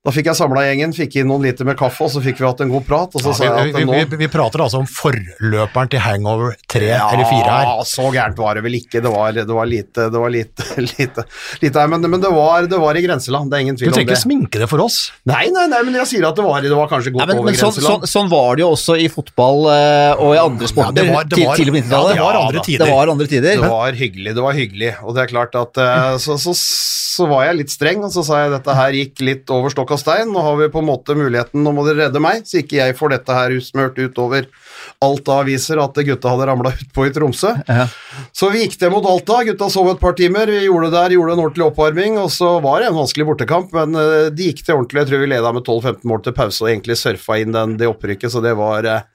Da 0.00 0.08
fikk 0.16 0.30
jeg 0.30 0.36
samla 0.38 0.62
gjengen, 0.64 0.94
fikk 0.96 1.18
inn 1.20 1.26
noen 1.28 1.42
liter 1.44 1.66
med 1.68 1.76
kaffe, 1.76 2.06
og 2.06 2.08
så 2.08 2.22
fikk 2.24 2.38
vi 2.40 2.46
hatt 2.46 2.60
en 2.64 2.70
god 2.72 2.86
prat, 2.88 3.12
og 3.12 3.20
så 3.20 3.34
Ja, 3.34 3.36
sa 3.36 3.44
jeg 3.44 3.52
vi, 3.52 3.72
at 3.74 3.76
vi, 3.76 3.84
nå 3.84 3.96
vi, 4.08 4.16
vi 4.22 4.28
prater 4.32 4.62
altså 4.64 4.78
om 4.80 4.86
forløperen 4.88 5.90
til 5.92 6.00
Hangover 6.00 6.54
3 6.72 6.86
eller 6.96 7.26
4 7.28 7.42
her. 7.44 7.66
Ja, 7.68 7.82
så 7.84 8.06
gærent 8.14 8.38
var 8.40 8.56
det 8.56 8.62
vel 8.64 8.78
ikke. 8.78 9.02
Det 9.04 9.12
var, 9.12 9.34
det 9.36 9.44
var 9.52 9.68
lite, 9.68 10.06
det 10.14 10.22
var 10.22 10.32
lite, 10.32 10.64
lite, 10.88 11.24
lite 11.60 11.82
her, 11.84 11.90
men, 11.92 12.06
men 12.14 12.22
det, 12.24 12.30
var, 12.32 12.64
det 12.72 12.78
var 12.80 12.96
i 12.96 13.02
grenseland, 13.04 13.52
det 13.52 13.58
er 13.58 13.66
ingen 13.66 13.76
tvil 13.76 13.90
om 13.90 13.92
det. 13.92 13.92
Du 13.92 13.98
trenger 14.00 14.14
ikke 14.16 14.22
sminke 14.24 14.62
det 14.64 14.70
for 14.72 14.84
oss. 14.86 14.96
Nei, 15.28 15.42
nei, 15.52 15.66
nei, 15.74 15.82
men 15.90 15.98
jeg 16.00 16.08
sier 16.14 16.24
at 16.30 16.40
det 16.40 16.46
var, 16.48 16.64
det 16.64 16.72
var 16.80 16.88
kanskje 16.94 17.12
Ja, 17.12 17.18
godt 17.18 17.28
men, 17.34 17.42
over 17.42 17.50
men 17.50 17.60
sånn, 17.60 17.76
grenseland. 17.76 18.08
sånn, 18.08 18.12
sånn 18.14 18.32
var 18.32 18.56
det 18.56 18.64
jo 18.64 18.70
også 18.78 18.96
i 19.04 19.10
fotball 19.12 19.68
eh, 19.74 20.14
og 20.16 20.32
i 20.32 20.40
andre 20.46 20.70
sporter 20.72 20.96
det 20.96 21.06
var- 21.12 21.28
til- 21.28 21.44
og 21.44 21.60
med 21.60 21.60
på 21.60 21.76
90-tallet. 21.76 22.16
ja, 22.16 22.24
det 22.24 22.24
var 22.24 22.40
andre 22.40 22.64
tider. 22.70 22.86
Det 22.88 22.96
var 22.96 23.12
andre 23.18 23.28
tider. 23.34 23.60
Det 23.60 23.68
var 23.76 24.00
hyggelig, 24.00 24.32
det 24.40 24.48
var 24.48 24.56
hyggelig. 24.62 24.94
Og 25.04 25.12
det 25.20 25.26
er 25.26 25.34
klart 25.36 25.60
at 25.60 25.84
så, 26.24 26.40
så, 26.40 26.56
så, 26.56 26.56
så 27.20 27.28
var 27.28 27.44
jeg 27.50 27.60
litt 27.60 27.76
streng, 27.76 28.00
og 28.08 28.16
så 28.16 28.24
sa 28.24 28.40
jeg 28.46 28.56
dette 28.56 28.80
her 28.80 28.96
gikk 28.96 29.20
litt 29.28 29.52
over 29.52 29.68
stokk 29.76 29.89
og 29.94 30.00
stein. 30.02 30.30
Nå 30.32 30.42
har 30.44 30.58
vi 30.60 30.70
på 30.72 30.82
en 30.82 30.88
måte 30.88 31.16
muligheten, 31.18 31.62
nå 31.64 31.72
må 31.74 31.84
dere 31.86 32.06
redde 32.06 32.22
meg, 32.22 32.44
så 32.48 32.60
ikke 32.60 32.80
jeg 32.80 32.96
får 32.98 33.14
dette 33.16 33.36
her 33.36 33.56
smørt 33.64 33.98
utover 34.00 34.48
Alta 35.04 35.38
aviser 35.42 35.80
at 35.80 35.96
gutta 36.04 36.32
hadde 36.32 36.46
ramla 36.48 36.72
utpå 36.72 37.06
i 37.08 37.12
Tromsø. 37.14 37.52
Ja. 37.68 37.86
Så 38.36 38.50
vi 38.52 38.64
gikk 38.64 38.78
det 38.80 38.90
mot 38.92 39.06
Alta, 39.08 39.42
gutta 39.48 39.70
sov 39.72 39.90
et 39.92 40.02
par 40.02 40.16
timer, 40.18 40.50
vi 40.50 40.64
gjorde 40.66 40.90
det 40.90 40.96
der, 40.96 41.16
gjorde 41.16 41.36
en 41.36 41.44
ordentlig 41.44 41.66
oppvarming, 41.68 42.18
og 42.20 42.30
så 42.34 42.56
var 42.64 42.80
det 42.80 42.90
en 42.90 42.98
vanskelig 42.98 43.28
bortekamp, 43.28 43.72
men 43.76 43.96
eh, 44.00 44.28
de 44.34 44.50
gikk 44.50 44.64
til 44.64 44.76
ordentlig. 44.76 45.02
Jeg 45.02 45.10
tror 45.12 45.24
vi 45.24 45.30
leda 45.32 45.54
med 45.56 45.64
12-15 45.64 46.04
mål 46.10 46.24
til 46.26 46.36
pause 46.36 46.64
og 46.64 46.72
egentlig 46.72 46.98
surfa 47.00 47.40
inn 47.40 47.56
den, 47.56 47.76
det 47.80 47.88
opprykket, 47.90 48.32
så 48.32 48.44
det 48.44 48.54
var 48.58 48.88
eh, 48.88 49.08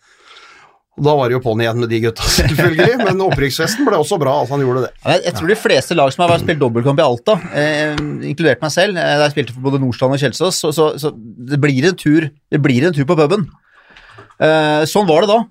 og 0.97 1.03
Da 1.03 1.13
var 1.19 1.27
det 1.27 1.35
jo 1.35 1.41
på'n 1.43 1.59
igjen 1.63 1.79
med 1.81 1.89
de 1.91 1.99
gutta, 2.05 2.23
selvfølgelig, 2.39 2.97
men 3.03 3.21
opprykksfesten 3.25 3.83
ble 3.87 3.97
også 3.99 4.19
bra. 4.21 4.37
altså 4.41 4.55
han 4.55 4.63
gjorde 4.63 4.85
det. 4.85 4.91
Jeg, 5.03 5.23
jeg 5.25 5.33
tror 5.39 5.51
de 5.51 5.57
fleste 5.59 5.97
lag 5.99 6.13
som 6.15 6.23
har 6.27 6.39
spilt 6.39 6.61
dobbeltkamp 6.61 6.99
i 7.01 7.05
Alta, 7.05 7.35
eh, 7.53 7.95
inkludert 8.31 8.61
meg 8.63 8.71
selv, 8.71 8.95
eh, 8.95 9.17
da 9.19 9.27
jeg 9.27 9.35
spilte 9.35 9.57
for 9.57 9.67
både 9.67 9.81
Nordstrand 9.83 10.15
og 10.15 10.23
Kjelsås, 10.23 10.61
så, 10.63 10.71
så, 10.75 10.89
så 11.01 11.11
det, 11.15 11.59
blir 11.59 11.89
en 11.91 11.99
tur, 11.99 12.29
det 12.51 12.61
blir 12.63 12.87
en 12.87 12.95
tur 12.95 13.05
på 13.09 13.17
puben. 13.19 13.47
Eh, 14.39 14.83
sånn 14.89 15.07
var 15.07 15.23
det 15.23 15.29
da. 15.31 15.41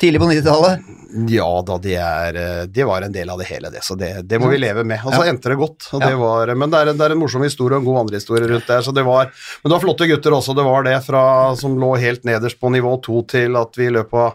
tidlig 0.00 0.20
på 0.20 0.28
90-tallet. 0.30 0.92
Ja 1.30 1.46
da, 1.62 1.76
det, 1.78 1.92
er, 2.00 2.34
eh, 2.40 2.62
det 2.74 2.86
var 2.88 3.04
en 3.06 3.12
del 3.14 3.28
av 3.30 3.38
det 3.38 3.46
hele, 3.50 3.68
det. 3.70 3.84
Så 3.86 3.94
det, 4.00 4.08
det 4.26 4.40
må 4.42 4.48
vi 4.50 4.58
leve 4.58 4.82
med. 4.88 5.00
Og 5.06 5.12
så 5.14 5.26
endte 5.28 5.52
det 5.52 5.58
godt. 5.60 5.88
Og 5.94 6.00
det 6.02 6.08
Ja. 6.10 6.16
var, 6.18 6.50
men 6.58 6.72
det 6.72 6.80
er, 6.80 6.90
en- 6.90 6.98
det 6.98 7.06
er 7.06 7.14
en 7.14 7.20
morsom 7.20 7.44
historie 7.46 7.76
og 7.76 7.84
en 7.84 7.88
god 7.90 8.00
andre 8.04 8.18
historie 8.18 8.48
rundt 8.50 8.66
der. 8.66 8.80
Så 8.82 8.92
det 8.96 9.04
var, 9.06 9.28
men 9.62 9.68
det 9.70 9.76
var 9.76 9.84
flotte 9.84 10.08
gutter 10.10 10.34
også. 10.34 10.56
Det 10.56 10.64
var 10.66 10.82
det 10.88 10.96
fra 11.06 11.24
som 11.60 11.76
lå 11.78 11.92
helt 12.00 12.24
nederst 12.24 12.58
på 12.60 12.72
nivå 12.74 12.96
to 13.04 13.22
til 13.30 13.54
at 13.60 13.76
vi 13.78 13.86
i 13.86 13.94
løpet 13.94 14.18
av 14.26 14.34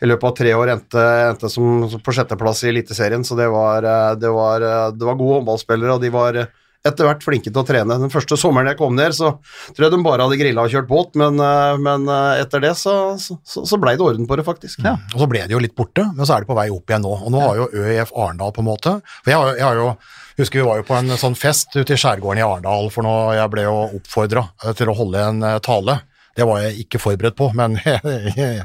i 0.00 0.10
løpet 0.10 0.28
av 0.28 0.36
tre 0.36 0.52
år 0.56 0.74
endte, 0.74 1.08
endte 1.30 1.50
som, 1.52 1.88
på 2.02 2.14
sjetteplass 2.14 2.64
i 2.64 2.70
Eliteserien, 2.72 3.24
så 3.24 3.38
det 3.38 3.48
var, 3.52 3.86
eh, 3.86 4.12
det, 4.20 4.30
var, 4.32 4.64
eh, 4.64 4.86
det 4.96 5.08
var 5.08 5.18
gode 5.18 5.40
håndballspillere, 5.40 5.96
og 5.96 6.04
de 6.04 6.10
var 6.12 6.38
eh, 6.42 6.50
etter 6.86 7.08
hvert 7.08 7.24
flinke 7.24 7.50
til 7.50 7.62
å 7.62 7.66
trene. 7.66 7.96
Den 7.98 8.12
første 8.12 8.38
sommeren 8.38 8.70
jeg 8.70 8.78
kom 8.78 8.94
ned, 8.94 9.16
så 9.16 9.32
tror 9.74 9.86
jeg 9.86 9.94
de 9.94 10.02
bare 10.06 10.26
hadde 10.26 10.38
grilla 10.38 10.66
og 10.66 10.74
kjørt 10.74 10.86
båt, 10.90 11.16
men, 11.18 11.40
men 11.82 12.04
etter 12.38 12.62
det 12.62 12.76
så, 12.78 12.94
så, 13.18 13.40
så 13.42 13.78
blei 13.82 13.96
det 13.98 14.06
orden 14.06 14.28
på 14.30 14.38
det, 14.38 14.44
faktisk. 14.46 14.84
Ja. 14.86 14.94
Og 15.16 15.24
så 15.24 15.26
ble 15.32 15.42
det 15.48 15.56
jo 15.56 15.62
litt 15.64 15.74
borte, 15.74 16.04
men 16.14 16.22
så 16.22 16.36
er 16.36 16.44
det 16.44 16.50
på 16.52 16.58
vei 16.58 16.68
opp 16.70 16.86
igjen 16.86 17.02
nå. 17.02 17.16
Og 17.26 17.34
nå 17.34 17.42
har 17.42 17.58
jo 17.58 17.66
ØIF 17.74 18.14
Arendal 18.14 18.54
på 18.54 18.62
en 18.62 18.68
måte 18.68 18.92
For 19.02 19.32
jeg, 19.32 19.40
har 19.40 19.58
jeg 19.58 19.66
har 19.66 19.82
jo 19.82 19.90
Husker 20.36 20.60
vi 20.60 20.66
var 20.68 20.78
jo 20.78 20.84
på 20.84 20.94
en 20.94 21.14
sånn 21.16 21.34
fest 21.34 21.72
ute 21.74 21.96
i 21.96 21.98
skjærgården 21.98 22.42
i 22.42 22.44
Arendal, 22.44 22.90
for 22.92 23.08
nå 23.08 23.14
jeg 23.34 23.50
ble 23.54 23.64
jo 23.64 23.76
oppfordra 23.96 24.42
til 24.76 24.92
å 24.92 24.94
holde 24.98 25.22
en 25.32 25.46
tale. 25.64 25.94
Det 26.36 26.46
var 26.48 26.62
jeg 26.64 26.84
ikke 26.84 27.00
forberedt 27.00 27.36
på, 27.38 27.48
men 27.56 27.78
jeg, 27.84 28.64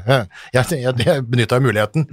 jeg, 0.52 0.82
jeg 0.82 1.24
benytta 1.28 1.58
jo 1.58 1.66
muligheten. 1.66 2.08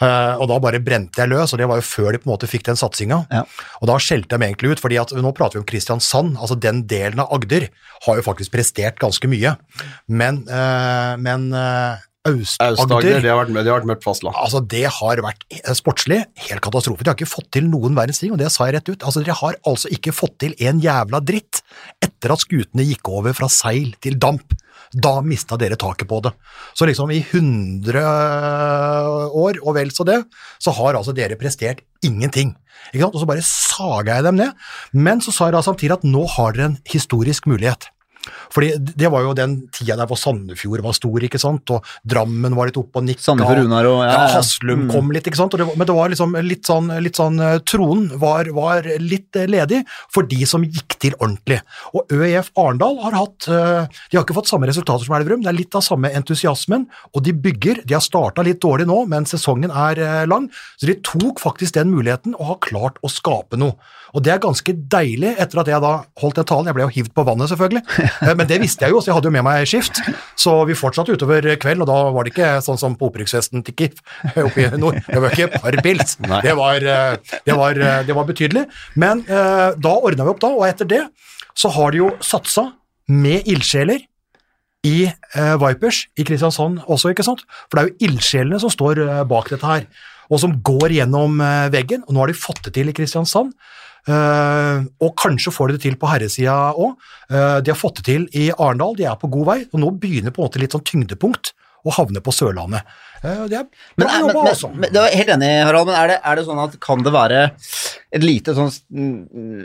Uh, 0.00 0.34
og 0.42 0.48
da 0.50 0.58
bare 0.60 0.82
brente 0.84 1.22
jeg 1.22 1.30
løs, 1.32 1.54
og 1.54 1.60
det 1.60 1.68
var 1.70 1.80
jo 1.80 1.86
før 1.86 2.10
de 2.12 2.20
på 2.20 2.28
en 2.28 2.34
måte 2.34 2.50
fikk 2.50 2.66
den 2.68 2.80
satsinga. 2.80 3.22
Ja. 3.32 3.44
Og 3.80 3.90
da 3.90 4.00
skjelte 4.02 4.36
de 4.36 4.48
egentlig 4.48 4.74
ut, 4.74 4.82
fordi 4.82 4.98
at 5.00 5.14
nå 5.14 5.32
prater 5.36 5.58
vi 5.58 5.64
om 5.64 5.68
Kristiansand, 5.68 6.34
altså 6.40 6.58
den 6.58 6.84
delen 6.90 7.22
av 7.22 7.32
Agder 7.36 7.70
har 8.08 8.18
jo 8.18 8.26
faktisk 8.26 8.52
prestert 8.56 9.00
ganske 9.02 9.30
mye. 9.30 9.54
Men, 10.10 10.42
uh, 10.50 11.14
men 11.22 11.48
uh, 11.54 12.02
Aust-Agder, 12.26 13.20
det 13.22 13.30
har 13.30 13.38
vært, 13.38 13.86
mørkt 13.88 14.04
fastland. 14.06 14.36
Altså, 14.40 14.60
det 14.60 14.84
har 14.98 15.22
vært 15.24 15.46
sportslig 15.78 16.22
helt 16.48 16.64
katastrofe. 16.64 17.04
De 17.04 17.12
har 17.12 17.18
ikke 17.18 17.30
fått 17.30 17.50
til 17.56 17.68
noen 17.70 17.96
verdens 17.98 18.20
ting, 18.22 18.34
og 18.34 18.40
det 18.42 18.50
sa 18.54 18.68
jeg 18.68 18.78
rett 18.78 18.90
ut. 18.90 19.06
Altså, 19.06 19.22
Dere 19.22 19.38
har 19.38 19.58
altså 19.68 19.90
ikke 19.94 20.14
fått 20.16 20.38
til 20.42 20.56
en 20.66 20.82
jævla 20.82 21.22
dritt 21.24 21.62
etter 22.04 22.34
at 22.34 22.42
skutene 22.42 22.86
gikk 22.88 23.10
over 23.12 23.36
fra 23.36 23.50
seil 23.52 23.94
til 24.02 24.18
damp. 24.22 24.56
Da 24.94 25.18
mista 25.24 25.58
dere 25.58 25.78
taket 25.80 26.08
på 26.10 26.20
det. 26.24 26.32
Så 26.76 26.86
liksom 26.88 27.10
i 27.10 27.22
100 27.22 28.04
år, 29.32 29.58
og 29.62 29.74
vel 29.78 29.90
så 29.94 30.06
det, 30.06 30.20
så 30.62 30.74
har 30.76 30.98
altså 30.98 31.14
dere 31.16 31.38
prestert 31.40 31.82
ingenting. 32.06 32.54
Og 32.94 33.18
så 33.18 33.26
bare 33.28 33.44
saga 33.44 34.20
jeg 34.20 34.28
dem 34.28 34.38
ned. 34.38 34.54
Men 34.94 35.22
så 35.24 35.34
sa 35.34 35.48
jeg 35.48 35.56
da 35.56 35.64
samtidig 35.66 35.98
at 35.98 36.06
nå 36.06 36.26
har 36.36 36.54
dere 36.54 36.70
en 36.72 36.80
historisk 36.86 37.48
mulighet. 37.50 37.90
Fordi 38.52 38.72
det 38.96 39.10
var 39.12 39.22
jo 39.26 39.34
den 39.34 39.68
tida 39.74 39.96
der 39.96 40.06
hvor 40.10 40.18
Sandefjord 40.20 40.82
var 40.84 40.92
stor, 40.96 41.18
ikke 41.26 41.40
sant, 41.40 41.70
og 41.70 41.84
Drammen 42.06 42.54
var 42.56 42.66
litt 42.70 42.76
oppe 42.80 43.00
og 43.00 43.04
nikka. 43.08 43.22
Sandefjord, 43.22 43.64
Runar 43.64 43.84
og- 43.90 44.02
ja, 44.04 44.12
ja. 44.12 44.28
Haslum 44.36 44.86
Mm. 44.86 44.90
kom 44.92 45.10
litt, 45.10 45.24
ikke 45.26 45.36
sant, 45.36 45.52
det, 45.56 45.66
var- 45.66 45.76
men 45.76 45.86
det 45.86 45.94
var 45.96 46.08
liksom 46.10 46.36
litt 46.46 46.62
sånn, 46.66 46.88
litt 47.02 47.16
sånn 47.16 47.40
eh, 47.40 47.58
Tronen 47.60 48.18
var, 48.18 48.44
var 48.52 48.82
litt 49.00 49.34
eh, 49.36 49.46
ledig 49.46 49.84
for 50.10 50.22
de 50.22 50.44
som 50.46 50.62
gikk 50.64 50.98
til 50.98 51.12
ordentlig. 51.20 51.60
Og 51.94 52.06
ØIF 52.08 52.50
Arendal 52.56 52.98
har 53.02 53.12
hatt 53.12 53.48
eh, 53.48 53.86
De 54.10 54.16
har 54.18 54.24
ikke 54.24 54.34
fått 54.36 54.48
samme 54.50 54.66
resultater 54.66 55.04
som 55.06 55.14
Elverum, 55.16 55.42
det 55.42 55.48
er 55.48 55.58
litt 55.58 55.74
av 55.74 55.82
samme 55.82 56.10
entusiasmen, 56.14 56.86
og 57.14 57.22
de 57.22 57.32
bygger. 57.32 57.84
De 57.86 57.94
har 57.94 58.00
starta 58.04 58.42
litt 58.44 58.60
dårlig 58.60 58.86
nå, 58.86 59.06
men 59.08 59.24
sesongen 59.24 59.70
er 59.70 60.26
lang, 60.26 60.48
så 60.78 60.86
de 60.86 60.94
tok 61.02 61.38
faktisk 61.40 61.72
den 61.72 61.90
muligheten 61.94 62.34
og 62.38 62.46
har 62.46 62.56
klart 62.60 62.96
å 63.02 63.10
skape 63.10 63.56
noe. 63.58 63.74
Og 64.16 64.22
det 64.24 64.32
er 64.32 64.40
ganske 64.40 64.72
deilig, 64.96 65.34
etter 65.42 65.60
at 65.60 65.68
jeg 65.68 65.82
da 65.84 65.90
holdt 66.22 66.38
den 66.40 66.46
talen. 66.48 66.70
Jeg 66.70 66.76
ble 66.78 66.86
jo 66.86 66.94
hivd 66.94 67.12
på 67.16 67.24
vannet, 67.28 67.50
selvfølgelig, 67.52 67.82
Eh, 68.26 68.32
men 68.38 68.48
det 68.48 68.56
visste 68.62 68.86
jeg 68.86 68.94
jo, 68.94 69.00
så 69.02 69.10
jeg 69.10 69.16
hadde 69.18 69.28
jo 69.28 69.34
med 69.34 69.44
meg 69.44 69.66
skift. 69.68 70.00
Så 70.40 70.54
vi 70.68 70.76
fortsatte 70.78 71.12
utover 71.12 71.44
kvelden, 71.60 71.84
og 71.84 71.90
da 71.90 71.98
var 72.14 72.24
det 72.24 72.32
ikke 72.32 72.48
sånn 72.64 72.80
som 72.80 72.96
på 72.96 73.10
opprykksfesten 73.10 73.64
til 73.66 73.76
KIF 73.76 74.00
oppe 74.40 74.64
i 74.64 74.70
nord. 74.80 74.98
Det 75.04 75.20
var 75.20 75.36
ikke 75.36 75.60
par 75.60 75.76
pils. 75.84 76.16
Det 76.16 76.56
var, 76.56 76.80
eh, 76.80 77.36
det, 77.44 77.56
var, 77.60 77.76
eh, 77.76 78.00
det 78.08 78.16
var 78.16 78.28
betydelig. 78.28 78.64
Men 78.96 79.22
eh, 79.28 79.76
da 79.76 79.94
ordna 80.00 80.26
vi 80.26 80.32
opp 80.32 80.42
da, 80.42 80.52
og 80.56 80.66
etter 80.68 80.88
det 80.88 81.04
så 81.56 81.70
har 81.76 81.92
de 81.92 82.02
jo 82.04 82.10
satsa 82.24 82.70
med 83.12 83.46
ildsjeler 83.48 84.00
i 84.86 84.96
eh, 85.08 85.54
Vipers 85.60 86.04
i 86.18 86.24
Kristiansand 86.26 86.82
også, 86.86 87.12
ikke 87.12 87.26
sant? 87.26 87.42
For 87.68 87.78
det 87.78 87.82
er 87.82 87.88
jo 87.90 88.10
ildsjelene 88.10 88.60
som 88.62 88.72
står 88.72 89.02
eh, 89.04 89.24
bak 89.28 89.50
dette 89.52 89.66
her, 89.66 89.86
og 90.30 90.42
som 90.42 90.56
går 90.66 90.94
gjennom 90.98 91.40
eh, 91.42 91.66
veggen, 91.74 92.04
og 92.06 92.14
nå 92.14 92.22
har 92.24 92.32
de 92.32 92.38
fått 92.38 92.64
det 92.66 92.76
til 92.78 92.90
i 92.92 92.96
Kristiansand. 92.96 93.54
Eh, 94.08 94.86
og 95.02 95.14
kanskje 95.20 95.52
får 95.54 95.68
de 95.68 95.76
det 95.76 95.84
til 95.86 95.98
på 96.00 96.10
herresida 96.10 96.56
òg. 96.74 96.96
de 97.28 97.72
har 97.72 97.78
fått 97.78 98.00
det 98.00 98.06
til 98.06 98.26
i 98.38 98.50
Arendal, 98.54 98.94
de 98.96 99.04
er 99.04 99.16
på 99.18 99.30
god 99.32 99.46
vei, 99.50 99.60
og 99.72 99.80
nå 99.82 99.90
begynner 99.98 100.34
på 100.34 100.42
en 100.42 100.48
måte 100.48 100.62
litt 100.62 100.76
sånn 100.76 100.86
tyngdepunkt 100.86 101.54
å 101.86 101.94
havne 101.94 102.22
på 102.24 102.34
Sørlandet. 102.34 102.86
Eh, 103.22 103.44
det 103.50 103.58
er 103.58 103.66
bra 103.98 104.18
jobba, 104.20 104.42
men, 104.42 104.50
altså. 104.52 104.70
helt 105.14 105.32
enig, 105.36 105.50
Harald, 105.66 105.88
men 105.88 105.98
er 105.98 106.10
det, 106.12 106.18
er 106.20 106.38
det 106.38 106.44
sånn 106.48 106.62
at 106.62 106.76
kan 106.82 107.04
det 107.06 107.12
være 107.14 107.42
et 108.16 108.24
lite 108.24 108.54
sånn 108.56 108.70
mm, 108.70 109.64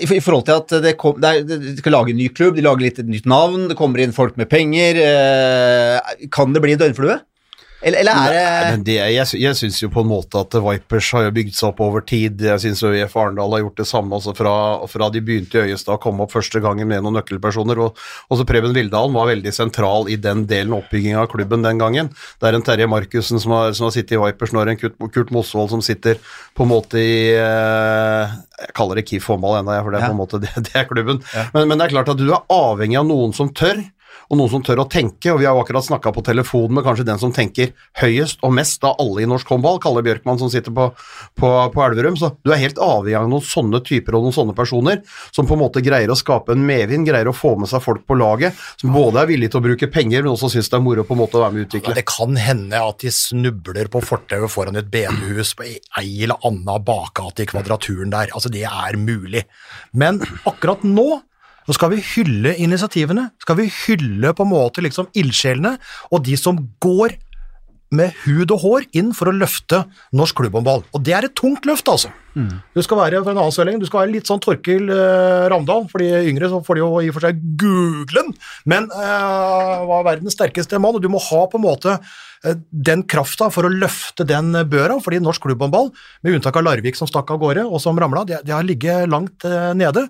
i, 0.00 0.06
I 0.06 0.20
forhold 0.22 0.46
til 0.48 0.60
at 0.60 0.76
det, 0.84 0.94
kom, 1.00 1.16
det 1.22 1.30
er, 1.30 1.46
de 1.48 1.76
skal 1.80 1.96
lage 1.96 2.14
en 2.14 2.20
ny 2.20 2.28
klubb, 2.34 2.58
de 2.58 2.66
lager 2.66 2.86
litt 2.86 3.00
et 3.02 3.10
nytt 3.10 3.28
navn, 3.30 3.68
det 3.70 3.78
kommer 3.78 4.02
inn 4.02 4.14
folk 4.16 4.38
med 4.40 4.50
penger 4.50 5.00
eh, 5.04 6.14
Kan 6.34 6.54
det 6.56 6.62
bli 6.64 6.76
døgnflue? 6.80 7.20
Eller, 7.80 8.02
eller 8.02 8.12
er 8.12 8.34
det 8.34 8.40
Nei, 8.70 8.84
det, 8.84 8.96
jeg, 9.14 9.26
jeg 9.40 9.56
syns 9.56 9.78
jo 9.80 9.88
på 9.92 10.02
en 10.04 10.10
måte 10.10 10.40
at 10.42 10.54
Vipers 10.60 11.08
har 11.16 11.24
jo 11.26 11.32
bygd 11.36 11.54
seg 11.56 11.70
opp 11.70 11.80
over 11.84 12.04
tid. 12.04 12.42
Jeg 12.44 12.60
syns 12.64 12.82
ØIF 12.84 13.14
Arendal 13.16 13.54
har 13.56 13.62
gjort 13.64 13.80
det 13.80 13.86
samme 13.88 14.16
altså 14.18 14.34
fra, 14.36 14.54
fra 14.90 15.08
de 15.14 15.22
begynte 15.24 15.56
i 15.62 15.70
Øyestad, 15.70 16.00
kom 16.02 16.20
opp 16.20 16.34
første 16.34 16.60
gangen 16.60 16.90
med 16.90 17.00
noen 17.04 17.16
nøkkelpersoner. 17.18 17.80
Og 17.80 18.00
også 18.32 18.46
Preben 18.48 18.76
Vildalen 18.76 19.16
var 19.16 19.30
veldig 19.30 19.54
sentral 19.56 20.10
i 20.12 20.18
den 20.20 20.44
delen 20.50 20.74
av 20.76 20.84
oppbygginga 20.84 21.22
av 21.24 21.30
klubben 21.32 21.64
den 21.64 21.80
gangen. 21.80 22.10
Det 22.40 22.50
er 22.50 22.58
en 22.58 22.66
Terje 22.66 22.88
Markussen 22.90 23.40
som 23.40 23.56
har, 23.56 23.72
som 23.76 23.88
har 23.88 23.94
sittet 23.96 24.18
i 24.18 24.20
Vipers, 24.20 24.52
nå 24.52 24.64
en 24.64 24.80
Kurt, 24.80 24.98
Kurt 25.14 25.32
Mosvold 25.34 25.72
som 25.72 25.84
sitter 25.84 26.20
på 26.56 26.66
en 26.66 26.72
måte 26.72 27.00
i 27.00 27.14
eh, 27.32 28.34
Jeg 28.60 28.74
kaller 28.76 29.00
det 29.00 29.06
KIF 29.08 29.30
håndball 29.32 29.62
ennå, 29.62 29.78
for 29.80 29.94
det 29.94 30.02
er 30.02 30.10
på 30.10 30.16
en 30.16 30.20
måte 30.20 30.42
det, 30.42 30.52
det 30.68 30.76
er 30.76 30.90
klubben. 30.90 31.22
Men, 31.54 31.64
men 31.64 31.80
det 31.80 31.88
er 31.88 31.96
klart 31.96 32.12
at 32.12 32.20
du 32.20 32.28
er 32.28 32.44
avhengig 32.52 33.00
av 33.00 33.08
noen 33.08 33.32
som 33.36 33.48
tør 33.56 33.80
og 34.30 34.38
noen 34.38 34.50
som 34.52 34.64
tør 34.64 34.84
å 34.84 34.88
tenke, 34.90 35.32
og 35.32 35.40
vi 35.40 35.48
har 35.48 35.56
jo 35.56 35.64
akkurat 35.64 35.86
snakka 35.86 36.12
på 36.14 36.24
telefonen 36.26 36.78
med 36.78 36.86
kanskje 36.86 37.06
den 37.08 37.20
som 37.22 37.32
tenker 37.34 37.72
høyest 38.00 38.44
og 38.46 38.54
mest 38.56 38.84
av 38.86 39.00
alle 39.02 39.24
i 39.24 39.28
norsk 39.30 39.48
håndball, 39.50 39.80
Kalle 39.82 40.04
Bjørkmann 40.06 40.40
som 40.40 40.50
sitter 40.52 40.74
på, 40.74 40.90
på, 41.38 41.50
på 41.74 41.84
Elverum, 41.84 42.18
så 42.20 42.32
du 42.44 42.52
er 42.54 42.62
helt 42.62 42.80
avhengig 42.80 43.18
av 43.18 43.30
noen 43.30 43.44
sånne 43.44 43.82
typer 43.86 44.16
og 44.16 44.26
noen 44.26 44.36
sånne 44.36 44.56
personer 44.56 45.02
som 45.34 45.48
på 45.48 45.56
en 45.56 45.62
måte 45.64 45.82
greier 45.84 46.10
å 46.12 46.18
skape 46.18 46.54
en 46.54 46.66
medvind, 46.66 47.08
greier 47.08 47.30
å 47.30 47.36
få 47.36 47.56
med 47.60 47.70
seg 47.70 47.82
folk 47.84 48.06
på 48.08 48.18
laget, 48.18 48.58
som 48.80 48.94
både 48.94 49.22
er 49.22 49.30
villige 49.30 49.54
til 49.54 49.62
å 49.62 49.66
bruke 49.68 49.90
penger, 49.92 50.24
men 50.24 50.34
også 50.34 50.52
syns 50.54 50.70
det 50.70 50.78
er 50.78 50.84
moro 50.84 51.06
på 51.06 51.16
en 51.16 51.22
måte 51.22 51.38
å 51.38 51.44
være 51.44 51.56
med 51.56 51.64
og 51.64 51.70
utvikle. 51.70 51.96
Det 51.98 52.06
kan 52.08 52.38
hende 52.40 52.82
at 52.90 53.02
de 53.02 53.14
snubler 53.14 53.90
på 53.92 54.02
fortauet 54.04 54.52
foran 54.52 54.78
et 54.80 54.90
bedehus 54.92 55.54
på 55.58 55.66
ei 55.66 56.22
eller 56.24 56.40
anna 56.46 56.78
bakgate 56.82 57.44
i 57.44 57.50
Kvadraturen 57.50 58.12
der. 58.12 58.32
Altså, 58.36 58.52
det 58.52 58.66
er 58.68 58.98
mulig. 59.00 59.44
Men 59.96 60.20
akkurat 60.48 60.84
nå 60.86 61.08
så 61.66 61.76
skal 61.76 61.92
vi 61.94 62.04
hylle 62.14 62.54
initiativene. 62.58 63.30
Skal 63.42 63.58
vi 63.60 63.70
hylle 63.84 64.32
på 64.36 64.46
en 64.46 64.52
måte 64.52 64.84
liksom 64.84 65.10
ildsjelene 65.16 65.76
og 66.10 66.24
de 66.26 66.38
som 66.40 66.58
går 66.82 67.18
med 67.94 68.14
hud 68.22 68.52
og 68.54 68.62
hår 68.62 68.84
inn 68.98 69.10
for 69.16 69.30
å 69.30 69.34
løfte 69.34 69.82
norsk 70.14 70.38
klubbhåndball. 70.38 70.84
Og 70.94 71.02
det 71.06 71.14
er 71.16 71.26
et 71.26 71.34
tungt 71.38 71.66
løft, 71.66 71.88
altså. 71.90 72.12
Du 72.76 72.78
skal 72.86 73.00
være 73.00 73.22
for 73.24 73.32
en 73.32 73.40
annen 73.42 73.54
sørlending, 73.54 73.82
du 73.82 73.88
skal 73.88 74.04
være 74.04 74.14
litt 74.14 74.30
sånn 74.30 74.42
Torkil 74.42 74.92
eh, 74.94 75.48
Ramdal. 75.50 75.88
For 75.90 76.02
de 76.02 76.22
yngre 76.30 76.52
så 76.52 76.60
får 76.66 76.78
de 76.78 76.84
jo 76.84 76.90
i 77.02 77.10
og 77.10 77.16
for 77.16 77.26
seg 77.26 77.40
googlen, 77.58 78.30
men 78.70 78.86
eh, 78.94 79.86
var 79.90 80.06
verdens 80.06 80.38
sterkeste 80.38 80.78
mann, 80.78 80.94
og 80.94 81.02
du 81.02 81.10
må 81.10 81.22
ha 81.26 81.42
på 81.50 81.58
en 81.58 81.66
måte 81.66 81.96
den 82.70 83.04
krafta 83.04 83.50
for 83.52 83.68
å 83.68 83.72
løfte 83.72 84.24
den 84.28 84.54
børa, 84.72 84.96
fordi 85.04 85.20
norsk 85.20 85.44
klubbhåndball, 85.44 85.90
med 86.24 86.38
unntak 86.38 86.56
av 86.56 86.64
Larvik 86.64 86.96
som 86.96 87.08
stakk 87.10 87.30
av 87.34 87.40
gårde 87.42 87.66
og 87.66 87.80
som 87.82 87.98
ramla, 88.00 88.24
de, 88.28 88.38
de 88.46 88.54
har 88.54 88.64
ligget 88.64 89.10
langt 89.12 89.44
eh, 89.44 89.72
nede. 89.76 90.06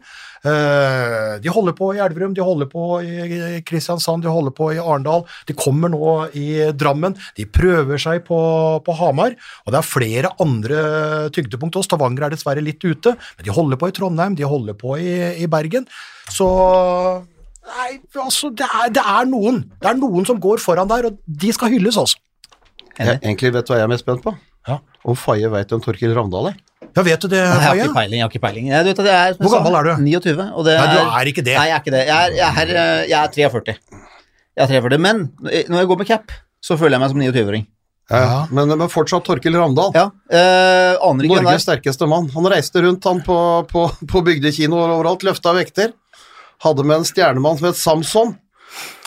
Eh, 0.46 1.40
de 1.42 1.52
holder 1.52 1.74
på 1.76 1.90
i 1.96 2.00
Elverum, 2.00 2.36
de 2.36 2.44
holder 2.44 2.70
på 2.70 2.84
i 3.02 3.60
Kristiansand, 3.66 4.22
de 4.24 4.30
holder 4.30 4.54
på 4.56 4.70
i 4.76 4.78
Arendal, 4.80 5.26
de 5.48 5.56
kommer 5.58 5.92
nå 5.92 6.14
i 6.38 6.70
Drammen, 6.70 7.18
de 7.36 7.48
prøver 7.50 8.00
seg 8.00 8.22
på, 8.28 8.38
på 8.86 8.96
Hamar, 9.02 9.34
og 9.66 9.74
det 9.74 9.82
er 9.82 9.90
flere 9.90 10.32
andre 10.40 10.78
tyngdepunkt. 11.34 11.80
Stavanger 11.84 12.28
er 12.28 12.36
dessverre 12.36 12.62
litt 12.64 12.84
ute, 12.86 13.16
men 13.18 13.46
de 13.46 13.58
holder 13.58 13.80
på 13.80 13.90
i 13.90 13.96
Trondheim, 13.96 14.38
de 14.38 14.48
holder 14.48 14.78
på 14.78 14.96
i, 15.02 15.12
i 15.42 15.50
Bergen. 15.50 15.88
Så 16.30 16.46
Nei, 17.70 17.90
altså, 18.18 18.50
det 18.56 18.66
er, 18.66 18.90
det 18.94 19.02
er 19.04 19.28
noen. 19.30 19.62
Det 19.80 19.90
er 19.90 19.98
noen 19.98 20.26
som 20.28 20.40
går 20.42 20.62
foran 20.62 20.88
der, 20.90 21.10
og 21.10 21.20
de 21.44 21.52
skal 21.54 21.70
hylles, 21.72 21.98
altså. 22.00 22.18
Jeg, 22.98 23.20
egentlig 23.22 23.52
vet 23.54 23.66
du 23.68 23.72
hva 23.72 23.78
jeg 23.78 23.86
er 23.86 23.92
mest 23.92 24.04
spent 24.04 24.24
på? 24.24 24.34
Ja. 24.68 24.80
Om 25.08 25.16
Faye 25.16 25.48
veit 25.52 25.70
om 25.72 25.80
Torkil 25.80 26.12
Ravndal 26.16 26.50
er? 26.50 26.58
Ja, 26.90 27.04
vet 27.06 27.22
du 27.22 27.28
det, 27.30 27.38
Jeg 27.38 27.48
har 27.48 27.62
Faye? 27.70 27.84
ikke 27.86 27.94
peiling. 27.96 28.18
jeg 28.18 28.24
har 28.26 28.32
ikke 28.34 28.42
peiling. 28.44 28.68
Jeg, 28.68 28.84
du 28.84 28.90
vet, 28.90 29.02
jeg 29.06 29.30
er, 29.30 29.36
Hvor 29.38 29.54
gammel 29.54 29.78
er 29.78 29.88
du? 29.88 29.92
29. 30.04 30.46
Og 30.58 30.66
det 30.66 30.76
Nei, 30.76 30.86
du 30.90 31.00
er 31.20 31.30
ikke 31.32 31.44
det. 31.46 31.56
Nei, 31.56 31.66
jeg 31.70 31.76
er 31.76 31.84
ikke 31.84 31.94
det. 31.94 32.02
Jeg 32.08 32.16
er, 32.16 32.36
jeg 32.36 32.64
er, 32.64 32.72
eh, 32.82 33.02
jeg 33.08 33.18
er 33.20 33.34
43. 33.36 33.76
Jeg 34.58 34.64
er 34.66 34.72
43. 34.74 34.98
Men 35.06 35.22
eh, 35.48 35.68
når 35.70 35.84
jeg 35.84 35.90
går 35.92 36.00
med 36.02 36.10
cap, 36.10 36.34
så 36.60 36.76
føler 36.80 36.98
jeg 36.98 37.04
meg 37.04 37.12
som 37.14 37.22
29-åring. 37.22 37.68
Ja. 38.10 38.40
Men, 38.50 38.72
men 38.74 38.90
fortsatt 38.90 39.24
Torkil 39.28 39.54
Ravndal. 39.54 39.94
Ja, 39.94 40.08
eh, 40.34 40.98
Norges 41.22 41.52
er. 41.54 41.62
sterkeste 41.62 42.08
mann. 42.10 42.26
Han 42.34 42.48
reiste 42.50 42.82
rundt 42.82 43.06
han 43.06 43.22
på, 43.22 43.38
på, 43.70 43.86
på 44.10 44.22
bygdekinoer 44.26 44.96
overalt, 44.96 45.22
løfta 45.28 45.54
vekter. 45.56 45.94
Hadde 46.60 46.84
med 46.86 47.00
en 47.00 47.08
stjernemann 47.08 47.58
som 47.58 47.70
het 47.70 47.78
Samson. 47.80 48.36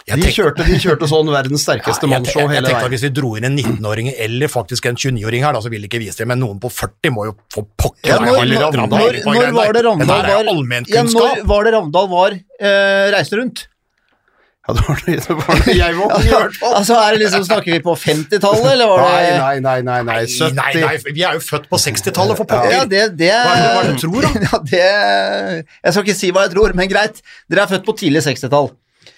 De 0.03 0.31
kjørte, 0.35 0.65
de 0.67 0.75
kjørte 0.83 1.07
sånn 1.07 1.29
verdens 1.31 1.63
sterkeste 1.63 2.07
Ja, 2.09 2.17
mannshow 2.17 2.41
mannsshow 2.41 2.41
jeg, 2.43 2.49
jeg 2.49 2.57
hele 2.57 2.67
tenkte 2.67 2.79
at 2.79 2.83
veien. 2.83 2.93
Hvis 2.95 3.05
vi 3.05 3.11
dro 3.15 3.29
inn 3.39 3.47
en 3.47 3.55
19-åring 3.55 4.09
eller 4.25 4.51
faktisk 4.51 4.89
en 4.89 4.97
29-åring 4.99 5.45
her, 5.45 5.55
da, 5.55 5.61
så 5.63 5.71
det 5.85 5.91
ikke 5.91 6.01
vise 6.03 6.19
det, 6.19 6.27
men 6.27 6.41
noen 6.43 6.59
på 6.63 6.71
40 6.73 7.13
må 7.15 7.27
jo 7.29 7.35
få 7.53 7.63
pokker. 7.79 8.11
Ja, 8.11 8.17
når, 8.19 8.43
når, 8.51 8.79
når, 8.83 9.19
når 9.23 9.53
var 9.55 9.77
det 9.77 9.85
er 9.85 9.87
var 9.87 10.27
ja. 10.91 11.05
Når 11.07 11.45
var 11.47 11.69
det 11.69 11.75
Ravndal 11.77 12.09
var 12.11 12.35
eh, 12.35 13.05
reiste 13.15 13.39
rundt? 13.39 13.67
Ja, 14.63 14.73
det 14.77 14.83
var 14.87 14.99
det, 15.05 15.13
det, 15.27 15.35
var 15.35 15.57
det 15.65 15.73
jeg 15.75 15.95
våknet 15.97 16.23
i 16.23 16.29
hvert 16.31 16.53
fall. 16.55 16.75
Altså, 16.79 16.95
er 16.95 17.11
det 17.11 17.19
liksom, 17.25 17.43
Snakker 17.49 17.73
vi 17.73 17.79
på 17.83 17.95
50-tallet, 17.99 18.67
eller 18.71 18.87
var 18.93 19.01
det 19.03 19.33
nei, 19.41 19.55
nei, 19.65 19.73
nei, 19.83 19.97
nei, 20.07 20.19
70. 20.23 20.53
Nei, 20.55 20.69
nei, 20.85 20.93
vi 21.17 21.25
er 21.27 21.35
jo 21.35 21.41
født 21.43 21.65
på 21.67 21.79
60-tallet, 21.83 22.37
for 22.39 22.47
pokker. 22.47 22.71
Ja, 22.71 22.85
det, 22.87 23.01
det 23.19 23.33
Hva 23.33 23.57
er 23.57 23.59
det- 23.59 23.73
hva 23.73 23.81
er 23.81 23.89
det 23.89 23.97
du 23.97 24.05
tror, 24.05 24.21
da? 24.23 24.31
Ja, 24.47 24.61
det, 24.71 25.67
jeg 25.83 25.93
skal 25.97 26.07
ikke 26.07 26.15
si 26.21 26.31
hva 26.31 26.45
jeg 26.47 26.53
tror, 26.55 26.75
men 26.79 26.87
greit. 26.91 27.19
Dere 27.51 27.65
er 27.65 27.73
født 27.75 27.83
på 27.89 27.97
tidlig 27.99 28.23
60-tall. 28.23 28.71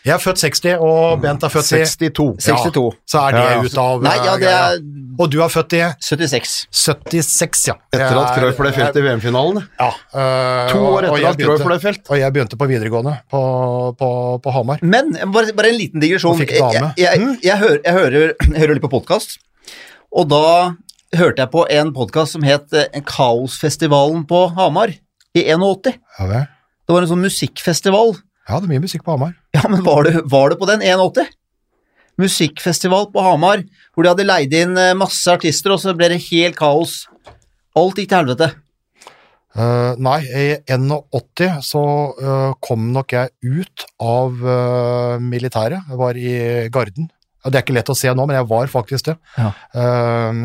Jeg 0.05 0.13
er 0.13 0.21
født 0.21 0.37
60, 0.37 0.75
og 0.85 1.21
Bent 1.23 1.43
er 1.43 1.49
født 1.49 1.71
i 1.73 2.09
62. 2.13 2.43
62. 2.45 2.83
Så 3.09 3.21
er 3.25 3.31
det 3.33 3.39
Ja, 3.41 3.53
ja. 3.55 3.61
ut 3.65 3.77
av 3.81 4.03
Nei, 4.05 4.15
ja, 4.21 4.35
det 4.37 4.51
er. 4.53 4.75
Og 5.17 5.31
du 5.31 5.39
er 5.41 5.49
født 5.49 5.73
i 5.73 5.79
76. 6.03 6.51
76, 6.69 7.63
ja. 7.71 7.75
Etter 7.95 8.19
at 8.19 8.35
Cruyff 8.37 8.59
ble 8.59 8.71
felt 8.75 8.99
i 8.99 9.03
VM-finalen. 9.05 9.63
Ja. 9.79 9.87
Uh, 10.13 10.69
To 10.73 10.81
år 10.91 11.07
etter 11.09 11.27
at 11.31 11.39
Cruyff 11.41 11.63
ble 11.65 11.77
felt. 11.81 12.03
Og 12.11 12.19
jeg 12.19 12.35
begynte 12.35 12.59
på 12.59 12.67
videregående 12.69 13.15
på, 13.31 13.41
på, 13.97 14.09
på 14.45 14.53
Hamar. 14.59 14.83
Men 14.85 15.09
bare, 15.33 15.55
bare 15.57 15.71
en 15.73 15.79
liten 15.79 16.03
digresjon. 16.03 16.37
Jeg, 16.43 16.59
dame. 16.59 16.91
jeg, 17.01 17.19
Mm. 17.25 17.37
jeg, 17.41 17.57
hører, 17.63 17.79
jeg, 17.85 17.93
hører, 17.97 18.35
jeg 18.51 18.59
hører 18.61 18.73
litt 18.77 18.83
på 18.85 18.91
podkast, 18.93 19.37
og 20.13 20.27
da 20.29 20.43
hørte 21.15 21.41
jeg 21.45 21.51
på 21.53 21.63
en 21.71 21.93
podkast 21.95 22.35
som 22.35 22.43
het 22.45 22.73
eh, 22.75 23.01
Kaosfestivalen 23.07 24.25
på 24.29 24.43
Hamar 24.57 24.91
i 25.35 25.43
81. 25.47 25.95
Ja, 26.19 26.27
det. 26.29 26.43
Det 26.85 26.93
var 26.93 27.01
en 27.05 27.09
sånn 27.09 27.23
musikkfestival. 27.25 28.13
Det 28.53 28.67
er 28.67 28.73
mye 28.75 28.83
musikk 28.83 29.05
på 29.05 29.15
Hamar. 29.15 29.33
Ja, 29.57 29.63
men 29.71 29.81
var 29.85 30.05
det, 30.05 30.19
var 30.29 30.51
du 30.51 30.59
på 30.59 30.67
den 30.69 30.83
81? 30.85 31.31
Musikkfestival 32.21 33.09
på 33.11 33.23
Hamar, 33.25 33.63
hvor 33.93 34.05
de 34.05 34.11
hadde 34.13 34.27
leid 34.27 34.53
inn 34.55 34.77
eh, 34.79 34.93
masse 34.97 35.25
artister, 35.31 35.73
og 35.73 35.81
så 35.81 35.95
ble 35.97 36.13
det 36.13 36.21
helt 36.29 36.55
kaos. 36.59 37.01
Alt 37.75 37.99
gikk 37.99 38.11
til 38.11 38.21
helvete. 38.21 38.51
Uh, 39.55 39.95
nei, 40.03 40.19
i 40.35 40.45
81 40.67 41.61
så 41.63 41.81
uh, 42.19 42.53
kom 42.63 42.89
nok 42.91 43.13
jeg 43.15 43.31
ut 43.39 43.85
av 44.03 44.41
uh, 44.43 45.15
militæret. 45.23 45.87
Jeg 45.87 45.99
var 45.99 46.19
i 46.19 46.33
Garden. 46.75 47.07
Det 47.45 47.59
er 47.59 47.63
ikke 47.63 47.75
lett 47.77 47.91
å 47.93 47.95
se 47.95 48.09
nå, 48.09 48.25
men 48.25 48.39
jeg 48.39 48.47
var 48.49 48.71
faktisk 48.71 49.11
det. 49.11 49.13
Ja. 49.37 49.51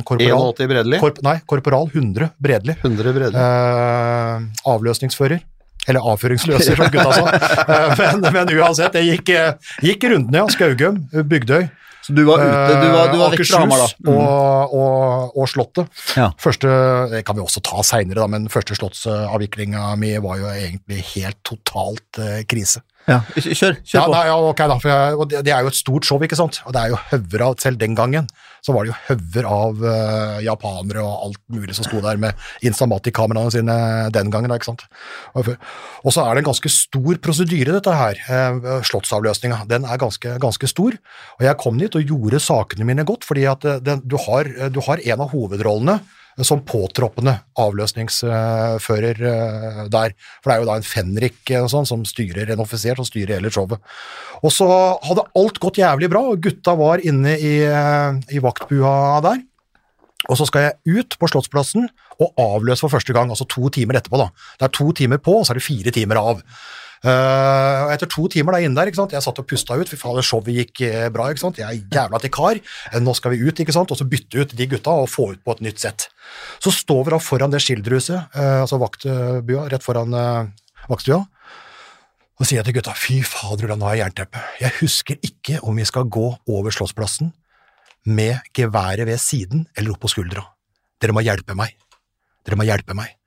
Korporal, 0.05 0.51
81 0.53 0.68
Bredli. 0.68 0.98
korp, 1.01 1.22
nei, 1.24 1.38
korporal 1.48 1.88
100 1.88 2.34
Bredeli. 2.36 2.74
100 2.76 3.14
Bredli. 3.16 3.40
Eh, 3.40 4.66
avløsningsfører. 4.68 5.40
Eller 5.89 6.05
avføringsløser, 6.12 6.76
som 6.76 6.91
gutta 6.93 7.12
sa. 7.16 7.26
Eh, 7.70 7.93
men, 8.01 8.24
men 8.35 8.51
uansett, 8.61 8.93
det 8.97 9.05
gikk, 9.07 9.31
eh, 9.33 9.76
gikk 9.85 10.05
rundene, 10.11 10.43
ja. 10.43 10.49
Skaugum, 10.53 10.99
Bygdøy. 11.31 11.68
Så 12.01 12.14
du 12.16 12.22
var 12.24 12.41
ute, 12.41 12.76
du 12.81 12.87
var, 12.95 13.11
du 13.12 13.18
var 13.20 13.35
Akershus 13.35 13.51
vekk 13.53 13.61
Hamar, 13.61 13.83
da. 13.83 13.87
Akershus 13.87 14.09
og, 14.09 14.74
og, 14.81 15.35
og 15.37 15.49
Slottet. 15.53 15.91
Ja. 16.16 16.31
Første, 16.41 16.70
det 17.12 17.20
kan 17.28 17.37
vi 17.37 17.43
også 17.45 17.61
ta 17.66 17.83
seinere, 17.87 18.24
men 18.33 18.49
første 18.53 18.76
slottsavviklinga 18.78 19.91
mi 20.01 20.14
var 20.24 20.41
jo 20.41 20.49
egentlig 20.53 21.03
helt 21.14 21.39
totalt 21.47 22.20
eh, 22.24 22.41
krise. 22.49 22.81
Ja, 23.09 23.20
kjør, 23.37 23.78
kjør 23.81 23.97
Ja, 23.97 24.03
på. 24.07 24.12
nei, 24.14 24.24
ja, 24.28 24.35
ok 24.51 24.61
da, 24.70 24.76
jeg, 24.85 25.28
det, 25.33 25.39
det 25.47 25.53
er 25.57 25.64
jo 25.64 25.70
et 25.72 25.78
stort 25.78 26.07
show, 26.09 26.20
ikke 26.24 26.37
sant? 26.39 26.61
Og 26.68 26.74
det 26.76 26.83
er 26.87 26.93
jo 26.95 26.99
høvra 27.12 27.53
selv 27.62 27.81
den 27.81 27.97
gangen, 27.99 28.28
så 28.64 28.74
var 28.74 28.84
det 28.84 28.92
jo 28.92 28.98
hauger 29.08 29.48
av 29.48 29.82
uh, 29.84 30.38
japanere 30.44 31.04
og 31.04 31.26
alt 31.28 31.40
mulig 31.52 31.76
som 31.76 31.86
sto 31.86 32.02
der 32.04 32.20
med 32.20 32.66
Instamatic-kameraene 32.66 33.54
sine 33.54 33.76
den 34.14 34.32
gangen, 34.32 34.52
ikke 34.54 34.70
sant? 34.70 34.86
Og, 35.34 35.52
så 36.12 36.24
er 36.24 36.34
det 36.34 36.44
en 36.44 36.50
ganske 36.50 36.72
stor 36.72 37.20
prosedyre, 37.24 37.74
dette 37.78 37.96
her. 37.96 38.22
Uh, 38.28 38.80
slottsavløsninga, 38.86 39.64
den 39.70 39.88
er 39.88 40.00
ganske, 40.00 40.36
ganske 40.42 40.70
stor. 40.70 40.96
Og 41.38 41.46
jeg 41.46 41.61
kom 41.61 41.80
dit 41.80 41.96
og 41.96 42.14
gjorde 42.14 42.42
sakene 42.44 42.88
mine 42.88 43.06
godt, 43.08 43.26
fordi 43.28 43.46
at 43.50 43.66
uh, 43.66 43.78
den, 43.84 44.04
du, 44.04 44.18
har, 44.28 44.48
du 44.72 44.82
har 44.86 45.04
en 45.04 45.26
av 45.26 45.34
hovedrollene 45.34 46.00
som 46.47 46.62
påtroppende 46.66 47.34
avløsningsfører 47.61 49.22
eh, 49.30 49.82
der. 49.93 50.14
For 50.41 50.51
det 50.51 50.55
er 50.55 50.62
jo 50.62 50.68
da 50.68 50.78
en 50.78 50.86
fenrik 50.86 51.53
eh, 51.53 51.68
sånn, 51.70 51.88
som 51.88 52.05
styrer 52.09 52.53
en 52.53 52.62
offiser 52.64 52.99
som 52.99 53.09
styrer 53.09 53.38
hele 53.38 53.53
showet. 53.53 53.80
Og 54.41 54.55
så 54.55 54.68
hadde 55.07 55.26
alt 55.38 55.61
gått 55.62 55.80
jævlig 55.82 56.11
bra, 56.12 56.24
og 56.32 56.43
gutta 56.45 56.76
var 56.78 57.05
inne 57.05 57.36
i, 57.36 57.55
eh, 57.66 58.20
i 58.36 58.43
vaktbua 58.43 59.20
der. 59.26 59.43
Og 60.28 60.36
så 60.36 60.47
skal 60.49 60.68
jeg 60.68 60.99
ut 61.01 61.16
på 61.16 61.30
Slottsplassen 61.30 61.88
og 62.20 62.41
avløse 62.41 62.84
for 62.84 62.93
første 62.93 63.14
gang, 63.16 63.32
altså 63.32 63.49
to 63.49 63.70
timer 63.72 63.99
etterpå. 63.99 64.20
da. 64.20 64.28
Det 64.61 64.68
er 64.68 64.76
to 64.76 64.93
timer 64.93 65.20
på, 65.22 65.38
og 65.41 65.47
så 65.47 65.55
er 65.55 65.61
det 65.61 65.64
fire 65.64 65.95
timer 65.97 66.20
av. 66.20 66.43
Og 67.01 67.92
etter 67.94 68.09
to 68.12 68.26
timer 68.28 68.53
da 68.53 68.61
inne 68.61 68.76
der, 68.76 68.90
ikke 68.90 69.01
sant? 69.01 69.14
jeg 69.16 69.24
satt 69.24 69.38
og 69.40 69.46
pusta 69.48 69.78
ut, 69.78 69.88
fy 69.88 69.96
faen, 69.96 70.20
showet 70.24 70.53
gikk 70.53 70.82
eh, 70.84 71.07
bra. 71.12 71.30
ikke 71.32 71.40
sant? 71.40 71.61
Jeg 71.61 71.64
er 71.64 71.96
jævla 71.96 72.20
til 72.20 72.32
kar, 72.34 72.61
Eh, 72.92 73.01
nå 73.01 73.14
skal 73.16 73.34
vi 73.34 73.42
ut, 73.46 73.61
ikke 73.61 73.74
sant? 73.74 73.90
og 73.90 73.98
så 73.98 74.07
bytte 74.09 74.42
ut 74.42 74.55
de 74.57 74.66
gutta 74.70 74.94
og 75.03 75.11
få 75.11 75.32
ut 75.34 75.42
på 75.44 75.57
et 75.57 75.64
nytt 75.68 75.82
sett. 75.82 76.09
Så 76.62 76.72
står 76.74 77.05
vi 77.07 77.14
da 77.14 77.20
foran 77.22 77.53
det 77.53 77.62
skilderhuset, 77.64 78.30
uh, 78.36 78.62
altså 78.62 78.78
vaktbua, 78.80 79.66
rett 79.72 79.84
foran 79.84 80.14
uh, 80.14 80.48
vaktstua, 80.90 81.24
og 82.40 82.48
sier 82.48 82.61
jeg 82.61 82.70
til 82.70 82.78
gutta, 82.78 82.94
fy 82.96 83.20
fader, 83.26 83.74
nå 83.74 83.88
har 83.88 83.98
jeg 83.98 84.05
jernteppe. 84.07 84.44
Jeg 84.62 84.76
husker 84.80 85.20
ikke 85.26 85.61
om 85.66 85.76
vi 85.76 85.84
skal 85.88 86.09
gå 86.09 86.26
over 86.48 86.72
Slottsplassen 86.72 87.34
med 88.09 88.40
geværet 88.57 89.05
ved 89.09 89.20
siden 89.20 89.66
eller 89.76 89.92
opp 89.92 90.07
på 90.07 90.12
skuldra. 90.14 90.46
Dere 91.01 91.16
må 91.16 91.24
hjelpe 91.24 91.57
meg. 91.59 91.76
Dere 92.46 92.57
må 92.57 92.64
hjelpe 92.68 92.96
meg. 92.96 93.20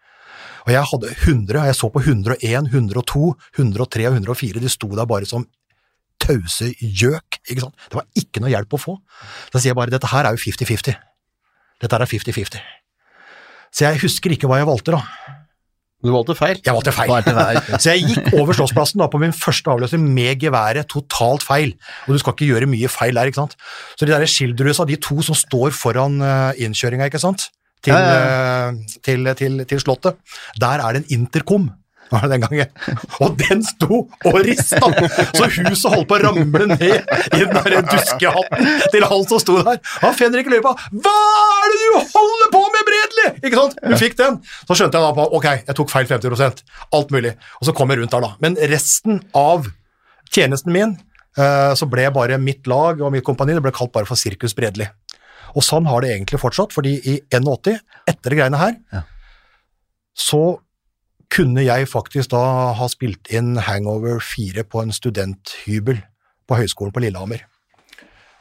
Og 0.64 0.72
jeg 0.72 0.88
hadde 0.92 1.12
100, 1.12 1.60
og 1.60 1.68
jeg 1.68 1.78
så 1.78 1.90
på 1.92 2.04
101, 2.04 2.70
102, 2.72 3.34
103 3.58 4.08
og 4.08 4.18
104, 4.20 4.64
de 4.64 4.72
sto 4.72 4.90
der 4.96 5.10
bare 5.10 5.28
som 5.28 5.46
tause 6.24 6.72
gjøk, 6.80 7.40
ikke 7.50 7.66
sant. 7.66 7.88
Det 7.90 8.00
var 8.00 8.08
ikke 8.20 8.44
noe 8.44 8.54
hjelp 8.54 8.78
å 8.78 8.80
få. 8.80 8.98
Da 9.52 9.60
sier 9.60 9.74
jeg 9.74 9.80
bare, 9.80 9.92
dette 9.94 10.12
her 10.12 10.30
er 10.30 10.38
jo 10.38 10.44
50-50. 10.46 10.96
Dette 11.84 11.98
her 11.98 12.06
er 12.06 12.12
50-50. 12.12 12.62
Så 13.74 13.88
jeg 13.88 14.04
husker 14.06 14.36
ikke 14.36 14.48
hva 14.48 14.62
jeg 14.62 14.70
valgte 14.70 14.96
da. 14.96 15.02
Du 16.04 16.12
valgte 16.12 16.36
feil. 16.36 16.60
Jeg 16.60 16.76
valgte 16.76 16.92
feil. 16.92 17.60
Så 17.82 17.94
jeg 17.94 18.04
gikk 18.12 18.34
over 18.36 18.56
Slåssplassen 18.56 19.00
da 19.00 19.08
på 19.12 19.22
min 19.22 19.34
første 19.36 19.72
avløser 19.72 20.02
med 20.04 20.42
geværet 20.42 20.90
totalt 20.92 21.46
feil. 21.48 21.72
Og 22.06 22.16
du 22.16 22.20
skal 22.20 22.36
ikke 22.36 22.50
gjøre 22.50 22.68
mye 22.70 22.92
feil 22.92 23.16
der, 23.16 23.32
ikke 23.32 23.40
sant. 23.40 23.56
Så 23.96 24.08
de 24.08 24.12
der 24.12 24.28
skildrusa, 24.28 24.86
de 24.90 25.00
to 25.00 25.24
som 25.24 25.38
står 25.38 25.72
foran 25.76 26.20
uh, 26.20 26.52
innkjøringa, 26.60 27.08
ikke 27.08 27.24
sant, 27.24 27.48
til, 27.84 27.96
eh, 27.96 29.00
til, 29.04 29.32
til, 29.40 29.64
til 29.70 29.82
Slottet, 29.82 30.20
der 30.60 30.84
er 30.84 30.96
det 30.96 31.04
en 31.04 31.22
intercom. 31.22 31.72
var 32.14 32.28
det 32.28 32.32
Den 32.32 32.42
gangen. 32.42 32.70
Og 33.24 33.38
den 33.40 33.64
sto 33.66 34.00
og 34.30 34.40
rista, 34.46 34.82
så 35.34 35.48
huset 35.50 35.88
holdt 35.90 36.10
på 36.10 36.18
å 36.18 36.22
ramle 36.24 36.68
ned 36.74 37.14
i 37.34 37.40
den 37.42 37.54
der 37.56 37.86
duskehatten 37.90 38.74
til 38.94 39.08
han 39.10 39.24
som 39.30 39.42
sto 39.42 39.60
der. 39.66 39.80
Han 40.04 40.18
Fenrik 40.18 40.50
løy 40.52 40.62
på 40.64 40.74
'Hva 40.74 41.16
er 41.64 41.72
det 41.74 41.80
du 41.84 41.96
holder 42.16 42.52
på 42.56 42.64
med, 42.76 42.90
Bredli?' 42.90 43.30
Ikke 43.48 43.62
sant? 43.62 43.80
Du 43.82 43.96
fikk 43.98 44.18
den. 44.20 44.42
Så 44.68 44.78
skjønte 44.78 45.00
jeg 45.00 45.08
da 45.08 45.14
på 45.18 45.30
ok, 45.40 45.48
jeg 45.68 45.76
tok 45.80 45.90
feil 45.90 46.06
50 46.12 46.64
alt 46.94 47.16
mulig. 47.16 47.34
Og 47.62 47.70
så 47.70 47.76
kom 47.76 47.90
jeg 47.90 48.00
rundt 48.00 48.12
der, 48.12 48.22
da. 48.22 48.36
Men 48.40 48.60
resten 48.76 49.24
av 49.34 49.68
tjenesten 50.34 50.74
min, 50.74 50.98
eh, 51.38 51.74
så 51.74 51.90
ble 51.90 52.10
bare 52.14 52.38
mitt 52.38 52.68
lag 52.68 53.02
og 53.02 53.12
mitt 53.12 53.26
kompani 53.26 53.54
det 53.54 53.64
ble 53.64 53.74
kalt 53.74 53.94
bare 53.94 54.06
for 54.06 54.16
Sirkus 54.20 54.54
Bredli. 54.54 54.88
Og 55.54 55.64
sånn 55.66 55.86
har 55.90 56.02
det 56.02 56.12
egentlig 56.16 56.40
fortsatt, 56.42 56.74
fordi 56.74 56.96
i 57.10 57.18
81, 57.34 57.80
etter 58.10 58.34
det 58.34 58.40
greiene 58.40 58.58
her, 58.62 59.04
så 60.18 60.58
kunne 61.34 61.64
jeg 61.66 61.88
faktisk 61.90 62.30
da 62.34 62.42
ha 62.78 62.88
spilt 62.92 63.30
inn 63.34 63.56
Hangover 63.66 64.20
4 64.22 64.64
på 64.70 64.84
en 64.84 64.94
studenthybel 64.94 66.02
på 66.50 66.58
Høgskolen 66.60 66.94
på 66.94 67.02
Lillehammer. 67.02 67.42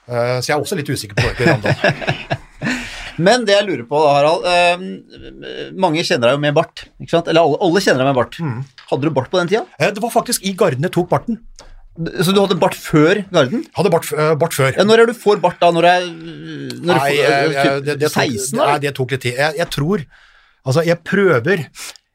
Eh, 0.08 0.38
Så 0.40 0.50
jeg 0.50 0.56
er 0.56 0.60
også 0.64 0.76
litt 0.76 0.90
usikker 0.92 1.16
på 1.16 1.28
det. 1.38 1.46
Randal. 1.48 2.38
Men 3.22 3.44
det 3.44 3.54
jeg 3.54 3.66
lurer 3.68 3.84
på, 3.88 3.98
Harald 4.08 4.44
eh, 4.48 5.72
Mange 5.76 6.00
kjenner 6.04 6.30
deg 6.30 6.36
jo 6.38 6.42
med 6.42 6.54
bart. 6.56 6.86
ikke 7.00 7.12
sant? 7.12 7.28
Eller 7.28 7.44
alle, 7.44 7.58
alle 7.64 7.82
kjenner 7.84 8.02
deg 8.02 8.08
med 8.10 8.18
bart. 8.18 8.38
Mm. 8.40 8.62
Hadde 8.90 9.08
du 9.08 9.14
bart 9.14 9.30
på 9.32 9.40
den 9.40 9.50
tida? 9.52 9.64
Eh, 9.78 9.92
Det 9.92 10.02
var 10.04 10.12
faktisk 10.14 10.44
i 10.48 10.54
Gardene 10.58 10.90
tok 10.92 11.08
barten. 11.12 11.38
Så 11.92 12.32
du 12.32 12.40
hadde 12.40 12.56
bart 12.56 12.76
før 12.78 13.20
Garden? 13.34 13.66
Hadde 13.76 13.90
bart, 13.92 14.06
uh, 14.16 14.32
bart 14.40 14.54
før. 14.56 14.70
Ja, 14.72 14.84
når 14.88 15.02
er 15.02 15.10
du 15.10 15.16
får 15.16 15.42
bart 15.42 15.58
da? 15.60 15.68
Når 15.76 15.88
er 15.90 16.06
når 16.08 16.94
Nei, 16.94 17.08
typ 17.12 17.82
det, 17.84 17.96
det, 18.00 18.08
tok, 18.14 18.22
16 18.24 18.60
nei, 18.60 18.76
det 18.80 18.92
tok 18.96 19.12
litt 19.12 19.24
tid. 19.26 19.36
Jeg, 19.36 19.58
jeg 19.60 19.68
tror 19.74 20.06
Altså, 20.62 20.84
jeg 20.86 21.00
prøver 21.04 21.66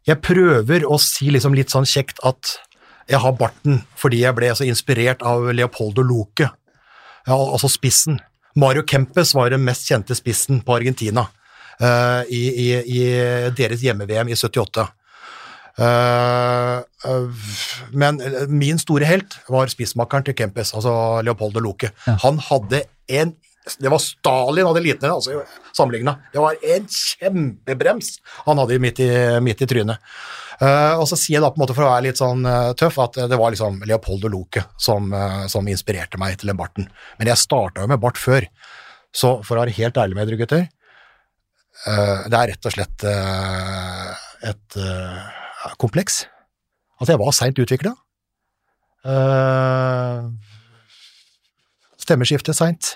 Jeg 0.07 0.21
prøver 0.23 0.87
å 0.87 0.97
si 1.03 1.29
liksom 1.35 1.53
litt 1.57 1.73
sånn 1.73 1.85
kjekt 1.85 2.23
at 2.25 2.55
jeg 3.07 3.21
har 3.23 3.35
barten 3.39 3.81
fordi 3.95 4.23
jeg 4.23 4.35
ble 4.35 4.49
så 4.55 4.65
inspirert 4.67 5.21
av 5.23 5.45
Leopoldo 5.55 6.03
Loke, 6.03 6.49
ja, 7.23 7.35
altså 7.37 7.69
spissen. 7.71 8.17
Mario 8.59 8.83
Kempes 8.83 9.31
var 9.37 9.53
den 9.53 9.63
mest 9.63 9.87
kjente 9.87 10.15
spissen 10.17 10.59
på 10.65 10.75
Argentina 10.75 11.23
uh, 11.79 12.27
i, 12.27 12.41
i, 12.51 12.67
i 12.83 13.01
deres 13.55 13.83
hjemme-VM 13.85 14.27
i 14.27 14.35
78. 14.35 14.87
Eh, 15.77 16.77
eh, 16.77 17.49
men 17.93 18.21
min 18.49 18.79
store 18.81 19.09
helt 19.09 19.37
var 19.51 19.69
spissmakkeren 19.71 20.25
til 20.27 20.37
Kempes, 20.37 20.73
altså 20.77 20.93
Leopoldo 21.25 21.63
Loke. 21.63 21.91
Han 22.05 22.41
hadde 22.49 22.85
en 23.07 23.35
det 23.83 23.89
var 23.91 23.99
Stalin 23.99 24.63
hadde 24.63 24.79
liten 24.79 25.11
altså 25.11 25.41
sammenligna. 25.75 26.13
Det 26.31 26.39
var 26.39 26.55
en 26.63 26.85
kjempebrems 26.87 28.13
han 28.45 28.61
hadde 28.61 28.77
midt 28.79 29.01
i, 29.03 29.09
midt 29.43 29.65
i 29.65 29.67
trynet. 29.67 29.99
Uh, 30.61 30.95
og 31.01 31.03
så 31.11 31.17
sier 31.19 31.35
jeg 31.35 31.43
da 31.43 31.49
på 31.51 31.59
en 31.59 31.65
måte 31.65 31.75
for 31.75 31.83
å 31.83 31.89
være 31.91 32.05
litt 32.05 32.21
sånn 32.21 32.47
uh, 32.47 32.71
tøff 32.79 32.95
at 33.03 33.19
det 33.27 33.37
var 33.37 33.51
liksom 33.51 33.81
Leopoldo 33.83 34.31
Loke 34.31 34.63
som, 34.79 35.11
uh, 35.11 35.43
som 35.51 35.67
inspirerte 35.67 36.15
meg 36.17 36.39
til 36.39 36.47
den 36.49 36.57
barten. 36.57 36.87
Men 37.19 37.27
jeg 37.29 37.43
starta 37.43 37.83
jo 37.83 37.91
med 37.91 37.99
bart 38.01 38.17
før, 38.17 38.47
så 39.17 39.37
for 39.45 39.57
å 39.57 39.63
være 39.63 39.75
helt 39.77 39.97
ærlig 39.99 40.17
med 40.17 40.29
dere 40.29 40.39
gutter, 40.41 40.65
eh, 41.87 42.23
det 42.29 42.39
er 42.39 42.51
rett 42.53 42.69
og 42.69 42.75
slett 42.75 43.05
eh, 43.09 44.11
et 44.51 44.79
eh, 44.81 45.43
kompleks. 45.81 46.25
At 47.01 47.11
jeg 47.11 47.19
var 47.21 47.35
seint 47.35 47.59
utvikla. 47.61 47.91
Stemmeskifte 52.01 52.55
seint. 52.55 52.95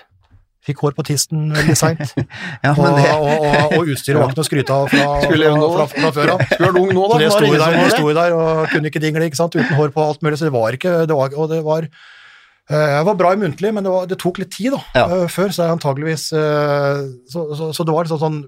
Fikk 0.62 0.78
hår 0.84 0.94
på 0.94 1.02
tisten 1.08 1.48
veldig 1.54 1.74
seint. 1.78 2.12
Ja, 2.62 2.70
og, 2.70 2.84
men 2.84 2.94
det, 2.94 3.06
og, 3.18 3.46
og, 3.48 3.72
og 3.80 3.88
utstyret 3.90 4.20
var 4.20 4.30
ikke 4.30 4.38
noe 4.38 4.44
å 4.44 4.46
skryte 4.46 4.74
av 4.76 4.84
fra, 4.92 5.06
fra, 5.24 5.54
fra, 5.74 5.86
fra 5.90 6.10
før 6.14 6.30
av. 6.36 6.44
Skulle 6.52 6.82
ung 6.84 6.92
nå, 6.94 7.06
da. 7.10 7.16
Så 7.18 7.22
det 7.24 7.30
sto 7.34 7.48
der, 7.58 7.76
det 7.80 7.88
sto 7.96 8.12
der 8.14 8.34
og 8.36 8.50
kunne 8.70 8.92
ikke 8.92 9.02
dingle, 9.02 9.26
ikke 9.26 9.40
sant, 9.40 9.56
uten 9.58 9.74
hår 9.78 9.90
på 9.96 10.04
alt 10.06 10.22
mulig, 10.22 10.38
så 10.38 10.46
det 10.46 10.54
var 10.54 10.76
ikke 10.78 10.92
det 11.10 11.16
var, 11.18 11.34
Og 11.34 11.50
det 11.50 11.58
var 11.66 11.88
eh, 11.88 12.88
Jeg 12.94 13.08
var 13.10 13.18
bra 13.18 13.32
i 13.34 13.40
muntlig, 13.42 13.72
men 13.74 13.82
det, 13.88 13.90
var, 13.96 14.06
det 14.12 14.20
tok 14.22 14.38
litt 14.44 14.52
tid, 14.54 14.76
da. 14.76 14.82
Ja. 15.00 15.04
eh, 15.18 15.26
Før, 15.34 15.50
så 15.56 15.66
antageligvis 15.72 16.28
eh, 16.38 17.02
så, 17.34 17.48
så, 17.58 17.72
så 17.74 17.88
det 17.88 17.96
var 17.96 18.06
liksom 18.06 18.22
sånn 18.22 18.38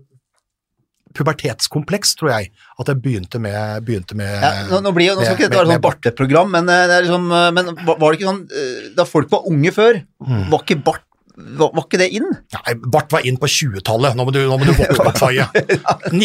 pubertetskompleks, 1.15 2.15
tror 2.19 2.33
jeg, 2.35 2.51
at 2.81 2.91
jeg 2.91 3.01
begynte 3.05 3.41
med, 3.43 3.85
begynte 3.87 4.17
med 4.19 4.31
ja, 4.43 4.53
nå, 4.71 4.81
nå, 4.85 4.93
blir 4.97 5.12
jo, 5.12 5.17
nå 5.19 5.25
skal 5.25 5.37
ikke 5.39 5.49
dette 5.49 5.61
være 5.62 5.73
sånn 5.77 5.85
barteprogram, 5.87 6.53
men, 6.57 6.69
eh, 6.73 6.85
det 6.91 6.99
er 6.99 7.07
liksom, 7.09 7.27
eh, 7.33 7.51
men 7.57 7.73
var 7.87 8.05
det 8.05 8.19
ikke 8.19 8.31
sånn 8.31 8.43
eh, 8.51 8.89
Da 8.99 9.07
folk 9.09 9.31
var 9.33 9.49
unge 9.51 9.75
før, 9.75 10.03
Mm. 10.25 10.47
var 10.49 10.62
ikke 10.65 10.79
bart 10.87 11.03
var, 11.35 11.72
var 11.74 11.82
ikke 11.82 11.99
det 11.99 12.07
inn? 12.14 12.28
Nei, 12.55 12.72
bart 12.95 13.11
var 13.11 13.24
inn 13.26 13.37
på 13.43 13.49
20-tallet. 13.51 14.14
Nå 14.14 14.26
må 14.26 14.32
du, 14.35 14.39
nå 14.47 14.55
må 14.55 14.68
du 14.68 14.70
våkne 14.76 15.09
opp, 15.11 15.16
Faye. 15.18 15.47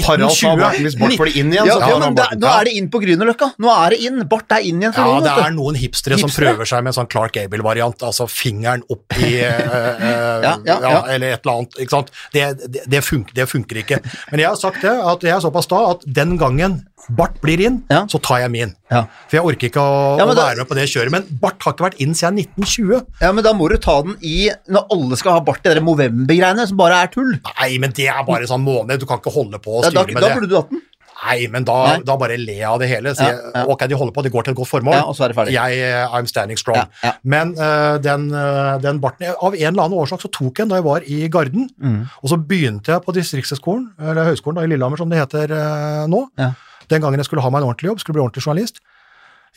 Harald 0.06 0.36
sa 0.38 0.52
barten 0.60 0.86
hvis 0.86 0.98
bart 1.00 1.16
får 1.18 1.32
det 1.32 1.42
inn 1.42 1.50
igjen, 1.56 1.66
Ja, 1.66 1.78
så 1.82 1.90
ja, 1.90 1.98
men 2.04 2.18
det, 2.20 2.28
nå 2.38 2.52
er 2.52 2.70
det 2.70 2.76
inn 2.78 2.90
på 2.94 3.02
Grünerløkka. 3.02 3.48
Nå 3.58 3.72
er 3.74 3.96
det 3.96 4.00
inn. 4.06 4.22
Bart 4.30 4.54
er 4.54 4.68
inn 4.70 4.84
igjen 4.84 4.94
Ja, 4.94 5.08
det 5.26 5.34
er 5.34 5.56
noen 5.56 5.80
hipstere 5.82 6.20
som 6.22 6.30
prøver 6.34 6.70
seg 6.70 6.86
med 6.86 6.94
en 6.94 7.00
sånn 7.00 7.10
Clark 7.10 7.34
Gable-variant, 7.40 8.06
altså 8.06 8.30
fingeren 8.30 8.86
opp 8.94 9.18
i 9.18 9.34
eh, 9.42 9.74
eh, 9.74 10.46
Ja, 10.46 10.54
ja, 10.68 10.78
ja. 10.78 11.02
eller 11.16 11.34
et 11.34 11.42
eller 11.42 11.56
annet, 11.56 11.82
ikke 11.82 11.96
sant. 11.96 12.14
Det, 12.36 12.46
det, 12.68 12.86
det, 12.94 13.02
funker, 13.06 13.34
det 13.42 13.50
funker 13.50 13.82
ikke. 13.82 14.02
Men 14.30 14.44
jeg 14.46 14.52
har 14.52 14.62
sagt 14.62 14.86
det, 14.86 14.94
at 14.94 15.26
jeg 15.26 15.34
er 15.40 15.42
såpass 15.44 15.70
sta 15.70 15.82
at 15.96 16.06
den 16.06 16.38
gangen 16.42 16.84
bart 17.10 17.40
blir 17.42 17.60
inn, 17.66 17.84
Ja. 17.90 18.06
så 18.06 18.20
tar 18.22 18.40
jeg 18.42 18.52
min. 18.52 18.76
Ja. 18.92 19.04
For 19.30 19.38
jeg 19.38 19.46
orker 19.46 19.70
ikke 19.70 19.82
å, 19.82 20.18
Ja, 20.20 20.26
å 20.26 20.36
da- 20.36 20.48
være 20.50 20.58
med 20.58 20.68
på 20.70 20.76
det 20.76 20.90
kjøret. 20.90 21.12
Men 21.12 21.24
bart 21.42 21.62
har 21.64 21.74
ikke 21.74 21.88
vært 21.90 22.00
inn 22.02 22.14
siden 22.14 22.36
1920. 22.44 23.06
Ja, 23.22 23.32
men 23.32 23.44
da 23.44 23.54
må 23.54 23.70
du 23.70 23.78
ta 23.78 24.02
den 24.02 24.18
i 24.22 24.50
Når 24.70 24.86
alle 24.92 25.16
skal 25.18 25.34
ha 25.34 25.40
bart 25.40 25.66
i 25.66 25.74
de 25.74 25.82
Movember-greiene, 25.82 26.68
som 26.68 26.78
bare 26.78 27.04
er 27.04 27.08
tull. 27.08 27.40
Nei, 27.60 27.78
men 27.80 27.92
det 27.92 28.08
er 28.08 28.24
bare 28.26 28.46
sånn 28.46 28.64
måned, 28.64 29.00
du 29.00 29.06
kan 29.06 29.18
ikke 29.20 29.34
holde 29.34 29.60
på 29.60 29.80
å 29.80 29.84
Ja, 29.84 29.90
da, 29.90 30.04
styre 30.04 30.14
med 30.14 30.22
da 30.22 30.28
det. 30.30 30.36
burde 30.38 30.50
du 30.50 30.56
hatt 30.56 30.70
den. 30.70 30.82
Nei, 31.22 31.48
men 31.52 31.66
da, 31.66 31.74
Nei. 31.98 32.00
da 32.08 32.16
bare 32.16 32.38
le 32.38 32.62
av 32.64 32.80
det 32.80 32.88
hele. 32.88 33.14
Si. 33.14 33.26
Ok, 33.68 33.80
de 33.90 33.94
holder 33.96 34.14
på, 34.14 34.24
det 34.24 34.32
går 34.32 34.44
til 34.46 34.52
et 34.54 34.58
godt 34.58 34.70
formål. 34.70 34.94
Ja, 34.94 35.04
og 35.04 35.16
så 35.18 35.26
er 35.26 35.28
det 35.28 35.36
ferdig. 35.36 35.52
Jeg, 35.52 35.80
eh, 35.84 36.08
I'm 36.16 36.26
standing 36.30 36.56
strong. 36.58 36.88
Men 37.26 37.52
uh, 37.60 37.98
den, 37.98 38.32
uh, 38.34 38.78
den 38.80 39.02
barten 39.02 39.28
Av 39.42 39.54
en 39.54 39.60
eller 39.60 39.84
annen 39.84 40.00
årsak 40.00 40.22
så 40.22 40.32
tok 40.32 40.56
jeg 40.60 40.68
den 40.68 40.70
da 40.70 40.76
jeg 40.76 40.84
var 40.86 41.02
i 41.06 41.28
Garden. 41.28 41.70
Mm. 41.84 42.10
Og 42.24 42.30
så 42.30 42.38
begynte 42.40 42.86
jeg 42.88 43.04
på 43.04 43.12
Distriktshøgskolen, 43.14 43.90
eller 44.00 44.24
Høgskolen 44.32 44.56
da, 44.56 44.62
i 44.62 44.68
Lillehammer, 44.68 44.96
som 44.98 45.10
det 45.10 45.20
heter 45.20 45.52
uh, 45.52 46.08
nå. 46.08 46.30
Ja. 46.38 46.54
Den 46.90 47.02
gangen 47.04 47.22
jeg 47.22 47.28
skulle 47.30 47.44
ha 47.46 47.50
meg 47.54 47.62
en 47.64 47.70
ordentlig 47.72 47.92
jobb, 47.92 48.00
skulle 48.04 48.18
bli 48.20 48.24
ordentlig 48.26 48.46
journalist. 48.46 48.80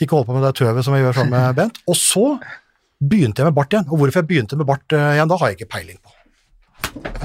Ikke 0.00 0.16
holde 0.16 0.28
på 0.30 0.36
med 0.38 0.44
det 0.46 0.54
tøvet 0.60 0.84
som 0.86 0.94
jeg 0.96 1.04
gjør 1.06 1.18
sammen 1.20 1.34
med 1.36 1.56
Bent. 1.58 1.78
Og 1.88 1.96
så 1.98 2.26
begynte 3.02 3.42
jeg 3.42 3.50
med 3.50 3.56
bart 3.58 3.72
igjen. 3.74 3.88
Og 3.90 4.00
hvorfor 4.00 4.22
jeg 4.22 4.28
begynte 4.30 4.58
med 4.60 4.68
bart 4.68 4.94
eh, 4.96 5.14
igjen, 5.18 5.30
da 5.30 5.38
har 5.40 5.50
jeg 5.52 5.60
ikke 5.60 5.72
peiling 5.76 5.98
på. 6.00 6.12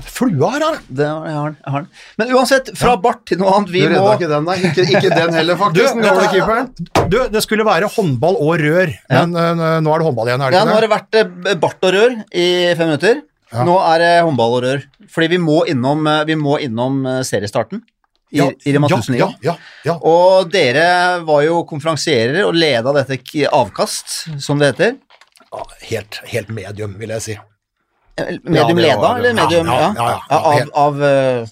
Flua 0.07 0.51
her, 0.53 0.63
her. 0.63 0.75
det. 0.99 1.07
Har 1.07 1.27
jeg 1.27 1.55
har 1.73 1.81
den. 1.85 1.87
Men 2.21 2.33
uansett, 2.37 2.69
fra 2.77 2.93
bart 3.01 3.23
til 3.29 3.39
noe 3.41 3.55
annet. 3.57 3.71
Vi 3.73 3.81
Du 3.83 3.89
må 3.89 3.95
redda 3.95 4.13
ikke 4.19 4.29
den, 4.31 4.45
nei. 4.47 4.57
Ikke, 4.69 4.85
ikke 4.85 5.11
den 5.15 5.33
heller, 5.37 5.57
faktisk. 5.59 5.97
Du, 5.97 6.03
det, 6.05 7.07
du, 7.11 7.17
det 7.33 7.41
skulle 7.45 7.65
være 7.67 7.89
håndball 7.95 8.37
og 8.43 8.53
rør, 8.61 8.93
Ja. 9.09 9.25
men 9.25 9.35
eh, 9.35 9.79
nå 9.83 9.93
er 9.95 10.03
det 10.03 10.07
håndball 10.09 10.31
igjen, 10.31 10.45
er 10.45 10.53
det 10.53 10.59
Ja, 10.59 10.65
nå 10.67 10.77
har 10.77 10.85
det? 10.85 10.91
vært 10.93 11.19
eh, 11.19 11.57
bart 11.63 11.87
og 11.89 11.95
rør 11.97 12.15
i 12.31 12.47
fem 12.77 12.91
minutter. 12.91 13.21
Ja. 13.53 13.63
Nå 13.67 13.77
er 13.81 14.03
det 14.03 14.11
håndball 14.27 14.57
og 14.59 14.63
rør. 14.67 14.85
Fordi 15.11 15.31
vi 15.35 15.41
må 15.41 15.61
innom, 15.71 16.03
vi 16.27 16.35
må 16.37 16.57
innom 16.63 17.01
seriestarten 17.25 17.81
i, 18.31 18.41
i 18.67 18.73
Rema 18.75 18.87
1000 18.91 19.15
ja, 19.19 19.27
ja, 19.45 19.53
ja. 19.87 19.93
Og 20.03 20.49
dere 20.51 20.87
var 21.27 21.43
jo 21.45 21.61
konferansierer 21.69 22.41
og 22.47 22.55
leda 22.57 22.91
dette 22.97 23.19
avkast, 23.51 24.17
som 24.43 24.59
det 24.59 24.73
heter. 24.73 24.97
ja. 25.51 25.63
Helt, 25.87 26.17
helt 26.27 26.49
medium, 26.51 26.97
vil 26.99 27.09
jeg 27.15 27.21
si. 27.23 27.37
Eh, 28.17 28.33
Medium 28.43 28.77
leda, 28.81 28.97
var- 28.99 29.19
eller 29.21 29.33
medium? 29.37 29.67
ja, 29.67 29.77
Ja, 29.79 29.93
ja, 29.95 30.17
ja, 30.29 30.39
ja, 30.57 30.65
Av, 30.73 30.95
av 30.97 31.03
eh, 31.03 31.45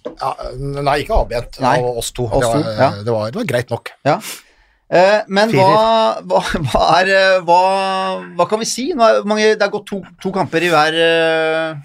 nei, 0.81 0.97
ikke 1.03 1.13
avbent 1.21 1.59
Nei, 1.61 1.77
av 1.79 1.97
oss 2.01 2.11
to. 2.11 2.25
oss 2.25 2.41
det, 2.41 2.49
var, 2.49 2.71
ja. 2.79 2.89
det, 3.05 3.11
var, 3.13 3.31
det 3.31 3.39
var 3.39 3.45
greit 3.53 3.69
nok. 3.69 3.91
Ja. 4.03 4.17
Eh, 4.89 5.21
men 5.33 5.49
hva, 5.53 6.21
hva, 6.25 6.41
hva 6.71 6.83
er 6.99 7.07
eh, 7.13 7.39
hva, 7.45 7.59
hva 8.37 8.45
kan 8.49 8.59
vi 8.61 8.67
si? 8.69 8.91
Nå 8.97 9.05
er 9.07 9.23
mange, 9.29 9.53
det 9.55 9.61
er 9.65 9.71
gått 9.73 9.87
to, 9.89 10.01
to 10.21 10.31
kamper 10.35 10.65
i 10.65 10.69
hver 10.73 10.97
eh, 11.05 11.77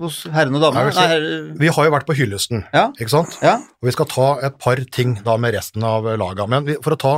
hos 0.00 0.22
herrene 0.32 0.56
og 0.58 0.62
damene. 0.64 0.92
Si- 0.92 1.58
Vi 1.60 1.68
har 1.68 1.84
jo 1.86 1.92
vært 1.94 2.06
på 2.08 2.14
hyllesten, 2.16 2.64
Ja. 2.72 2.86
ikke 2.98 3.10
sant? 3.12 3.38
ja. 3.42 3.56
Og 3.82 3.88
vi 3.88 3.92
skal 3.92 4.06
ta 4.06 4.28
et 4.46 4.58
par 4.58 4.76
ting 4.90 5.14
da 5.24 5.36
med 5.36 5.54
resten 5.54 5.82
av 5.84 6.04
laga. 6.18 6.46
Men 6.48 6.66
for 6.82 6.94
å 6.96 6.98
ta 6.98 7.14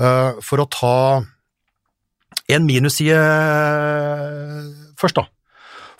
uh, 0.00 0.40
For 0.40 0.58
å 0.62 0.68
ta 0.70 1.22
en 2.48 2.64
minusside 2.66 3.18
først, 5.00 5.16
da. 5.18 5.26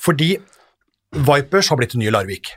Fordi 0.03 0.37
Vipers 1.13 1.69
har 1.69 1.77
blitt 1.77 1.93
det 1.93 2.01
nye 2.01 2.11
Larvik. 2.15 2.53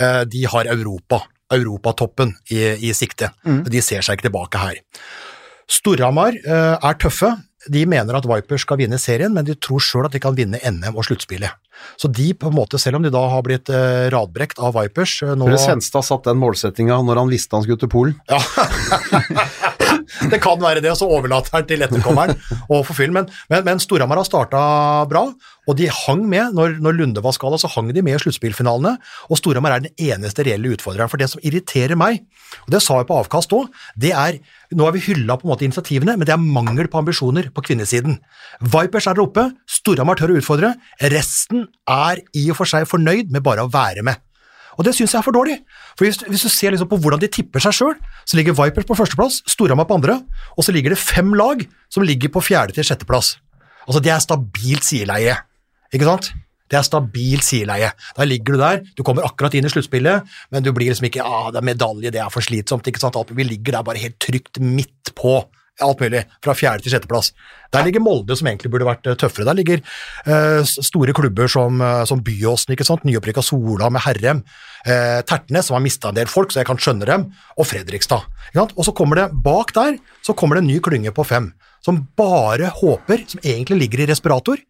Uh, 0.00 0.24
de 0.28 0.44
har 0.44 0.68
Europa, 0.68 1.22
europatoppen 1.52 2.34
i, 2.52 2.58
i 2.88 2.92
sikte. 2.92 3.30
Mm. 3.46 3.62
De 3.72 3.80
ser 3.80 4.02
seg 4.04 4.18
ikke 4.18 4.28
tilbake 4.28 4.60
her. 4.60 4.80
Storhamar 5.66 6.36
uh, 6.46 6.76
er 6.84 6.98
tøffe. 7.00 7.32
De 7.72 7.82
mener 7.88 8.18
at 8.18 8.26
Vipers 8.28 8.64
skal 8.66 8.78
vinne 8.80 8.98
serien, 9.00 9.32
men 9.34 9.46
de 9.46 9.56
tror 9.58 9.82
sjøl 9.82 10.08
at 10.08 10.14
de 10.14 10.20
kan 10.22 10.36
vinne 10.36 10.60
NM 10.62 10.96
og 10.96 11.06
sluttspillet. 11.08 11.54
Så 12.00 12.08
de, 12.08 12.30
på 12.36 12.48
en 12.48 12.56
måte, 12.56 12.80
selv 12.80 12.98
om 12.98 13.04
de 13.04 13.12
da 13.12 13.22
har 13.30 13.42
blitt 13.44 13.70
eh, 13.72 14.06
radbrekt 14.12 14.60
av 14.62 14.76
Vipers 14.78 15.18
eh, 15.26 15.34
nå 15.36 15.48
Tror 15.48 15.58
du 15.58 15.60
Senstad 15.60 16.06
satt 16.08 16.28
den 16.28 16.40
målsettinga 16.40 16.98
når 17.04 17.20
han 17.24 17.32
visste 17.32 17.58
han 17.58 17.66
skulle 17.66 17.82
til 17.82 17.92
Polen? 17.92 18.16
Ja. 18.30 18.40
det 20.32 20.40
kan 20.42 20.60
være 20.62 20.82
det, 20.84 20.92
og 20.92 21.00
så 21.00 21.08
overlater 21.10 21.54
han 21.56 21.66
til 21.68 21.84
etterkommeren 21.86 22.36
å 22.72 22.82
få 22.86 22.96
fyll. 22.96 23.14
Men, 23.14 23.28
men, 23.52 23.64
men 23.66 23.82
Storhamar 23.82 24.20
har 24.20 24.28
starta 24.28 24.60
bra, 25.10 25.26
og 25.66 25.78
de 25.78 25.88
hang 25.90 26.24
med. 26.30 26.54
Når, 26.56 26.78
når 26.82 26.98
Lunde 26.98 27.24
var 27.24 27.34
skada, 27.36 27.58
så 27.60 27.70
hang 27.74 27.90
de 27.94 28.04
med 28.04 28.18
i 28.18 28.22
sluttspillfinalene. 28.22 28.96
Og 29.30 29.40
Storhamar 29.40 29.76
er 29.76 29.86
den 29.86 30.12
eneste 30.12 30.46
reelle 30.46 30.74
utfordreren. 30.76 31.10
For 31.12 31.20
det 31.20 31.30
som 31.32 31.42
irriterer 31.46 31.98
meg, 31.98 32.22
og 32.64 32.74
det 32.74 32.82
sa 32.84 33.00
jeg 33.00 33.08
på 33.08 33.18
avkast 33.22 33.54
òg, 33.56 33.72
det 33.98 34.14
er 34.16 34.40
Nå 34.74 34.82
har 34.82 34.96
vi 34.96 35.04
hylla 35.04 35.36
på 35.38 35.46
en 35.46 35.52
måte 35.52 35.62
initiativene, 35.62 36.16
men 36.18 36.26
det 36.26 36.32
er 36.34 36.42
mangel 36.42 36.88
på 36.90 36.98
ambisjoner 36.98 37.52
på 37.54 37.62
kvinnesiden. 37.68 38.16
Vipers 38.58 39.06
er 39.06 39.14
der 39.14 39.22
oppe, 39.22 39.44
Storhamar 39.70 40.18
tør 40.18 40.34
å 40.34 40.40
utfordre. 40.40 40.72
Resten 41.14 41.68
er 41.86 42.24
i 42.34 42.48
og 42.50 42.58
for 42.58 42.66
seg 42.66 42.88
fornøyd 42.90 43.30
med 43.30 43.46
bare 43.46 43.62
å 43.62 43.70
være 43.70 44.02
med. 44.02 44.25
Og 44.76 44.84
det 44.86 44.94
syns 44.96 45.14
jeg 45.14 45.20
er 45.20 45.24
for 45.24 45.36
dårlig. 45.36 45.56
For 45.96 46.06
hvis, 46.06 46.20
hvis 46.28 46.44
du 46.46 46.52
ser 46.52 46.74
liksom 46.74 46.88
på 46.90 46.98
hvordan 47.00 47.22
de 47.22 47.30
tipper 47.32 47.62
seg 47.64 47.76
sjøl, 47.76 47.94
så 48.28 48.38
ligger 48.38 48.56
Vipers 48.56 48.88
på 48.88 48.96
førsteplass, 48.98 49.42
Storhamar 49.48 49.88
på 49.88 49.96
andre, 49.98 50.20
og 50.56 50.66
så 50.66 50.74
ligger 50.76 50.92
det 50.92 51.00
fem 51.00 51.32
lag 51.38 51.64
som 51.92 52.04
ligger 52.06 52.32
på 52.32 52.44
fjerde 52.44 52.76
til 52.76 52.86
sjetteplass. 52.86 53.36
Altså, 53.86 54.02
det 54.02 54.12
er 54.12 54.22
stabilt 54.24 54.84
sideleie, 54.84 55.36
ikke 55.94 56.08
sant? 56.08 56.32
Det 56.66 56.80
er 56.80 56.86
stabilt 56.86 57.46
sideleie. 57.46 57.92
Der 58.16 58.26
ligger 58.26 58.56
du 58.56 58.60
der, 58.60 58.80
du 58.98 59.04
kommer 59.06 59.26
akkurat 59.26 59.54
inn 59.54 59.68
i 59.68 59.70
sluttspillet, 59.70 60.26
men 60.50 60.64
du 60.66 60.72
blir 60.74 60.90
liksom 60.90 61.06
ikke 61.08 61.22
ah, 61.22 61.52
det 61.54 61.60
er 61.60 61.68
medalje, 61.68 62.10
det 62.10 62.20
er 62.22 62.32
for 62.34 62.44
slitsomt, 62.44 62.88
ikke 62.90 63.02
sant? 63.02 63.18
Vi 63.30 63.46
ligger 63.46 63.78
der 63.78 63.86
bare 63.86 64.02
helt 64.02 64.18
trygt 64.22 64.58
midt 64.60 65.14
på 65.16 65.38
alt 65.84 66.00
mulig, 66.00 66.22
fra 66.44 66.54
fjerde 66.56 66.84
til 66.84 66.94
sjetteplass. 66.94 67.32
Der 67.74 67.84
ligger 67.84 68.00
Molde, 68.00 68.36
som 68.38 68.48
egentlig 68.48 68.70
burde 68.72 68.86
vært 68.88 69.08
eh, 69.10 69.16
tøffere. 69.18 69.44
Der 69.48 69.58
ligger 69.58 69.82
uh, 70.24 70.62
store 70.64 71.12
klubber 71.16 71.50
som, 71.52 71.82
uh, 71.82 72.04
som 72.08 72.22
Byåsen, 72.24 72.72
ikke 72.72 72.86
sant? 72.86 73.04
nyopprykka 73.04 73.44
Sola 73.44 73.90
med 73.92 74.04
Herrem, 74.06 74.44
Uh, 74.86 75.18
Tertnes, 75.26 75.66
som 75.66 75.74
har 75.74 75.82
mista 75.82 76.12
en 76.12 76.14
del 76.14 76.28
folk, 76.30 76.52
så 76.54 76.60
jeg 76.60 76.68
kan 76.68 76.78
skjønne 76.78 77.06
dem, 77.08 77.24
og 77.58 77.66
Fredrikstad. 77.66 78.22
Og 78.62 78.84
så 78.86 78.92
kommer 78.94 79.18
det, 79.18 79.24
bak 79.42 79.72
der, 79.74 79.96
så 80.22 80.30
kommer 80.38 80.54
det 80.54 80.62
en 80.62 80.68
ny 80.70 80.76
klynge 80.78 81.10
på 81.10 81.24
fem, 81.26 81.48
som 81.82 82.04
bare 82.14 82.68
håper, 82.70 83.24
som 83.26 83.42
egentlig 83.42 83.80
ligger 83.80 84.04
i 84.04 84.06
respirator, 84.12 84.62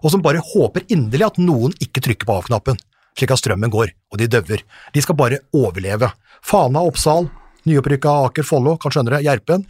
og 0.00 0.14
som 0.14 0.24
bare 0.24 0.40
håper 0.40 0.88
inderlig 0.88 1.28
at 1.28 1.42
noen 1.42 1.76
ikke 1.84 2.00
trykker 2.00 2.30
på 2.30 2.38
av-knappen, 2.40 2.80
slik 3.12 3.34
at 3.34 3.42
strømmen 3.42 3.74
går, 3.74 3.92
og 4.08 4.22
de 4.22 4.30
døver. 4.32 4.64
De 4.96 5.04
skal 5.04 5.20
bare 5.20 5.42
overleve. 5.52 6.08
Fana, 6.40 6.80
Oppsal, 6.88 7.28
nyopprykka 7.68 8.16
Aker 8.30 8.48
Follo, 8.48 8.78
kan 8.80 8.94
skjønne 8.94 9.18
det, 9.18 9.24
Gjerpen, 9.28 9.68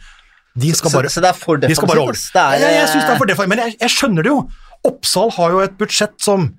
de 0.53 0.73
skal 0.77 0.93
bare 0.93 1.09
så 1.09 1.21
det 1.23 1.31
er 1.31 1.37
for 1.37 1.57
de 1.57 1.69
defensivt? 1.71 1.97
over. 1.97 2.17
er, 2.43 2.59
ja, 2.61 2.73
jeg 2.81 2.89
syns 2.91 3.07
det 3.07 3.13
er 3.15 3.21
for 3.21 3.29
defensivt, 3.29 3.53
men 3.53 3.63
jeg, 3.63 3.77
jeg 3.79 3.93
skjønner 3.93 4.25
det 4.25 4.33
jo. 4.33 4.41
Oppsal 4.85 5.33
har 5.37 5.55
jo 5.55 5.63
et 5.63 5.79
budsjett 5.79 6.13
som 6.21 6.51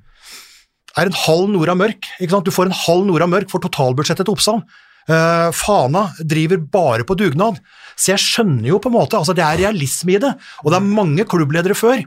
er 0.99 1.11
en 1.11 1.21
halv 1.25 1.53
Nora 1.53 1.77
Mørk. 1.79 2.09
Du 2.19 2.51
får 2.55 2.71
en 2.71 2.79
halv 2.85 3.07
Nora 3.07 3.29
Mørk 3.31 3.53
for 3.53 3.63
totalbudsjettet 3.63 4.27
til 4.27 4.35
Oppsal. 4.35 4.61
Uh, 5.05 5.51
Fana 5.53 6.09
driver 6.25 6.59
bare 6.59 7.07
på 7.07 7.17
dugnad. 7.19 7.61
Så 7.95 8.15
jeg 8.15 8.23
skjønner 8.23 8.73
jo 8.73 8.81
på 8.83 8.91
en 8.91 8.97
måte, 8.97 9.19
altså 9.19 9.35
det 9.37 9.45
er 9.47 9.61
realisme 9.67 10.17
i 10.17 10.21
det. 10.23 10.33
Og 10.65 10.73
det 10.73 10.81
er 10.81 10.93
mange 11.01 11.27
klubbledere 11.29 11.77
før 11.79 12.03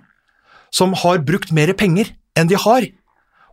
som 0.74 0.96
har 1.00 1.24
brukt 1.24 1.54
mer 1.56 1.72
penger 1.80 2.12
enn 2.38 2.50
de 2.50 2.58
har. 2.60 2.88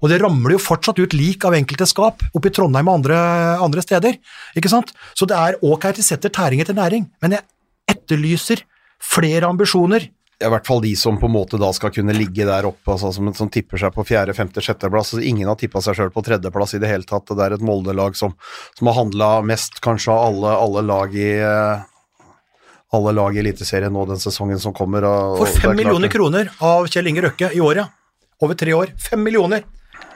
Og 0.03 0.11
det 0.11 0.19
ramler 0.21 0.57
jo 0.57 0.61
fortsatt 0.61 0.99
ut 1.01 1.15
lik 1.17 1.45
av 1.47 1.55
enkelte 1.57 1.87
skap 1.89 2.21
oppe 2.35 2.51
i 2.51 2.55
Trondheim 2.55 2.91
og 2.91 2.99
andre, 2.99 3.19
andre 3.63 3.85
steder. 3.85 4.19
ikke 4.59 4.73
sant? 4.73 4.91
Så 5.17 5.29
det 5.31 5.39
er 5.39 5.61
ok 5.65 5.87
at 5.93 6.01
de 6.01 6.05
setter 6.05 6.33
tæring 6.35 6.61
etter 6.61 6.77
næring, 6.77 7.07
men 7.23 7.39
jeg 7.39 7.47
etterlyser 7.91 8.65
flere 9.05 9.49
ambisjoner. 9.49 10.11
I 10.45 10.51
hvert 10.51 10.67
fall 10.67 10.83
de 10.83 10.93
som 10.99 11.17
på 11.21 11.29
en 11.29 11.35
måte 11.37 11.59
da 11.61 11.71
skal 11.73 11.93
kunne 11.95 12.15
ligge 12.17 12.45
der 12.45 12.67
oppe, 12.67 12.97
altså, 12.97 13.13
som, 13.15 13.31
som 13.37 13.49
tipper 13.53 13.81
seg 13.81 13.95
på 13.95 14.05
fjerde, 14.09 14.35
femte, 14.37 14.63
sjetteplass. 14.65 15.15
Altså, 15.15 15.25
ingen 15.25 15.49
har 15.49 15.59
tippa 15.61 15.81
seg 15.85 15.97
sjøl 15.99 16.13
på 16.13 16.25
tredjeplass 16.27 16.75
i 16.77 16.83
det 16.83 16.91
hele 16.91 17.07
tatt. 17.09 17.31
Det 17.31 17.45
er 17.45 17.57
et 17.57 17.65
Molde-lag 17.65 18.19
som, 18.19 18.35
som 18.77 18.91
har 18.91 18.99
handla 18.99 19.31
mest 19.47 19.79
kanskje 19.85 20.13
av 20.13 20.27
alle, 20.29 20.57
alle 20.67 20.85
lag 20.91 21.15
i 21.17 21.31
eh, 21.39 21.85
alle 22.95 23.15
lag 23.15 23.37
i 23.37 23.43
Eliteserien 23.43 23.95
nå 23.95 24.05
den 24.11 24.21
sesongen 24.23 24.61
som 24.63 24.75
kommer. 24.77 25.07
Og, 25.07 25.39
For 25.43 25.63
fem 25.69 25.79
millioner 25.79 26.13
kroner 26.13 26.51
av 26.63 26.91
Kjell 26.91 27.11
Inge 27.11 27.25
Røkke 27.29 27.51
i 27.55 27.63
året. 27.65 27.91
Over 28.43 28.59
tre 28.59 28.75
år. 28.77 28.93
Fem 29.01 29.23
millioner 29.23 29.65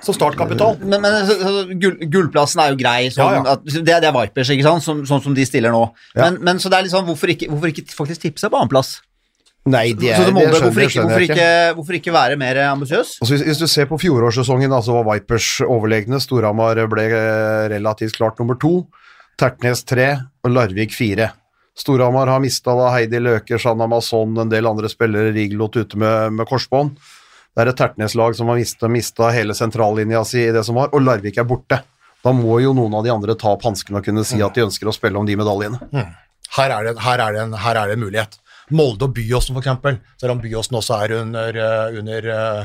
som 0.04 0.14
startkapital. 0.14 0.78
Men, 0.84 1.02
men 1.02 1.74
gull, 1.82 1.98
gullplassen 2.06 2.62
er 2.62 2.72
jo 2.72 2.78
grei, 2.80 3.10
sånn 3.14 3.34
Ja, 3.34 3.42
ja. 3.42 3.56
At, 3.56 3.66
det, 3.66 3.82
det 3.88 4.10
er 4.10 4.14
Vipers, 4.14 4.52
ikke 4.54 4.66
sant? 4.66 4.86
Som, 4.86 5.02
sånn 5.08 5.24
som 5.24 5.36
de 5.36 5.46
stiller 5.48 5.74
nå. 5.74 5.84
Ja. 6.14 6.28
Men, 6.28 6.40
men 6.46 6.62
så 6.62 6.72
det 6.72 6.80
er 6.80 6.86
litt 6.86 6.94
sånn, 6.94 7.06
hvorfor 7.08 7.34
ikke, 7.34 7.50
hvorfor 7.52 7.72
ikke 7.72 7.86
faktisk 7.94 8.28
tipse 8.28 8.50
på 8.50 8.60
annenplass? 8.60 8.98
Nei, 9.68 9.90
det, 9.92 10.12
er, 10.14 10.22
det 10.22 10.30
det, 10.30 10.30
skjønner, 10.30 10.62
hvorfor, 10.62 10.84
ikke, 10.86 11.02
hvorfor, 11.02 11.24
ikke. 11.26 11.48
hvorfor 11.76 11.98
ikke 11.98 12.14
være 12.14 12.38
mer 12.40 12.60
ambisiøs? 12.70 13.18
Altså, 13.20 13.34
hvis, 13.34 13.44
hvis 13.50 13.60
du 13.60 13.66
ser 13.68 13.88
på 13.90 13.98
fjorårssesongen, 14.00 14.72
altså 14.72 14.94
så 14.94 15.00
var 15.00 15.08
Vipers 15.10 15.48
overlegne. 15.66 16.22
Storhamar 16.24 16.80
ble 16.88 17.04
eh, 17.10 17.66
relativt 17.74 18.16
klart 18.16 18.40
nummer 18.40 18.56
to. 18.60 18.86
Tertnes 19.38 19.84
tre 19.86 20.08
og 20.46 20.54
Larvik 20.54 20.94
fire. 20.96 21.32
Storhamar 21.78 22.30
har 22.32 22.40
mista 22.42 22.74
Heidi 22.90 23.20
Løke, 23.22 23.58
Shanna 23.60 23.86
Mason, 23.90 24.32
en 24.40 24.50
del 24.50 24.66
andre 24.66 24.88
spillere, 24.90 25.34
Riglot 25.36 25.76
ute 25.78 26.00
med, 26.00 26.38
med 26.40 26.48
korsbånd. 26.48 26.96
Det 27.54 27.64
er 27.64 27.70
et 27.72 27.78
Tertnes-lag 27.80 28.36
som 28.38 28.50
har 28.50 28.58
mista, 28.60 28.90
mista 28.92 29.30
hele 29.34 29.56
sentrallinja 29.56 30.22
si 30.28 30.44
i 30.44 30.52
det 30.54 30.64
som 30.66 30.78
var, 30.78 30.92
og 30.94 31.02
Larvik 31.02 31.40
er 31.40 31.46
borte. 31.48 31.80
Da 32.24 32.34
må 32.34 32.58
jo 32.62 32.74
noen 32.74 32.94
av 32.98 33.06
de 33.06 33.12
andre 33.14 33.34
ta 33.38 33.52
opp 33.54 33.64
hanskene 33.66 34.00
og 34.00 34.06
kunne 34.06 34.24
si 34.26 34.40
at 34.42 34.54
de 34.54 34.66
ønsker 34.66 34.90
å 34.90 34.94
spille 34.94 35.18
om 35.18 35.26
de 35.26 35.36
medaljene. 35.38 35.78
Her 36.56 36.74
er, 36.74 36.88
det, 36.88 36.94
her, 37.04 37.22
er 37.22 37.34
det 37.34 37.40
en, 37.44 37.56
her 37.60 37.78
er 37.78 37.90
det 37.90 37.98
en 37.98 38.04
mulighet. 38.04 38.38
Molde 38.74 39.08
og 39.08 39.14
Byåsen, 39.16 39.56
eksempel, 39.60 39.98
selv 40.20 40.34
om 40.34 40.42
Byåsen 40.42 40.76
også 40.78 40.98
er 41.04 41.14
under, 41.20 41.58
eh, 41.62 41.98
under 42.00 42.28
eh, 42.34 42.62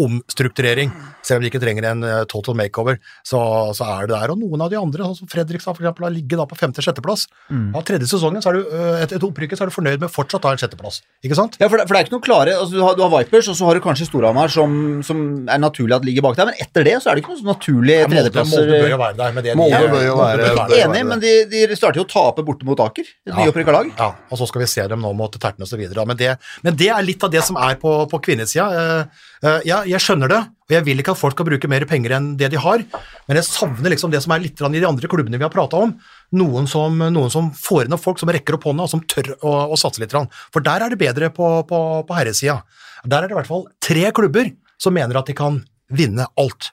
omstrukturering, 0.00 0.90
selv 1.22 1.38
om 1.40 1.44
de 1.44 1.50
ikke 1.50 1.60
trenger 1.62 1.84
en 1.90 2.04
eh, 2.06 2.22
total 2.30 2.56
makeover, 2.58 2.96
så, 3.26 3.38
så 3.76 3.84
er 3.98 4.08
det 4.08 4.14
der. 4.16 4.32
Og 4.32 4.38
noen 4.40 4.62
av 4.64 4.70
de 4.72 4.78
andre, 4.80 5.04
sånn 5.10 5.18
som 5.22 5.30
Fredrikstad 5.30 5.76
eksempel, 5.76 6.06
har 6.06 6.14
ligget 6.14 6.40
da 6.40 6.46
på 6.48 6.56
femte-sjetteplass. 6.58 7.26
Ja, 7.52 7.82
tredje 7.86 8.08
sesongen, 8.10 8.40
så 8.44 8.52
er 8.52 8.58
du, 8.60 8.62
eh, 8.72 9.02
etter 9.04 9.18
et 9.20 9.26
opprykket, 9.26 9.58
så 9.60 9.66
er 9.66 9.72
du 9.72 9.74
fornøyd 9.76 10.00
med 10.02 10.12
fortsatt 10.12 10.46
ha 10.48 10.54
en 10.56 10.60
sjetteplass. 10.62 11.02
Ikke 11.26 11.36
sant? 11.38 11.58
Ja, 11.60 11.68
for 11.68 11.76
det, 11.80 11.86
for 11.90 11.94
det 11.96 12.00
er 12.02 12.08
ikke 12.08 12.16
noe 12.16 12.24
klare 12.24 12.54
altså, 12.56 12.72
du, 12.78 12.80
har, 12.86 12.96
du 12.98 13.04
har 13.04 13.12
Vipers, 13.18 13.50
og 13.52 13.58
så 13.58 13.68
har 13.68 13.78
du 13.78 13.82
kanskje 13.84 14.08
Storhamar, 14.08 14.52
som, 14.54 14.74
som 15.06 15.20
er 15.46 15.60
naturlig 15.62 15.98
at 15.98 16.06
ligger 16.08 16.24
bak 16.26 16.38
der, 16.40 16.48
men 16.50 16.62
etter 16.64 16.88
det 16.88 16.96
så 17.04 17.12
er 17.12 17.18
det 17.20 17.24
ikke 17.26 17.36
noen 17.36 17.50
naturlige 17.52 18.08
tredjeplasser. 18.12 18.64
Molde 18.64 18.80
bør 18.86 18.94
jo 18.94 19.00
være 19.04 19.18
der. 19.20 19.36
Med 19.36 19.46
det 19.48 19.56
Molde 19.60 19.82
bør 19.92 20.06
jo 20.08 20.16
være- 20.22 20.54
være 20.56 20.80
Enig, 20.86 21.04
men 21.12 21.22
de, 21.22 21.34
de 21.52 21.76
starter 21.78 22.00
jo 22.02 22.06
å 22.06 22.10
tape 22.10 22.44
borte 22.46 22.66
mot 22.68 22.80
Aker, 22.82 23.04
et 23.28 23.34
nyopprykka 23.36 23.74
lag. 23.76 23.92
Ja, 23.98 24.08
og 24.32 24.40
så 24.40 24.48
skal 24.50 24.64
vi 24.64 24.70
se 24.72 24.86
dem 24.90 25.04
nå 25.04 25.12
mot 25.16 25.36
Tertnes 25.42 25.72
og 25.76 25.80
videre. 25.82 26.06
Men 26.08 26.18
det, 26.18 26.32
men 26.64 26.76
det 26.78 26.88
er 26.94 27.04
litt 27.06 27.22
av 27.26 27.30
det 27.32 27.44
som 27.46 27.58
er 27.60 27.76
på, 27.82 27.92
på 28.10 28.20
kvinnesida. 28.24 29.06
Eh, 29.42 29.62
ja, 29.66 29.80
jeg 29.90 29.98
skjønner 29.98 30.30
det, 30.30 30.38
og 30.38 30.74
jeg 30.76 30.84
vil 30.86 31.02
ikke 31.02 31.16
at 31.16 31.18
folk 31.18 31.34
skal 31.34 31.46
bruke 31.48 31.70
mer 31.70 31.82
penger 31.90 32.14
enn 32.14 32.28
det 32.38 32.52
de 32.52 32.60
har, 32.62 32.84
men 33.26 33.38
jeg 33.40 33.48
savner 33.48 33.90
liksom 33.90 34.12
det 34.12 34.20
som 34.22 34.34
er 34.34 34.44
litt 34.44 34.60
i 34.62 34.78
de 34.78 34.86
andre 34.86 35.10
klubbene 35.10 35.40
vi 35.40 35.42
har 35.42 35.50
prata 35.50 35.80
om. 35.82 35.96
Noen 36.38 36.68
som, 36.70 36.94
noen 37.02 37.32
som 37.32 37.48
får 37.58 37.88
inn 37.88 37.96
opp 37.96 38.04
folk 38.04 38.22
som 38.22 38.30
rekker 38.30 38.54
opp 38.54 38.68
hånda, 38.70 38.86
og 38.86 38.92
som 38.92 39.02
tør 39.02 39.32
å, 39.40 39.54
å 39.74 39.78
satse 39.80 40.02
litt. 40.02 40.14
For 40.54 40.62
der 40.62 40.86
er 40.86 40.94
det 40.94 41.00
bedre 41.00 41.32
på, 41.34 41.48
på, 41.66 41.80
på 42.06 42.18
herresida. 42.18 42.60
Der 43.02 43.24
er 43.24 43.26
det 43.26 43.34
i 43.34 43.40
hvert 43.40 43.50
fall 43.50 43.66
tre 43.82 44.06
klubber 44.14 44.52
som 44.78 44.94
mener 44.94 45.18
at 45.18 45.26
de 45.26 45.34
kan 45.34 45.58
vinne 45.90 46.28
alt. 46.38 46.70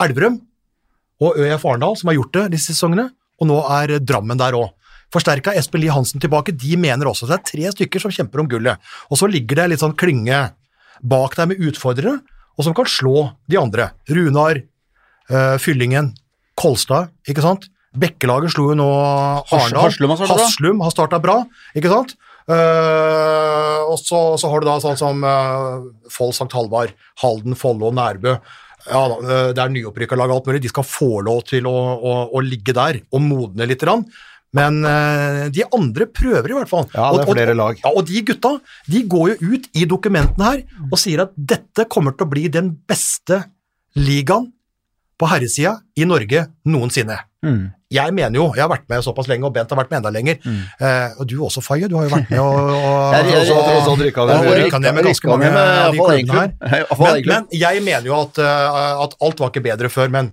Elverum 0.00 0.40
og 1.20 1.36
ØF 1.36 1.66
Arendal, 1.66 1.96
som 1.98 2.08
har 2.08 2.16
gjort 2.16 2.36
det 2.38 2.46
disse 2.56 2.72
sesongene, 2.72 3.10
og 3.38 3.50
nå 3.50 3.58
er 3.74 3.98
Drammen 4.00 4.40
der 4.40 4.56
òg. 4.56 4.72
Forsterka 5.12 5.54
Espen 5.56 5.80
Lie 5.80 5.92
Hansen 5.92 6.20
tilbake, 6.20 6.52
de 6.56 6.76
mener 6.80 7.08
også 7.08 7.26
at 7.26 7.32
det 7.32 7.38
er 7.38 7.46
tre 7.50 7.74
stykker 7.76 8.02
som 8.02 8.12
kjemper 8.12 8.42
om 8.42 8.48
gullet. 8.48 8.80
Og 9.08 9.20
så 9.20 9.28
ligger 9.28 9.62
det 9.62 9.68
litt 9.72 9.82
sånn 9.84 9.96
klynge 9.96 10.40
bak 11.02 11.36
deg 11.38 11.52
med 11.52 11.64
utfordrere, 11.70 12.18
og 12.58 12.66
som 12.66 12.74
kan 12.74 12.88
slå 12.90 13.28
de 13.50 13.58
andre. 13.60 13.92
Runar, 14.10 14.62
eh, 15.30 15.56
Fyllingen, 15.62 16.12
Kolstad, 16.58 17.12
ikke 17.28 17.44
sant? 17.44 17.68
Bekkelaget 17.98 18.52
slo 18.52 18.70
jo 18.72 18.78
nå 18.78 18.88
Arendal. 19.54 19.92
Haslum 20.28 20.82
har 20.84 20.92
starta 20.92 21.20
bra, 21.22 21.40
ikke 21.78 21.92
sant? 21.92 22.16
Uh, 22.48 23.84
og 23.92 23.98
så, 24.00 24.18
så 24.40 24.48
har 24.48 24.62
du 24.62 24.68
da 24.70 24.78
sånn 24.80 24.96
som 24.96 25.20
uh, 25.20 25.84
Foll 26.12 26.32
St. 26.32 26.48
Halvard, 26.54 26.94
Halden, 27.20 27.56
Follo 27.58 27.90
Nærbø. 27.92 28.38
Ja, 28.88 29.02
eh, 29.04 29.50
det 29.52 29.60
er 29.60 29.72
nyopprykka 29.72 30.16
lag 30.16 30.30
og 30.30 30.38
alt 30.38 30.46
mulig. 30.48 30.62
De 30.64 30.70
skal 30.70 30.86
få 30.86 31.18
lov 31.26 31.42
til 31.50 31.66
å, 31.68 31.74
å, 31.98 32.12
å 32.32 32.40
ligge 32.40 32.72
der 32.76 33.02
og 33.12 33.20
modne 33.20 33.66
litt. 33.68 33.84
Men 34.56 34.78
eh, 34.88 35.48
de 35.52 35.64
andre 35.76 36.06
prøver 36.06 36.48
i 36.50 36.56
hvert 36.56 36.70
fall. 36.70 36.86
Ja, 36.94 37.10
det 37.12 37.20
er 37.20 37.22
Og- 37.22 37.28
og- 37.28 37.34
flere 37.36 37.54
lag. 37.54 37.80
Og, 37.84 37.96
og 38.00 38.06
de 38.08 38.22
gutta 38.24 38.54
de 38.88 39.02
går 39.04 39.34
jo 39.34 39.54
ut 39.54 39.66
i 39.74 39.84
dokumentene 39.84 40.44
her 40.52 40.62
og 40.90 40.98
sier 40.98 41.20
at 41.26 41.32
dette 41.36 41.84
kommer 41.88 42.16
til 42.16 42.26
å 42.26 42.30
bli 42.30 42.48
den 42.48 42.70
beste 42.88 43.42
ligaen 43.96 44.52
på 45.18 45.26
herresida 45.28 45.80
i 45.98 46.04
Norge 46.06 46.46
noensinne. 46.64 47.18
Mm. 47.44 47.72
Jeg 47.90 48.12
mener 48.12 48.36
jo, 48.36 48.52
jeg 48.54 48.62
har 48.62 48.68
vært 48.70 48.84
med 48.90 49.02
såpass 49.02 49.26
lenge, 49.30 49.44
og 49.48 49.52
Bent 49.54 49.70
har 49.72 49.78
vært 49.80 49.90
med 49.90 49.98
enda 50.02 50.10
lenger. 50.12 50.36
Eh, 50.44 51.14
og 51.18 51.26
du 51.26 51.38
også, 51.40 51.62
Faye, 51.64 51.88
du 51.88 51.96
har 51.96 52.04
jo 52.06 52.12
vært 52.14 52.30
med 52.30 52.38
og, 52.38 52.54
og, 52.54 53.14
og- 53.56 53.86
og- 54.38 54.44
rykka 54.64 54.78
ned 54.78 54.88
og- 54.90 54.94
med- 54.94 55.04
og 55.04 55.08
ganske 55.08 55.28
mange 55.28 55.48
av 55.56 55.92
de 55.92 55.98
klubbene 55.98 56.38
her. 56.38 56.52
Men, 56.60 56.86
Men, 56.98 57.22
men 57.26 57.46
jeg 57.52 57.82
mener 57.82 58.06
jo 58.06 58.14
at, 58.20 58.38
eh, 58.38 59.02
at 59.04 59.14
alt 59.20 59.40
var 59.40 59.50
ikke 59.50 59.62
bedre 59.64 59.88
før, 59.90 60.08
men 60.10 60.30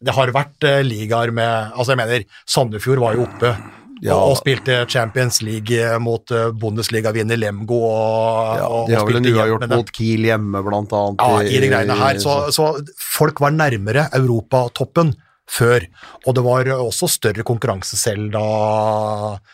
det 0.00 0.14
har 0.16 0.32
vært 0.32 0.64
uh, 0.64 0.80
ligaer 0.86 1.32
med 1.36 1.74
Altså, 1.74 1.92
jeg 1.92 2.00
mener, 2.00 2.26
Sandefjord 2.48 3.02
var 3.02 3.18
jo 3.18 3.26
oppe 3.28 3.52
Ja. 4.00 4.14
og, 4.16 4.30
og 4.30 4.36
spilte 4.40 4.78
Champions 4.88 5.42
League 5.44 5.76
eh, 5.76 5.98
mot 6.00 6.24
uh, 6.32 6.46
Bundesliga-vinner 6.56 7.36
Lemgo 7.36 7.82
og, 7.84 8.54
Ja, 8.56 8.68
de 8.88 8.96
har 8.96 9.04
vel 9.10 9.18
en 9.20 9.28
uavgjort 9.28 9.66
mot 9.68 9.90
Kiel 9.92 10.24
hjemme, 10.24 10.62
blant 10.64 10.94
annet. 10.96 11.20
Ja, 11.20 11.42
i 11.44 11.60
de 11.60 11.68
greiene 11.68 11.98
her. 12.00 12.20
Så, 12.22 12.38
så 12.56 12.70
folk 12.96 13.42
var 13.44 13.52
nærmere 13.52 14.06
europatoppen 14.16 15.12
før. 15.50 15.84
Og 16.24 16.36
det 16.36 16.44
var 16.46 16.68
også 16.78 17.10
større 17.10 17.44
konkurranse 17.44 17.98
selv 18.00 18.30
da, 18.32 18.44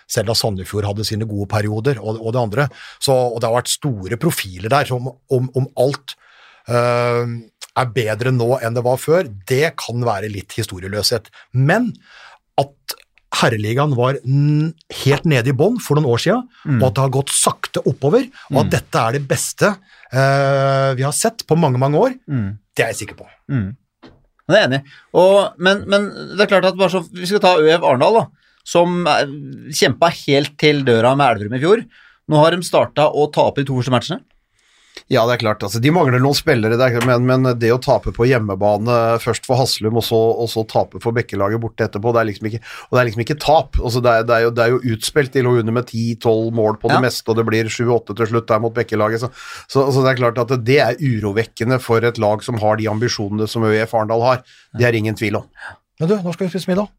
selv 0.06 0.30
da 0.30 0.36
Sandefjord 0.38 0.86
hadde 0.92 1.06
sine 1.08 1.26
gode 1.26 1.48
perioder, 1.50 1.98
og, 2.02 2.20
og 2.20 2.36
det 2.36 2.42
andre. 2.42 2.68
Så, 3.00 3.16
og 3.16 3.40
det 3.40 3.48
har 3.48 3.56
vært 3.56 3.72
store 3.72 4.18
profiler 4.20 4.70
der. 4.72 4.92
Om, 4.94 5.08
om, 5.32 5.50
om 5.56 5.68
alt 5.82 6.14
øh, 6.68 7.34
er 7.76 7.90
bedre 7.92 8.32
nå 8.32 8.58
enn 8.64 8.74
det 8.76 8.82
var 8.86 8.96
før, 9.00 9.26
det 9.48 9.74
kan 9.76 10.00
være 10.06 10.30
litt 10.32 10.52
historieløshet. 10.56 11.28
Men 11.52 11.90
at 12.58 12.94
herreligaen 13.36 13.92
var 13.98 14.16
helt 15.02 15.24
nede 15.28 15.50
i 15.52 15.56
bånn 15.56 15.76
for 15.82 15.98
noen 15.98 16.08
år 16.14 16.22
siden, 16.22 16.44
og 16.80 16.86
at 16.88 16.94
det 16.96 17.02
har 17.04 17.10
gått 17.18 17.32
sakte 17.36 17.82
oppover, 17.86 18.28
og 18.52 18.62
at 18.62 18.70
dette 18.78 19.02
er 19.02 19.12
det 19.18 19.26
beste 19.28 19.68
uh, 19.76 20.94
vi 20.96 21.02
har 21.04 21.12
sett 21.12 21.44
på 21.46 21.58
mange, 21.58 21.78
mange 21.82 21.98
år, 22.00 22.14
det 22.76 22.84
er 22.86 22.92
jeg 22.94 23.00
sikker 23.02 23.18
på. 23.20 23.26
Det 24.46 24.54
er 24.56 24.62
jeg 24.62 24.68
enig 24.70 24.78
i. 24.80 24.90
Og- 25.18 25.52
Men, 25.58 25.84
men 25.90 26.08
det 26.36 26.40
er 26.46 26.46
klart 26.46 26.64
at 26.70 26.76
bare 26.78 26.88
så, 26.92 27.02
vi 27.12 27.26
skal 27.26 27.40
ta 27.42 27.56
ØF 27.58 27.82
Arendal, 27.82 28.14
da, 28.14 28.26
som 28.64 29.04
kjempa 29.74 30.08
helt 30.26 30.56
til 30.58 30.84
døra 30.86 31.16
med 31.16 31.26
Elverum 31.36 31.54
i 31.58 31.60
fjor. 31.62 31.84
Nå 32.28 32.36
har 32.42 32.50
de 32.56 32.62
starta 32.66 33.08
å 33.12 33.26
tape 33.30 33.60
de 33.62 33.64
to 33.68 33.76
første 33.78 33.92
matchene. 33.94 34.20
Ja, 35.12 35.22
det 35.28 35.36
er 35.36 35.40
klart. 35.44 35.62
Altså, 35.62 35.78
de 35.82 35.90
mangler 35.94 36.18
noen 36.18 36.34
spillere, 36.34 36.74
det 36.80 36.86
er, 36.88 37.04
men, 37.06 37.26
men 37.28 37.50
det 37.60 37.68
å 37.70 37.78
tape 37.82 38.10
på 38.16 38.26
hjemmebane 38.26 38.96
først 39.22 39.44
for 39.46 39.60
Haslum, 39.60 39.98
og 40.00 40.04
så, 40.06 40.16
og 40.16 40.48
så 40.50 40.64
tape 40.66 40.98
for 41.04 41.14
Bekkelaget 41.14 41.60
borte 41.62 41.84
etterpå, 41.86 42.10
det 42.16 42.22
er 42.22 42.28
liksom 42.30 42.48
ikke, 42.50 42.60
og 42.88 42.96
det 42.96 43.02
er 43.02 43.08
liksom 43.10 43.24
ikke 43.26 43.36
tap. 43.44 43.78
Altså, 43.78 44.02
det, 44.02 44.14
er, 44.14 44.26
det, 44.26 44.34
er 44.38 44.46
jo, 44.46 44.50
det 44.56 44.64
er 44.64 44.74
jo 44.74 44.80
utspilt. 44.96 45.32
De 45.36 45.44
lå 45.46 45.52
under 45.60 45.76
med 45.78 45.86
10-12 45.92 46.50
mål 46.56 46.80
på 46.82 46.90
det 46.90 46.98
Ja. 46.98 47.04
meste, 47.06 47.28
og 47.30 47.38
det 47.38 47.46
blir 47.46 47.70
7-8 47.70 48.16
til 48.16 48.30
slutt 48.32 48.48
der 48.50 48.62
mot 48.64 48.74
Bekkelaget. 48.74 49.22
Så, 49.26 49.30
så, 49.68 49.86
så 49.92 50.02
det 50.06 50.14
er 50.14 50.20
klart 50.24 50.42
at 50.42 50.56
det 50.66 50.78
er 50.82 50.98
urovekkende 50.98 51.78
for 51.84 52.02
et 52.08 52.18
lag 52.22 52.42
som 52.46 52.58
har 52.64 52.80
de 52.80 52.88
ambisjonene 52.90 53.46
som 53.52 53.62
ØIF 53.68 53.94
Arendal 53.94 54.24
har. 54.26 54.42
Det 54.76 54.88
er 54.88 54.96
ingen 54.98 55.14
tvil 55.18 55.38
om. 55.42 55.46
Men 56.00 56.10
du, 56.10 56.16
når 56.24 56.34
skal 56.36 56.48
vi 56.48 56.54
spise 56.56 56.72
middag? 56.72 56.90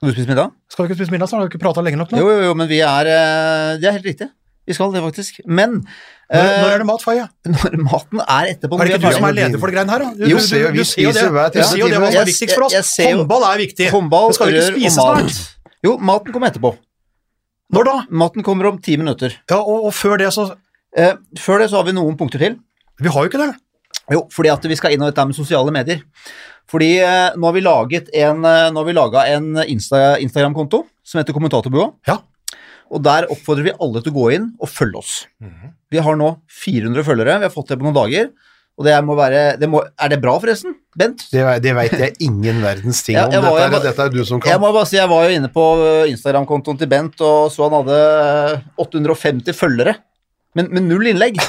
Skal 0.00 0.08
du 0.10 0.16
spise 0.16 0.28
middag? 0.32 0.52
Skal 0.72 0.84
vi 0.86 0.90
ikke 0.90 0.98
spise 1.04 1.12
middag, 1.14 1.28
så 1.28 1.36
har 1.36 1.44
vi 1.44 1.52
ikke 1.52 1.62
prata 1.62 1.84
lenge 1.84 2.00
nok 2.00 2.10
nå. 2.14 2.20
Jo, 2.20 2.28
jo, 2.32 2.44
jo, 2.50 2.54
men 2.56 2.68
vi 2.70 2.80
er 2.84 3.08
eh, 3.12 3.74
Det 3.80 3.88
er 3.88 3.96
helt 4.00 4.08
riktig. 4.08 4.28
Vi 4.68 4.76
skal 4.76 4.92
det, 4.94 5.00
faktisk. 5.04 5.40
Men 5.50 5.80
Når, 6.30 6.46
eh, 6.46 6.58
når 6.62 6.72
er 6.74 6.78
det 6.78 6.86
mat, 6.86 7.02
Faye? 7.02 7.24
når 7.56 7.72
maten 7.82 8.20
er 8.22 8.50
etterpå 8.52 8.76
Er 8.78 8.86
det 8.86 8.98
ikke 9.00 9.08
du 9.10 9.16
som 9.16 9.24
er 9.26 9.34
leder 9.34 9.58
for 9.58 9.66
det 9.72 9.74
greiene 9.76 9.94
her, 9.96 10.04
da? 10.04 10.10
Du, 10.14 10.24
Jo, 10.30 10.36
du, 10.38 10.44
ser 10.46 10.60
jo, 10.62 10.68
du, 10.68 10.72
vi 10.76 10.84
du 10.84 10.88
sier 10.90 11.08
jo 11.08 11.14
det. 11.16 11.46
Du 11.56 11.62
sier 11.66 11.80
jo 11.82 11.88
det 11.90 11.98
hva 12.04 12.10
som 12.12 12.20
er 12.22 12.28
viktigst 12.30 12.54
for 12.54 12.66
oss. 12.68 12.76
ser 12.94 13.08
jo- 13.10 13.16
Håndball 13.22 13.46
er 13.48 13.62
viktig. 13.64 13.88
Håndball, 13.90 14.28
Men 14.30 14.38
skal 14.38 14.46
vi 14.46 14.54
ikke 14.54 14.62
rør 14.62 14.70
og 14.70 14.78
spise 14.78 15.06
mat. 15.06 15.18
snart? 15.34 15.66
Jo, 15.88 15.96
maten 15.98 16.32
kommer 16.36 16.52
etterpå. 16.52 16.70
Når 17.74 17.84
da? 17.90 17.96
Maten 18.22 18.42
kommer 18.46 18.66
om 18.70 18.78
ti 18.82 18.96
minutter. 19.00 19.34
Ja, 19.50 19.58
og, 19.58 19.86
og 19.90 19.94
før 19.94 20.18
det 20.22 20.30
så 20.36 20.52
Eh, 20.98 21.12
før 21.38 21.60
det 21.62 21.68
så 21.70 21.76
har 21.78 21.84
vi 21.86 21.92
noen 21.94 22.16
punkter 22.18 22.40
til. 22.42 22.56
Vi 22.98 23.10
har 23.14 23.22
jo 23.22 23.30
ikke 23.30 23.38
det. 23.38 23.52
Jo, 24.10 24.24
fordi 24.34 24.50
at 24.50 24.64
vi 24.66 24.74
skal 24.74 24.90
inn 24.96 25.02
i 25.04 25.06
dette 25.06 25.22
med 25.28 25.36
sosiale 25.38 25.70
medier. 25.70 26.00
Fordi 26.70 26.88
eh, 26.98 27.36
nå 27.38 27.46
har 27.46 27.54
vi 27.54 27.62
laget 27.62 28.08
en, 28.10 28.40
eh, 28.42 28.70
nå 28.74 28.82
har 28.82 28.88
vi 28.88 28.94
laget 28.96 29.30
en 29.36 29.60
Insta, 29.70 30.16
Instagram-konto 30.18 30.80
som 31.06 31.20
heter 31.20 31.36
Kommentatorbua. 31.36 31.92
Ja. 32.10 32.16
Og 32.90 33.02
der 33.06 33.26
oppfordrer 33.30 33.68
vi 33.68 33.74
alle 33.78 34.00
til 34.02 34.10
å 34.12 34.16
gå 34.18 34.28
inn 34.34 34.46
og 34.58 34.68
følge 34.68 34.98
oss. 34.98 35.12
Vi 35.90 35.98
har 36.02 36.16
nå 36.18 36.32
400 36.62 37.04
følgere, 37.06 37.36
vi 37.38 37.46
har 37.46 37.52
fått 37.54 37.68
det 37.70 37.78
på 37.78 37.86
noen 37.86 37.94
dager. 37.94 38.30
Og 38.80 38.86
det 38.86 38.94
må 39.04 39.12
være 39.18 39.58
det 39.60 39.68
må, 39.68 39.82
Er 40.00 40.08
det 40.08 40.20
bra, 40.22 40.32
forresten? 40.40 40.72
Bent? 40.96 41.26
Det, 41.30 41.42
det 41.62 41.74
veit 41.76 41.92
jeg 42.00 42.14
ingen 42.24 42.62
verdens 42.64 43.02
ting 43.06 43.14
Ja, 43.18 43.26
om. 43.28 43.44
var- 43.44 43.58
Dette, 43.60 43.76
er, 43.76 43.84
dette 43.90 44.06
er 44.06 44.14
du 44.14 44.24
som 44.24 44.40
kan. 44.40 44.50
Jeg 44.54 44.60
må 44.62 44.70
bare 44.72 44.88
si, 44.88 44.96
jeg 44.96 45.08
var 45.10 45.26
jo 45.28 45.36
inne 45.36 45.50
på 45.52 45.64
eh, 45.84 46.10
Instagram-kontoen 46.14 46.78
til 46.80 46.88
Bent 46.90 47.20
og 47.22 47.50
så 47.52 47.68
han 47.68 47.76
hadde 47.82 47.98
eh, 48.56 48.64
850 48.80 49.54
følgere. 49.54 49.94
Men 50.58 50.66
men, 50.74 50.88
null 50.90 51.06
innlegg. 51.06 51.38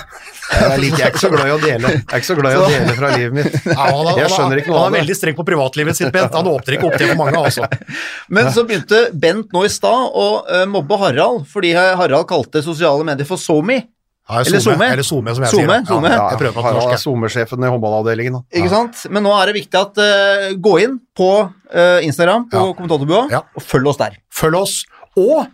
Jeg, 0.52 0.80
liker, 0.82 0.98
jeg 1.00 1.06
er 1.06 1.12
ikke 1.14 1.22
så 1.22 1.30
glad 1.32 1.48
i 1.48 1.52
å 1.54 1.60
dele. 1.62 1.90
Jeg 1.94 2.02
er 2.12 2.20
ikke 2.20 2.28
så 2.28 2.36
glad 2.36 2.52
i 2.52 2.58
å 2.60 2.66
dele 2.68 2.96
fra 2.98 3.10
livet 3.16 3.36
mitt. 3.38 3.54
Jeg 4.20 4.32
skjønner 4.34 4.58
er- 4.58 4.60
ikke 4.60 4.74
noe 4.74 4.82
han 4.82 4.90
er 4.90 4.98
veldig 4.98 5.16
streng 5.16 5.38
på 5.38 5.46
privatlivet 5.48 5.96
sitt, 5.96 6.10
Bent. 6.12 6.36
Han 6.36 6.50
åpner 6.52 6.76
ikke 6.76 6.90
opp 6.90 6.98
det 7.00 7.08
for 7.08 7.20
mange, 7.22 7.40
altså. 7.40 7.70
Men 8.36 8.50
så 8.52 8.66
begynte 8.68 9.00
Bent 9.16 9.56
nå 9.56 9.64
i 9.64 9.72
stad 9.72 10.12
å 10.12 10.26
eh, 10.44 10.66
mobbe 10.68 11.00
Harald, 11.00 11.48
fordi 11.48 11.72
Harald 11.78 12.28
kalte 12.28 12.60
sosiale 12.66 13.08
medier 13.08 13.30
for 13.30 13.40
SoMe. 13.40 13.80
Ja, 14.28 14.44
Eller 14.44 14.60
SoMe, 14.60 14.76
som 14.76 14.84
jeg 14.92 15.08
Zoome, 15.08 15.48
sier. 15.48 15.88
Zoome. 15.88 16.12
Ja, 16.12 16.28
jeg 16.36 16.54
Harald 16.68 16.92
er 16.92 17.00
SoMe-sjefen 17.02 17.64
i 17.64 17.72
håndballavdelingen. 17.72 18.38
da. 18.42 18.44
Ikke 18.60 18.76
sant? 18.76 19.02
Men 19.12 19.24
nå 19.24 19.32
er 19.40 19.50
det 19.50 19.58
viktig 19.62 19.80
at 19.80 20.04
uh, 20.04 20.52
gå 20.68 20.78
inn 20.84 21.00
på 21.18 21.32
uh, 21.48 21.98
Instagram 22.06 22.50
på 22.52 22.60
Ja. 22.60 22.76
Kommentatorbua 22.76 23.42
og 23.42 23.66
følg 23.72 23.88
oss 23.92 24.04
der. 24.04 24.20
Følg 24.36 24.60
oss, 24.62 24.78
og 25.16 25.48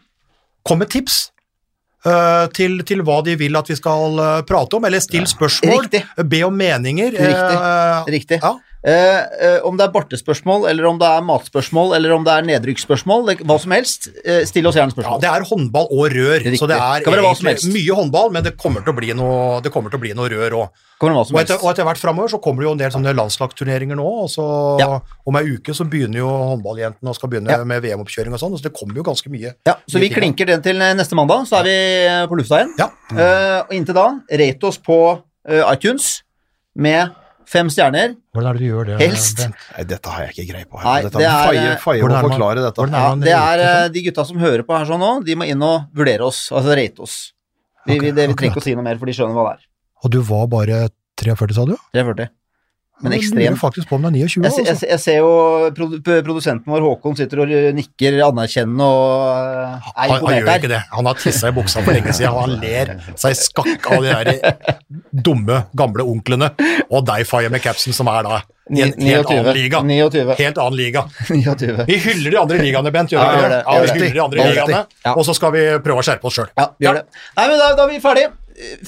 kom 0.67 0.81
med 0.81 0.89
tips. 0.93 1.27
Eh, 2.07 2.45
til, 2.55 2.79
til 2.87 3.03
hva 3.07 3.19
de 3.25 3.35
vil 3.39 3.57
at 3.59 3.69
vi 3.71 3.77
skal 3.79 4.19
eh, 4.23 4.39
prate 4.47 4.79
om, 4.79 4.87
eller 4.87 5.03
still 5.03 5.27
spørsmål, 5.29 5.87
Riktig. 5.87 6.03
be 6.31 6.41
om 6.47 6.55
meninger. 6.57 7.11
Riktig. 7.11 7.59
eh, 7.59 8.11
Riktig. 8.17 8.39
Ja. 8.43 8.55
Eh, 8.85 9.21
eh, 9.41 9.59
om 9.65 9.77
det 9.77 9.87
er 9.87 9.93
bartespørsmål, 9.93 10.67
eller 10.69 10.85
om 10.85 10.99
det 11.01 11.07
er 11.09 11.23
matspørsmål, 11.25 11.95
eller 11.97 12.13
om 12.13 12.23
det 12.23 12.33
er 12.33 12.45
nedrykksspørsmål, 12.45 13.31
hva 13.41 13.57
som 13.59 13.73
helst, 13.73 14.09
eh, 14.23 14.43
still 14.45 14.67
oss 14.69 14.77
gjerne 14.77 14.93
spørsmål. 14.93 15.17
Ja, 15.17 15.23
det 15.23 15.31
er 15.33 15.47
håndball 15.49 15.87
og 15.89 16.11
rør, 16.13 16.37
Riktig. 16.43 16.59
så 16.61 16.69
det 16.69 16.77
er 16.77 17.73
mye 17.73 17.95
håndball, 17.97 18.31
men 18.31 18.43
det 18.45 18.55
kommer 18.57 18.85
til 18.85 18.93
å 18.93 18.97
bli 18.99 19.13
noe, 19.17 19.61
å 19.61 19.99
bli 19.99 20.13
noe 20.13 20.29
rør 20.29 20.51
òg. 20.61 20.69
Og 20.99 21.09
og 21.13 21.41
etter 21.41 21.85
hvert 21.85 21.97
framover 22.01 22.29
så 22.29 22.41
kommer 22.41 22.61
det 22.61 22.65
jo 22.65 22.71
en 22.71 22.77
del 22.77 22.91
sånne 22.91 23.13
landslagsturneringer 23.13 23.97
nå, 23.97 24.05
og 24.23 24.29
så 24.29 24.79
Ja. 24.79 24.99
om 25.27 25.35
ei 25.35 25.43
uke 25.43 25.73
så 25.73 25.87
begynner 25.87 26.17
jo 26.17 26.27
håndballjentene 26.27 27.09
og 27.09 27.15
skal 27.15 27.29
begynne 27.29 27.49
Ja. 27.49 27.63
med 27.63 27.83
VM-oppkjøring 27.83 28.33
og 28.33 28.39
sånn, 28.39 28.57
så 28.57 28.63
det 28.63 28.73
kommer 28.73 28.95
jo 28.95 29.03
ganske 29.03 29.29
mye. 29.29 29.53
Ja, 29.65 29.75
så 29.87 29.99
vi 29.99 30.09
klinker 30.09 30.45
den 30.47 30.61
til 30.61 30.75
neste 30.75 31.13
mandag, 31.13 31.45
så 31.47 31.59
er 31.59 31.63
vi 31.63 32.27
på 32.27 32.37
lufta 32.37 32.63
igjen. 32.63 32.73
Ja. 32.79 32.89
Eh, 33.11 33.59
og 33.61 33.69
inntil 33.71 33.93
da, 33.93 34.19
rate 34.31 34.63
oss 34.63 34.77
på 34.77 35.21
iTunes 35.47 36.23
med 36.75 37.11
fem 37.47 37.69
stjerner. 37.71 38.15
Hvordan 38.35 38.49
er 38.51 38.57
det 38.59 38.63
du 38.65 38.67
gjør 38.67 38.89
det? 38.91 38.97
Helst. 39.01 39.41
Nei, 39.47 39.85
dette 39.87 40.13
har 40.13 40.25
jeg 40.27 40.35
ikke 40.35 40.47
greie 40.53 40.67
på. 40.67 40.81
Nei, 40.83 40.97
Dette 41.05 41.21
det 41.21 41.27
er, 41.29 41.47
feie, 41.47 41.71
feie 41.83 42.01
hvordan 42.03 42.17
å 42.17 42.19
er 42.19 42.27
man- 42.27 42.35
forklare 42.35 42.65
dette. 42.67 42.87
Ja, 42.91 43.07
det 43.23 43.33
er 43.37 43.63
eh, 43.69 43.87
de 43.95 44.03
gutta 44.09 44.25
som 44.27 44.37
hører 44.43 44.65
på 44.67 44.75
her 44.77 44.85
sånn 44.89 45.01
nå, 45.03 45.11
de 45.25 45.35
må 45.39 45.47
inn 45.47 45.63
og 45.63 45.87
vurdere 45.95 46.27
oss, 46.27 46.47
altså 46.51 46.75
rate 46.77 47.01
oss. 47.07 47.17
Vi, 47.87 47.97
vi, 48.03 48.11
det, 48.11 48.27
vi 48.27 48.35
trenger 48.35 48.51
ikke 48.57 48.63
å 48.63 48.67
si 48.67 48.75
noe 48.75 48.83
mer, 48.83 48.97
for 48.99 49.07
de 49.07 49.15
skjønner 49.15 49.37
hva 49.37 49.47
det 49.47 49.61
er. 49.61 49.67
Og 50.03 50.11
du 50.11 50.19
var 50.27 50.47
bare 50.51 50.81
43, 51.17 51.55
sa 51.55 51.63
du? 51.65 51.73
340. 51.95 52.29
Men 53.03 53.13
Jeg 53.13 53.21
ekstrem. 53.21 53.39
lurer 53.43 53.57
faktisk 53.61 53.89
på 53.91 53.95
om 53.99 54.01
det 54.01 54.09
er 54.09 54.15
29, 54.25 54.41
Jeg, 54.41 54.51
jeg, 54.57 54.65
jeg, 54.65 54.73
altså. 54.73 54.87
jeg 54.89 54.99
ser 55.03 55.17
jo 55.21 55.31
produ 55.77 55.97
produsenten 56.25 56.71
vår 56.73 56.81
Håkon 56.81 57.17
sitter 57.19 57.41
og 57.43 57.51
nikker 57.77 58.15
anerkjennende 58.25 58.87
og 58.89 59.11
eh, 59.37 59.91
er 59.93 60.13
Han, 60.13 60.25
han 60.25 60.37
gjør 60.39 60.51
ikke 60.55 60.71
det. 60.71 60.79
Han 60.95 61.05
har 61.11 61.19
tissa 61.21 61.51
i 61.51 61.53
buksa 61.53 61.83
for 61.85 61.93
lenge 61.93 62.15
siden, 62.17 62.33
han 62.33 62.55
ler 62.63 62.93
seg 63.21 63.37
skakk 63.37 63.85
av 63.93 64.01
de 64.01 64.15
der 64.15 64.81
dumme, 65.13 65.59
gamle 65.77 66.07
onklene. 66.09 66.49
Og 66.89 67.05
deg, 67.05 67.27
Faye, 67.29 67.51
med 67.53 67.61
capsen, 67.61 67.93
som 67.93 68.09
er 68.09 68.25
da 68.25 68.41
i 68.67 68.81
en 68.83 68.91
helt 68.99 69.29
annen 69.31 69.53
liga. 69.55 69.79
29. 69.85 70.33
Helt 70.41 70.57
annen 70.59 70.75
liga. 70.75 71.05
29. 71.29 71.85
Vi 71.87 71.99
hyller 72.03 72.33
de 72.33 72.41
andre 72.41 72.57
ligaene, 72.65 72.91
Bent. 72.97 73.13
Gjør 73.13 73.21
Ja, 73.21 73.37
gjør 73.37 73.53
det? 73.53 73.61
Ja, 73.61 73.77
vi 73.77 73.93
hyller 73.93 74.17
de 74.17 74.25
andre 74.25 74.49
ligaene, 74.49 74.81
Ja. 75.05 75.13
og 75.13 75.23
så 75.29 75.37
skal 75.37 75.53
vi 75.55 75.63
prøve 75.85 76.01
å 76.01 76.07
skjerpe 76.09 76.27
oss 76.27 76.41
sjøl. 76.41 76.49
Ja, 76.57 76.71
gjør 76.81 76.99
det. 76.99 77.05
Nei, 77.37 77.47
men 77.53 77.61
da, 77.61 77.69
da 77.77 77.85
er 77.87 77.93
vi 77.93 78.01
ferdig. 78.03 78.25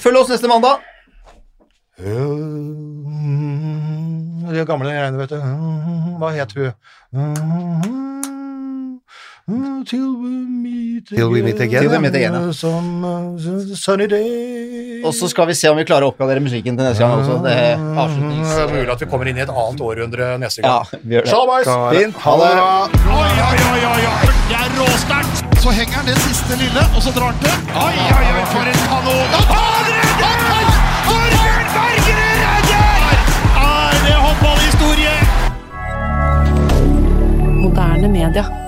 Følg 0.02 0.18
oss 0.24 0.32
neste 0.34 0.50
mandag. 0.50 0.82
De 4.50 4.64
gamle 4.66 4.88
greiene, 4.88 5.18
vet 5.20 5.30
du. 5.30 5.40
Hva 6.20 6.30
het 6.32 6.52
hun? 6.56 6.72
Till 9.84 10.12
we 10.22 10.46
meet 10.46 11.08
Till 11.08 11.28
we 11.28 11.42
meet 11.42 11.60
again, 11.60 11.88
we 11.90 11.98
meet 11.98 12.14
again, 12.14 12.32
ja. 12.32 12.52
Some 12.52 13.04
uh, 13.04 13.74
sunny 13.74 14.06
day. 14.06 15.02
Og 15.04 15.14
så 15.14 15.28
skal 15.28 15.46
vi 15.48 15.54
se 15.54 15.68
om 15.72 15.76
vi 15.80 15.84
klarer 15.88 16.06
å 16.06 16.12
oppgradere 16.12 16.40
musikken 16.44 16.76
til 16.78 16.86
neste 16.86 17.02
gang 17.02 17.18
også. 17.18 17.40
Det 17.44 17.52
er 17.52 17.76
Det 17.80 17.98
avslutnings... 18.04 18.52
er 18.62 18.72
mulig 18.74 18.92
at 18.94 19.00
vi 19.02 19.08
kommer 19.10 19.30
inn 19.32 19.40
i 19.40 19.44
et 19.44 19.50
annet 19.50 19.80
århundre 19.88 20.30
neste 20.40 20.62
Ja, 20.64 20.78
vi 21.02 21.18
gjør 21.18 21.26
det. 21.26 21.32
Shalabais! 21.34 21.66
Fint. 21.96 22.20
Ha 22.26 22.36
det. 22.42 22.52
Oi, 23.16 23.32
oi, 23.48 23.58
oi, 23.72 23.82
oi, 23.90 24.04
oi. 24.12 24.30
Det 24.52 24.60
er 24.60 24.78
råsterkt. 24.78 25.44
Så 25.60 25.74
henger 25.76 26.00
han 26.00 26.12
det 26.12 26.16
siste 26.28 26.60
lille, 26.62 26.86
og 26.94 27.02
så 27.04 27.16
drar 27.16 27.34
han 27.34 27.42
til. 27.42 27.56
Oi, 27.74 27.96
oi, 28.06 28.30
oi, 28.36 28.46
for 28.54 28.72
en 28.72 28.80
kanon. 28.86 29.38
Han 29.50 29.84
redder! 29.90 30.09
Moderne 37.80 38.08
media. 38.08 38.59